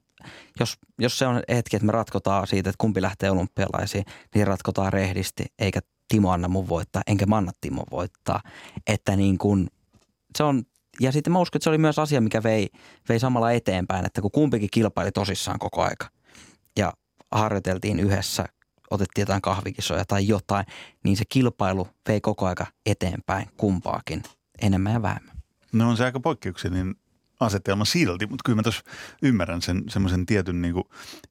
jos, 0.59 0.77
jos 0.99 1.17
se 1.17 1.27
on 1.27 1.41
hetki, 1.49 1.75
että 1.75 1.85
me 1.85 1.91
ratkotaan 1.91 2.47
siitä, 2.47 2.69
että 2.69 2.81
kumpi 2.81 3.01
lähtee 3.01 3.31
olympialaisiin, 3.31 4.05
niin 4.35 4.47
ratkotaan 4.47 4.93
rehdisti, 4.93 5.45
eikä 5.59 5.79
Timo 6.07 6.31
anna 6.31 6.47
mun 6.47 6.69
voittaa, 6.69 7.01
enkä 7.07 7.25
mä 7.25 7.37
anna 7.37 7.51
Timo 7.61 7.83
voittaa. 7.91 8.41
Että 8.87 9.15
niin 9.15 9.37
kun, 9.37 9.67
se 10.37 10.43
on, 10.43 10.63
ja 10.99 11.11
sitten 11.11 11.33
mä 11.33 11.39
uskon, 11.39 11.57
että 11.57 11.63
se 11.63 11.69
oli 11.69 11.77
myös 11.77 11.99
asia, 11.99 12.21
mikä 12.21 12.43
vei, 12.43 12.69
vei 13.09 13.19
samalla 13.19 13.51
eteenpäin, 13.51 14.05
että 14.05 14.21
kun 14.21 14.31
kumpikin 14.31 14.69
kilpaili 14.71 15.11
tosissaan 15.11 15.59
koko 15.59 15.81
aika 15.83 16.09
ja 16.77 16.93
harjoiteltiin 17.31 17.99
yhdessä, 17.99 18.45
otettiin 18.91 19.21
jotain 19.21 19.41
kahvikisoja 19.41 20.05
tai 20.05 20.27
jotain, 20.27 20.65
niin 21.03 21.17
se 21.17 21.23
kilpailu 21.29 21.87
vei 22.07 22.21
koko 22.21 22.45
aika 22.47 22.65
eteenpäin 22.85 23.47
kumpaakin 23.57 24.23
enemmän 24.61 24.93
ja 24.93 25.01
vähemmän. 25.01 25.35
No 25.73 25.89
on 25.89 25.97
se 25.97 26.05
aika 26.05 26.19
poikkeuksellinen 26.19 26.95
asetelma 27.39 27.85
silti, 27.85 28.25
mutta 28.27 28.41
kyllä 28.45 28.55
mä 28.55 28.63
tuossa 28.63 28.83
ymmärrän 29.21 29.61
sen 29.61 29.83
semmoisen 29.89 30.25
tietyn 30.25 30.61
niin 30.61 30.73
kuin 30.73 30.83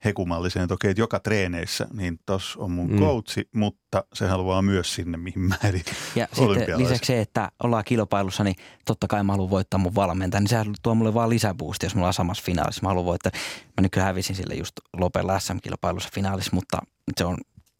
hekumallisen, 0.04 0.62
että 0.62 0.74
okei, 0.74 0.90
että 0.90 1.00
joka 1.00 1.20
treeneissä, 1.20 1.86
niin 1.92 2.18
tossa 2.26 2.60
on 2.60 2.70
mun 2.70 2.90
Mm. 2.90 2.98
coachi, 2.98 3.48
mutta 3.54 4.04
se 4.14 4.26
haluaa 4.26 4.62
myös 4.62 4.94
sinne, 4.94 5.16
mihin 5.18 5.40
mä 5.40 5.54
eli 5.64 5.82
Ja 6.16 6.28
sitten 6.32 6.78
lisäksi 6.78 7.06
se, 7.06 7.20
että 7.20 7.50
ollaan 7.62 7.84
kilpailussa, 7.84 8.44
niin 8.44 8.56
totta 8.84 9.06
kai 9.08 9.24
mä 9.24 9.32
haluan 9.32 9.50
voittaa 9.50 9.78
mun 9.78 9.94
valmentajan. 9.94 10.42
Niin 10.42 10.48
sehän 10.48 10.74
tuo 10.82 10.94
mulle 10.94 11.14
vaan 11.14 11.30
lisäboosti, 11.30 11.86
jos 11.86 11.94
me 11.94 11.98
ollaan 11.98 12.14
samassa 12.14 12.42
finaalissa. 12.46 12.82
Mä 12.82 12.88
haluan 12.88 13.04
voittaa. 13.06 13.32
Mä 13.64 13.82
nyt 13.82 13.92
kyllä 13.92 14.06
hävisin 14.06 14.36
sille 14.36 14.54
just 14.54 14.72
Lopella 14.96 15.38
SM-kilpailussa 15.38 16.10
finaalissa, 16.14 16.50
mutta 16.54 16.78
se 17.16 17.24
on, 17.24 17.36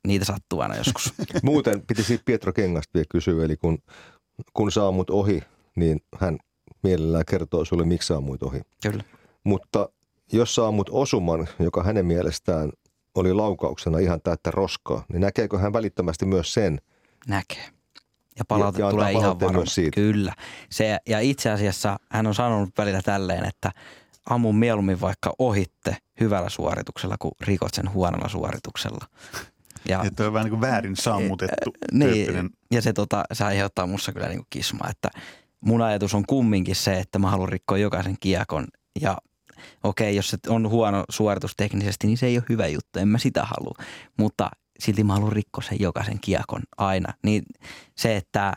niitä 0.07 0.25
sattuu 0.25 0.61
aina 0.61 0.77
joskus. 0.77 1.15
Muuten 1.43 1.83
piti 1.87 2.03
siitä 2.03 2.23
Pietro 2.27 2.53
Kengasta 2.53 2.91
vielä 2.95 3.07
kysyä, 3.11 3.45
eli 3.45 3.57
kun, 3.57 3.79
kun 4.53 4.73
sä 4.73 4.87
ammut 4.89 5.11
ohi, 5.11 5.43
niin 5.77 6.01
hän 6.21 6.39
mielellään 6.85 7.25
kertoo 7.31 7.65
sulle, 7.65 7.85
miksi 7.85 8.07
sä 8.07 8.17
ammuit 8.17 8.43
ohi. 8.43 8.61
kyllä. 8.83 9.05
Mutta 9.45 9.89
jos 10.33 10.55
sä 10.55 10.67
ammut 10.67 10.91
osuman, 10.93 11.49
joka 11.59 11.83
hänen 11.83 12.07
mielestään 12.07 12.73
oli 13.15 13.33
laukauksena 13.33 13.99
ihan 13.99 14.21
täyttä 14.21 14.51
roskaa, 14.51 15.05
niin 15.13 15.21
näkeekö 15.21 15.59
hän 15.59 15.73
välittömästi 15.73 16.27
myös 16.27 16.53
sen? 16.55 16.81
Näkee. 17.29 17.65
Ja 18.39 18.45
palaute 18.49 18.81
Ja- 18.83 18.87
ja 18.87 18.91
tulee 18.91 19.13
ihan 19.13 19.41
varmasti. 19.41 19.75
siitä. 19.75 19.95
Kyllä. 19.95 20.33
Se, 20.71 20.99
ja 21.09 21.21
itse 21.21 21.51
asiassa 21.51 21.97
hän 22.11 22.27
on 22.27 22.35
sanonut 22.35 22.71
välillä 22.79 23.03
tälleen, 23.03 23.45
että 23.49 23.73
ammun 24.31 24.57
mieluummin 24.57 25.01
vaikka 25.01 25.35
ohitte 25.39 25.97
hyvällä 26.21 26.49
suorituksella, 26.49 27.17
kuin 27.19 27.33
rikot 27.41 27.75
sen 27.75 27.93
huonolla 27.93 28.29
suorituksella. 28.29 29.07
Ja, 29.89 30.03
Että 30.07 30.27
on 30.27 30.33
vähän 30.33 30.45
niin 30.45 30.51
kuin 30.51 30.61
väärin 30.61 30.97
sammutettu 30.97 31.71
niin, 31.93 32.13
tyyppinen. 32.15 32.51
ja 32.71 32.83
se, 32.83 32.93
tota, 32.93 33.25
se 33.33 33.45
aiheuttaa 33.45 33.87
mussa 33.87 34.13
kyllä 34.13 34.29
niin 34.29 34.43
kismaa, 34.51 34.89
että 34.91 35.11
mun 35.65 35.83
ajatus 35.83 36.15
on 36.15 36.25
kumminkin 36.29 36.77
se, 36.77 36.99
että 36.99 37.19
mä 37.19 37.31
haluan 37.31 37.49
rikkoa 37.49 37.79
jokaisen 37.79 38.17
kiekon 38.21 38.67
ja 39.01 39.19
okei, 39.85 40.17
jos 40.17 40.31
se 40.31 40.39
on 40.49 40.71
huono 40.71 41.05
suoritus 41.09 41.57
teknisesti, 41.57 42.07
niin 42.07 42.19
se 42.19 42.27
ei 42.27 42.37
ole 42.37 42.45
hyvä 42.49 42.67
juttu, 42.67 42.99
en 42.99 43.09
mä 43.09 43.19
sitä 43.19 43.45
halua, 43.45 43.75
mutta 44.17 44.51
silti 44.79 45.05
mä 45.05 45.13
haluan 45.13 45.33
rikkoa 45.33 45.63
sen 45.63 45.81
jokaisen 45.81 46.21
kiekon 46.21 46.63
aina. 46.77 47.15
Niin 47.23 47.43
se, 47.97 48.17
että 48.17 48.53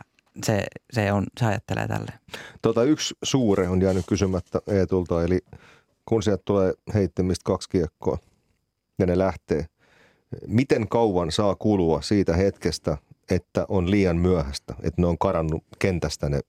se, 0.46 0.66
se, 0.94 1.12
on, 1.12 1.26
se 1.40 1.46
ajattelee 1.46 1.88
tälleen. 1.88 2.20
Tota, 2.62 2.84
yksi 2.84 3.16
suure 3.24 3.70
on 3.70 3.82
jäänyt 3.82 4.06
kysymättä 4.08 4.62
Eetulta, 4.68 5.24
eli 5.24 5.40
kun 6.06 6.24
sieltä 6.24 6.42
tulee 6.46 6.74
heittämistä 6.94 7.44
kaksi 7.44 7.70
kiekkoa 7.70 8.18
ja 9.00 9.06
ne 9.06 9.18
lähtee, 9.18 9.66
miten 10.48 10.88
kauan 10.88 11.32
saa 11.32 11.56
kulua 11.56 12.02
siitä 12.02 12.36
hetkestä, 12.36 12.98
että 13.32 13.66
on 13.70 13.92
liian 13.92 14.18
myöhäistä, 14.18 14.74
että 14.84 15.02
ne 15.02 15.08
on 15.08 15.18
karannut 15.18 15.64
kentästä 15.80 16.30
ne 16.30 16.40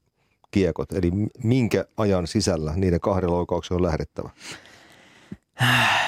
kiekot? 0.51 0.93
Eli 0.93 1.11
minkä 1.45 1.85
ajan 1.97 2.27
sisällä 2.27 2.73
niiden 2.77 3.01
kahden 3.01 3.33
laukauksen 3.33 3.75
on 3.75 3.83
lähdettävä? 3.83 4.31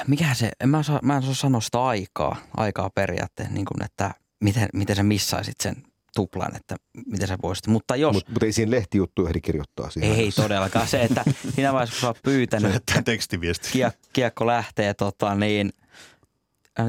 Mikä 0.07 0.33
se, 0.33 0.51
en 0.59 0.69
mä, 0.69 0.83
saa, 0.83 0.99
mä 1.03 1.15
en 1.15 1.23
saa 1.23 1.33
sanoa 1.33 1.61
sitä 1.61 1.83
aikaa, 1.83 2.35
aikaa 2.57 2.89
periaatteessa, 2.89 3.53
niin 3.53 3.65
kuin, 3.65 3.83
että 3.83 4.13
miten, 4.43 4.69
miten 4.73 4.95
sä 4.95 5.03
missaisit 5.03 5.55
sen 5.63 5.75
tuplan, 6.15 6.55
että 6.55 6.75
miten 7.05 7.27
sä 7.27 7.37
voisit. 7.43 7.67
Mutta 7.67 7.95
jos... 7.95 8.13
Mutta 8.13 8.31
mut 8.31 8.43
ei 8.43 8.53
siinä 8.53 8.71
lehtijuttu 8.71 9.27
ehdi 9.27 9.41
kirjoittaa 9.41 9.89
siihen. 9.89 10.15
Ei 10.15 10.31
todellakaan. 10.31 10.87
Se, 10.87 11.01
että 11.01 11.23
siinä 11.55 11.73
vaiheessa, 11.73 11.93
kun 11.95 12.01
sä 12.01 12.07
oot 12.07 12.19
pyytänyt, 12.23 12.67
Lähettää 12.67 13.01
tekstiviesti. 13.01 13.69
kiek, 13.71 13.93
kiekko 14.13 14.47
lähtee, 14.47 14.93
tota, 14.93 15.35
niin 15.35 15.73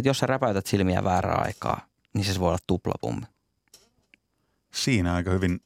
jos 0.05 0.19
sä 0.19 0.27
räpäytät 0.27 0.67
silmiä 0.67 1.05
väärää 1.05 1.37
aikaa, 1.37 1.87
niin 2.15 2.25
se 2.25 2.41
voi 2.41 2.49
olla 2.49 2.59
tuplapummi. 2.67 3.27
Siinä 4.75 5.15
aika 5.15 5.31
hyvin 5.31 5.61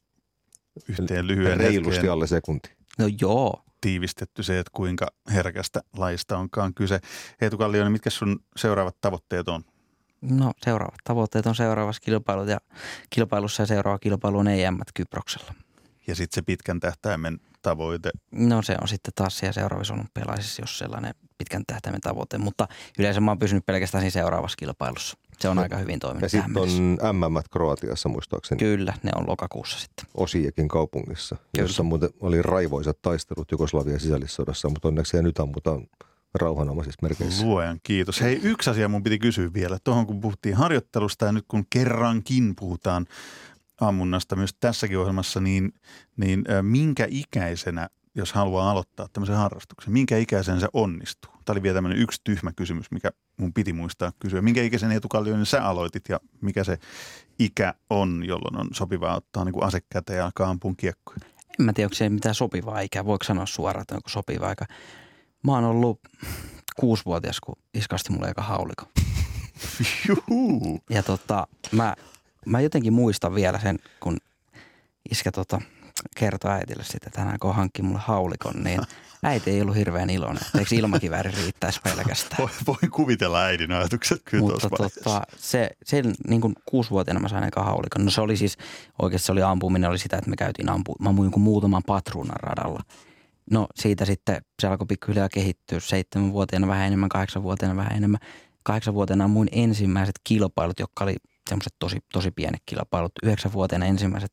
yhteen 0.89 1.27
lyhyen 1.27 1.57
Reilusti 1.57 1.95
hetkeen 1.95 2.13
alle 2.13 2.27
sekunti. 2.27 2.69
No 2.97 3.05
joo. 3.21 3.63
tiivistetty 3.81 4.43
se, 4.43 4.59
että 4.59 4.71
kuinka 4.73 5.07
herkästä 5.33 5.81
laista 5.97 6.37
onkaan 6.37 6.73
kyse. 6.73 6.99
Eetu 7.41 7.57
Kallioinen, 7.57 7.91
mitkä 7.91 8.09
sun 8.09 8.39
seuraavat 8.55 8.95
tavoitteet 9.01 9.47
on? 9.47 9.63
No 10.21 10.51
seuraavat 10.65 10.99
tavoitteet 11.03 11.45
on 11.45 11.55
seuraavassa 11.55 12.01
kilpailut 12.01 12.47
ja 12.47 12.57
kilpailussa 13.09 13.63
ja 13.63 13.67
seuraava 13.67 13.99
kilpailu 13.99 14.37
on 14.37 14.47
EM 14.47 14.77
Kyproksella. 14.93 15.53
Ja 16.07 16.15
sitten 16.15 16.35
se 16.35 16.41
pitkän 16.41 16.79
tähtäimen 16.79 17.39
tavoite. 17.61 18.11
No 18.31 18.61
se 18.61 18.75
on 18.81 18.87
sitten 18.87 19.13
taas 19.15 19.37
siellä 19.37 19.53
seuraavissa 19.53 19.93
olympialaisissa, 19.93 20.61
jos 20.61 20.77
sellainen 20.77 21.13
pitkän 21.37 21.63
tähtäimen 21.67 22.01
tavoite, 22.01 22.37
mutta 22.37 22.67
yleensä 22.99 23.21
mä 23.21 23.31
oon 23.31 23.39
pysynyt 23.39 23.65
pelkästään 23.65 24.01
siinä 24.01 24.11
seuraavassa 24.11 24.55
kilpailussa. 24.55 25.17
Se 25.39 25.49
on 25.49 25.57
Ja- 25.57 25.63
aika 25.63 25.77
hyvin 25.77 25.93
Ja 25.93 25.99
toiminut 25.99 26.31
tähän 26.31 26.51
sitten 26.53 27.07
on 27.07 27.15
MM 27.15 27.41
Kroatiassa 27.51 28.09
muistaakseni 28.09 28.59
Kyllä, 28.59 28.93
ne 29.03 29.11
on 29.15 29.27
lokakuussa 29.27 29.79
sitten. 29.79 30.05
Osiekin 30.15 30.67
kaupungissa, 30.67 31.35
Kyllä. 31.35 31.63
jossa 31.63 31.83
muuten 31.83 32.09
oli 32.19 32.41
raivoisat 32.41 33.01
taistelut 33.01 33.51
Jugoslavian 33.51 33.99
sisällissodassa, 33.99 34.69
mutta 34.69 34.87
onneksi 34.87 35.21
nyt 35.21 35.39
ammutaan 35.39 35.87
rauhanomaisissa 36.33 36.99
merkeissä. 37.01 37.45
Luojan 37.45 37.79
kiitos. 37.83 38.21
Hei, 38.21 38.39
yksi 38.43 38.69
asia 38.69 38.87
mun 38.87 39.03
piti 39.03 39.19
kysyä 39.19 39.53
vielä. 39.53 39.77
Tuohon 39.83 40.07
kun 40.07 40.21
puhuttiin 40.21 40.55
harjoittelusta 40.55 41.25
ja 41.25 41.31
nyt 41.31 41.45
kun 41.47 41.65
kerrankin 41.69 42.55
puhutaan 42.55 43.05
ammunnasta 43.81 44.35
myös 44.35 44.53
tässäkin 44.59 44.97
ohjelmassa, 44.99 45.39
niin, 45.41 45.73
niin 46.17 46.43
ö, 46.49 46.63
minkä 46.63 47.07
ikäisenä, 47.09 47.89
jos 48.17 48.33
haluaa 48.33 48.71
aloittaa 48.71 49.07
tämmöisen 49.13 49.35
harrastuksen, 49.35 49.93
minkä 49.93 50.17
ikäisen 50.17 50.59
se 50.59 50.67
onnistuu? 50.73 51.31
Tämä 51.45 51.53
oli 51.53 51.63
vielä 51.63 51.75
tämmöinen 51.75 51.99
yksi 51.99 52.21
tyhmä 52.23 52.51
kysymys, 52.55 52.91
mikä 52.91 53.11
mun 53.37 53.53
piti 53.53 53.73
muistaa 53.73 54.11
kysyä. 54.19 54.41
Minkä 54.41 54.63
ikäisen 54.63 54.91
Eetu 54.91 55.07
Kallioinen 55.07 55.45
sä 55.45 55.63
aloitit 55.63 56.03
ja 56.09 56.19
mikä 56.41 56.63
se 56.63 56.77
ikä 57.39 57.73
on, 57.89 58.23
jolloin 58.25 58.57
on 58.57 58.67
sopivaa 58.73 59.15
ottaa 59.15 59.45
niin 59.45 59.63
ase 59.63 59.79
käteen 59.89 60.17
ja 60.17 60.25
alkaa 60.25 60.49
ampua 60.49 60.73
kiekkoja? 60.77 61.19
En 61.59 61.65
mä 61.65 61.73
tiedä, 61.73 61.85
onko 61.85 61.95
se 61.95 62.09
mitään 62.09 62.35
sopivaa 62.35 62.79
ikää. 62.79 63.05
Voiko 63.05 63.23
sanoa 63.23 63.45
suoraan, 63.45 63.81
että 63.81 63.95
onko 63.95 64.09
sopiva 64.09 64.47
aika. 64.47 64.65
Mä 65.43 65.51
oon 65.51 65.63
ollut 65.63 65.99
kuusivuotias, 66.75 67.39
kun 67.39 67.55
iskasti 67.73 68.13
mulle 68.13 68.29
eka 68.29 68.41
hauliko. 68.41 68.83
Juhu. 70.07 70.79
Ja 70.89 71.03
tota, 71.03 71.47
mä, 71.71 71.95
mä 72.45 72.61
jotenkin 72.61 72.93
muistan 72.93 73.35
vielä 73.35 73.59
sen, 73.59 73.79
kun 73.99 74.17
iskä 75.11 75.31
tota, 75.31 75.61
kertoi 76.15 76.51
äitille 76.51 76.83
sitten, 76.83 77.07
että 77.07 77.21
hän 77.21 77.31
aikoo 77.31 77.53
hankkia 77.53 77.85
mulle 77.85 78.01
haulikon, 78.03 78.63
niin 78.63 78.81
äiti 79.23 79.51
ei 79.51 79.61
ollut 79.61 79.75
hirveän 79.75 80.09
iloinen. 80.09 80.43
Eikö 80.59 80.75
ilmakivääri 80.75 81.31
riittäisi 81.31 81.81
pelkästään? 81.83 82.37
Voi, 82.39 82.49
voi 82.67 82.89
kuvitella 82.91 83.43
äidin 83.43 83.71
ajatukset 83.71 84.21
kyllä 84.25 84.41
Mutta 84.41 84.69
tota, 84.69 85.21
se, 85.37 85.69
sen 85.83 86.13
niin 86.27 86.41
kuin 86.41 86.55
kuusivuotiaana 86.65 87.19
mä 87.19 87.27
sain 87.27 87.43
eka 87.43 87.63
haulikon. 87.63 88.05
No 88.05 88.11
se 88.11 88.21
oli 88.21 88.37
siis, 88.37 88.57
oikeasti 89.01 89.25
se 89.25 89.31
oli 89.31 89.41
ampuminen, 89.43 89.89
oli 89.89 89.99
sitä, 89.99 90.17
että 90.17 90.29
me 90.29 90.35
käytiin 90.35 90.69
ampu. 90.69 90.95
Mä 90.99 91.09
ammuin 91.09 91.25
jonkun 91.25 91.43
muutaman 91.43 91.83
patruunan 91.87 92.39
radalla. 92.39 92.81
No 93.51 93.67
siitä 93.75 94.05
sitten 94.05 94.41
se 94.61 94.67
alkoi 94.67 94.87
pikkuhiljaa 94.87 95.29
kehittyä. 95.29 95.79
Seitsemänvuotiaana 95.79 96.67
vähän 96.67 96.87
enemmän, 96.87 97.09
kahdeksanvuotiaana 97.09 97.75
vähän 97.75 97.97
enemmän. 97.97 98.19
Kahdeksanvuotiaana 98.63 99.23
ammuin 99.23 99.49
ensimmäiset 99.51 100.15
kilpailut, 100.23 100.79
jotka 100.79 101.03
oli 101.03 101.15
semmoiset 101.47 101.73
tosi, 101.79 101.97
tosi 102.13 102.31
pienet 102.31 102.61
kilpailut. 102.65 103.11
Yhdeksänvuotiaana 103.23 103.85
ensimmäiset 103.85 104.31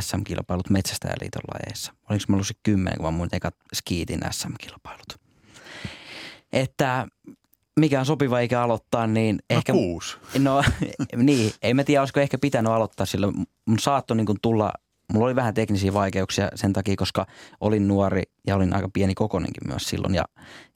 SM-kilpailut 0.00 0.70
Metsästäjäliiton 0.70 1.42
lajeissa. 1.54 1.92
Oliko 2.10 2.24
mä 2.28 2.36
ollut 2.36 2.46
se 2.46 2.54
kymmenen, 2.62 2.96
kun 2.96 3.04
mä 3.04 3.08
ammuin 3.08 3.30
ekat 3.32 3.54
skiitin 3.74 4.20
SM-kilpailut. 4.30 5.20
Että 6.52 7.06
mikä 7.80 8.00
on 8.00 8.06
sopiva 8.06 8.40
ikä 8.40 8.62
aloittaa, 8.62 9.06
niin 9.06 9.36
No 9.36 9.56
ehkä... 9.56 9.72
kuusi. 9.72 10.16
No 10.38 10.62
niin, 11.16 11.52
ei 11.62 11.74
mä 11.74 11.84
tiedä, 11.84 12.02
olisiko 12.02 12.20
ehkä 12.20 12.38
pitänyt 12.38 12.72
aloittaa 12.72 13.06
sillä. 13.06 13.26
Mun 13.66 13.78
saattoi 13.78 14.16
niin 14.16 14.26
kuin 14.26 14.38
tulla, 14.42 14.72
mulla 15.12 15.26
oli 15.26 15.36
vähän 15.36 15.54
teknisiä 15.54 15.94
vaikeuksia 15.94 16.48
sen 16.54 16.72
takia, 16.72 16.96
koska 16.96 17.26
olin 17.60 17.88
nuori 17.88 18.22
ja 18.46 18.56
olin 18.56 18.74
aika 18.74 18.88
pieni 18.92 19.14
kokonenkin 19.14 19.68
myös 19.68 19.82
silloin 19.82 20.14
ja, 20.14 20.24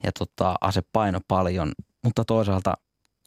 ja 0.03 0.11
tota, 0.11 0.55
ase 0.61 0.81
paino 0.93 1.19
paljon. 1.27 1.71
Mutta 2.03 2.25
toisaalta 2.25 2.73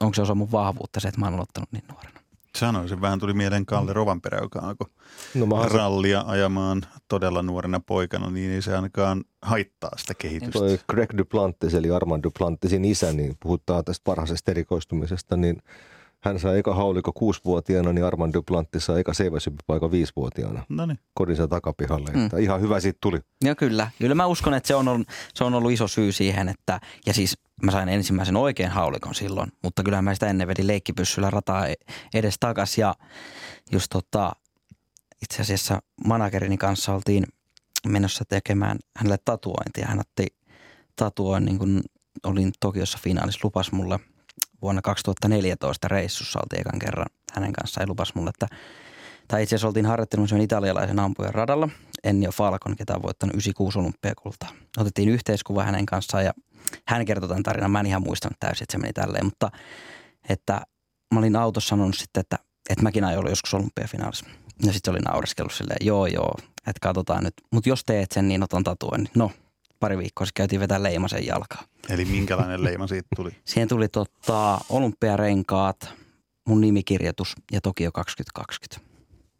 onko 0.01 0.15
se 0.15 0.23
osa 0.23 0.35
mun 0.35 0.53
vahvuutta 0.53 1.01
se, 1.01 1.09
että 1.09 1.21
mä 1.21 1.27
oon 1.27 1.35
aloittanut 1.35 1.73
niin 1.73 1.85
nuorena. 1.93 2.21
Sanoisin, 2.57 3.01
vähän 3.01 3.19
tuli 3.19 3.35
mieleen 3.35 3.67
Kalle 3.67 3.93
Rovanperä, 3.93 4.39
joka 4.43 4.59
alkoi 4.59 4.87
No 5.35 5.47
mä 5.47 5.69
rallia 5.69 6.25
ajamaan 6.27 6.83
todella 7.09 7.43
nuorena 7.43 7.81
poikana, 7.87 8.31
niin 8.31 8.51
ei 8.51 8.63
se 8.63 8.77
ainakaan 8.77 9.25
haittaa 9.43 9.91
sitä 9.97 10.15
kehitystä. 10.15 10.59
toi 10.59 10.79
Greg 10.91 11.11
Duplantis, 11.19 11.75
eli 11.75 11.91
Armand 11.91 12.23
Duplantisin 12.25 12.85
isä, 12.85 13.13
niin 13.13 13.37
puhutaan 13.43 13.85
tästä 13.85 14.05
parhaisesta 14.05 14.51
erikoistumisesta, 14.51 15.37
niin 15.37 15.63
hän 16.27 16.41
sai 16.41 16.59
eka 16.59 16.75
hauliko 16.75 17.13
kuusivuotiaana, 17.13 17.93
niin 17.93 18.05
Armand 18.05 18.35
Duplantis 18.35 18.87
sai 18.87 19.01
eka 19.01 19.15
seiväsyppipaika 19.15 19.91
viisivuotiaana 19.91 20.65
No 20.69 20.87
niin. 20.87 20.99
kodinsa 21.15 21.49
takapihalle. 21.49 22.11
Mm. 22.11 22.25
Että 22.25 22.39
ihan 22.39 22.61
hyvä 22.61 22.81
siitä 22.81 22.99
tuli. 23.03 23.21
Ja 23.45 23.55
kyllä, 23.55 23.91
kyllä 23.99 24.15
mä 24.15 24.27
uskon, 24.27 24.55
että 24.55 24.67
se 24.67 24.75
on, 24.75 24.89
ollut, 24.89 25.09
se 25.35 25.45
on 25.45 25.55
ollut 25.55 25.73
iso 25.73 25.89
syy 25.89 26.13
siihen, 26.13 26.49
että 26.49 26.81
ja 27.07 27.15
siis 27.15 27.39
mä 27.63 27.73
sain 27.73 27.89
ensimmäisen 27.89 28.37
oikein 28.37 28.71
haulikon 28.71 29.15
silloin, 29.15 29.53
mutta 29.63 29.83
kyllä 29.83 30.03
mä 30.03 30.15
sitä 30.15 30.27
ennen 30.27 30.49
vedin 30.49 30.67
leikkipyssyllä 30.67 31.31
rataa 31.31 31.67
edes 32.15 32.37
takas 32.41 32.79
ja 32.79 32.95
just 33.73 33.87
tota, 33.93 34.33
itse 35.23 35.43
asiassa 35.43 35.83
managerini 36.07 36.57
kanssa 36.57 36.95
oltiin 36.95 37.25
menossa 37.89 38.25
tekemään 38.29 38.79
hänelle 38.97 39.19
tatuointia. 39.25 39.87
Hän 39.87 40.01
otti 40.01 40.27
tatuoinnin, 40.97 41.59
kun 41.59 41.83
olin 42.25 42.53
Tokiossa 42.61 42.99
finaalissa, 43.03 43.41
lupas 43.45 43.73
mulle 43.73 43.99
vuonna 44.63 44.83
2014 44.83 45.89
reissussa 45.89 46.39
oltiin 46.39 46.61
ekan 46.61 46.79
kerran 46.79 47.07
hänen 47.33 47.53
kanssaan 47.53 47.83
ja 47.83 47.89
lupas 47.89 48.15
mulle, 48.15 48.31
että 48.31 48.47
tai 49.29 49.43
itse 49.43 49.55
asiassa 49.55 49.69
oltiin 49.69 49.87
harjoittelemassa 49.87 50.37
italialaisen 50.37 50.99
ampujan 50.99 51.35
radalla, 51.35 51.69
Ennio 52.05 52.31
Falcon, 52.33 52.77
ketä 52.77 52.95
on 52.95 53.03
voittanut 53.03 53.35
96 53.35 53.79
olympiakultaa. 53.79 54.49
Otettiin 54.79 55.09
yhteiskuva 55.09 55.65
hänen 55.65 55.87
kanssaan 55.87 56.25
ja 56.25 56.33
hän 56.89 57.05
kertoi 57.05 57.29
tämän 57.29 57.43
tarinan. 57.43 57.71
Mä 57.71 57.81
en 57.81 57.87
ihan 57.87 58.03
muistanut 58.03 58.37
täysin, 58.41 58.63
että 58.63 58.73
se 58.73 58.79
meni 58.79 58.93
tälleen, 58.93 59.25
mutta 59.25 59.51
että 60.29 60.61
mä 61.15 61.19
olin 61.19 61.37
autossa 61.37 61.69
sanonut 61.69 61.95
sitten, 61.95 62.21
että, 62.21 62.39
että 62.71 62.83
mäkin 62.83 63.05
aion 63.05 63.21
olla 63.21 63.31
joskus 63.31 63.55
olympiafinaalissa. 63.55 64.27
Ja 64.63 64.73
sitten 64.73 64.81
se 64.85 64.91
oli 64.91 65.01
naureskellut 65.01 65.53
silleen, 65.53 65.87
joo 65.87 66.07
joo, 66.07 66.35
että 66.57 66.81
katsotaan 66.83 67.25
nyt. 67.25 67.35
Mutta 67.53 67.69
jos 67.69 67.85
teet 67.85 68.13
sen, 68.13 68.29
niin 68.29 68.43
otan 68.43 68.65
tatuoinnin. 68.65 69.11
No, 69.15 69.31
pari 69.81 69.99
viikkoa 69.99 70.27
sitten 70.27 70.41
käytiin 70.41 70.61
vetää 70.61 70.83
leimasen 70.83 71.27
jalkaa. 71.27 71.63
Eli 71.89 72.05
minkälainen 72.05 72.65
leima 72.65 72.87
siitä 72.87 73.09
tuli? 73.17 73.31
Siihen 73.45 73.69
tuli 73.69 73.89
tota, 73.89 74.59
olympiarenkaat, 74.69 75.89
mun 76.49 76.61
nimikirjoitus 76.61 77.35
ja 77.53 77.61
Tokio 77.61 77.93
2020. 77.93 78.91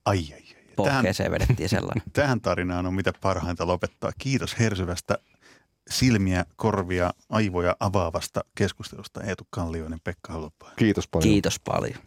Ai, 0.05 0.19
ai, 0.19 0.33
ai. 0.33 0.57
Tähän, 0.85 0.97
Pohkeeseen 0.97 1.31
vedettiin 1.31 1.69
sellainen. 1.69 2.03
tähän 2.13 2.41
tarinaan 2.41 2.87
on 2.87 2.95
mitä 2.95 3.13
parhainta 3.21 3.67
lopettaa. 3.67 4.11
Kiitos 4.19 4.59
hersyvästä 4.59 5.19
silmiä, 5.91 6.45
korvia, 6.57 7.11
aivoja 7.29 7.77
avaavasta 7.81 8.45
keskustelusta 8.55 9.23
Eetu 9.23 9.47
Kallioinen, 9.51 10.01
Pekka 10.05 10.33
Holopainen. 10.33 10.77
Kiitos 10.77 11.09
paljon. 11.09 11.23
Kiitos 11.23 11.61
paljon. 11.61 11.99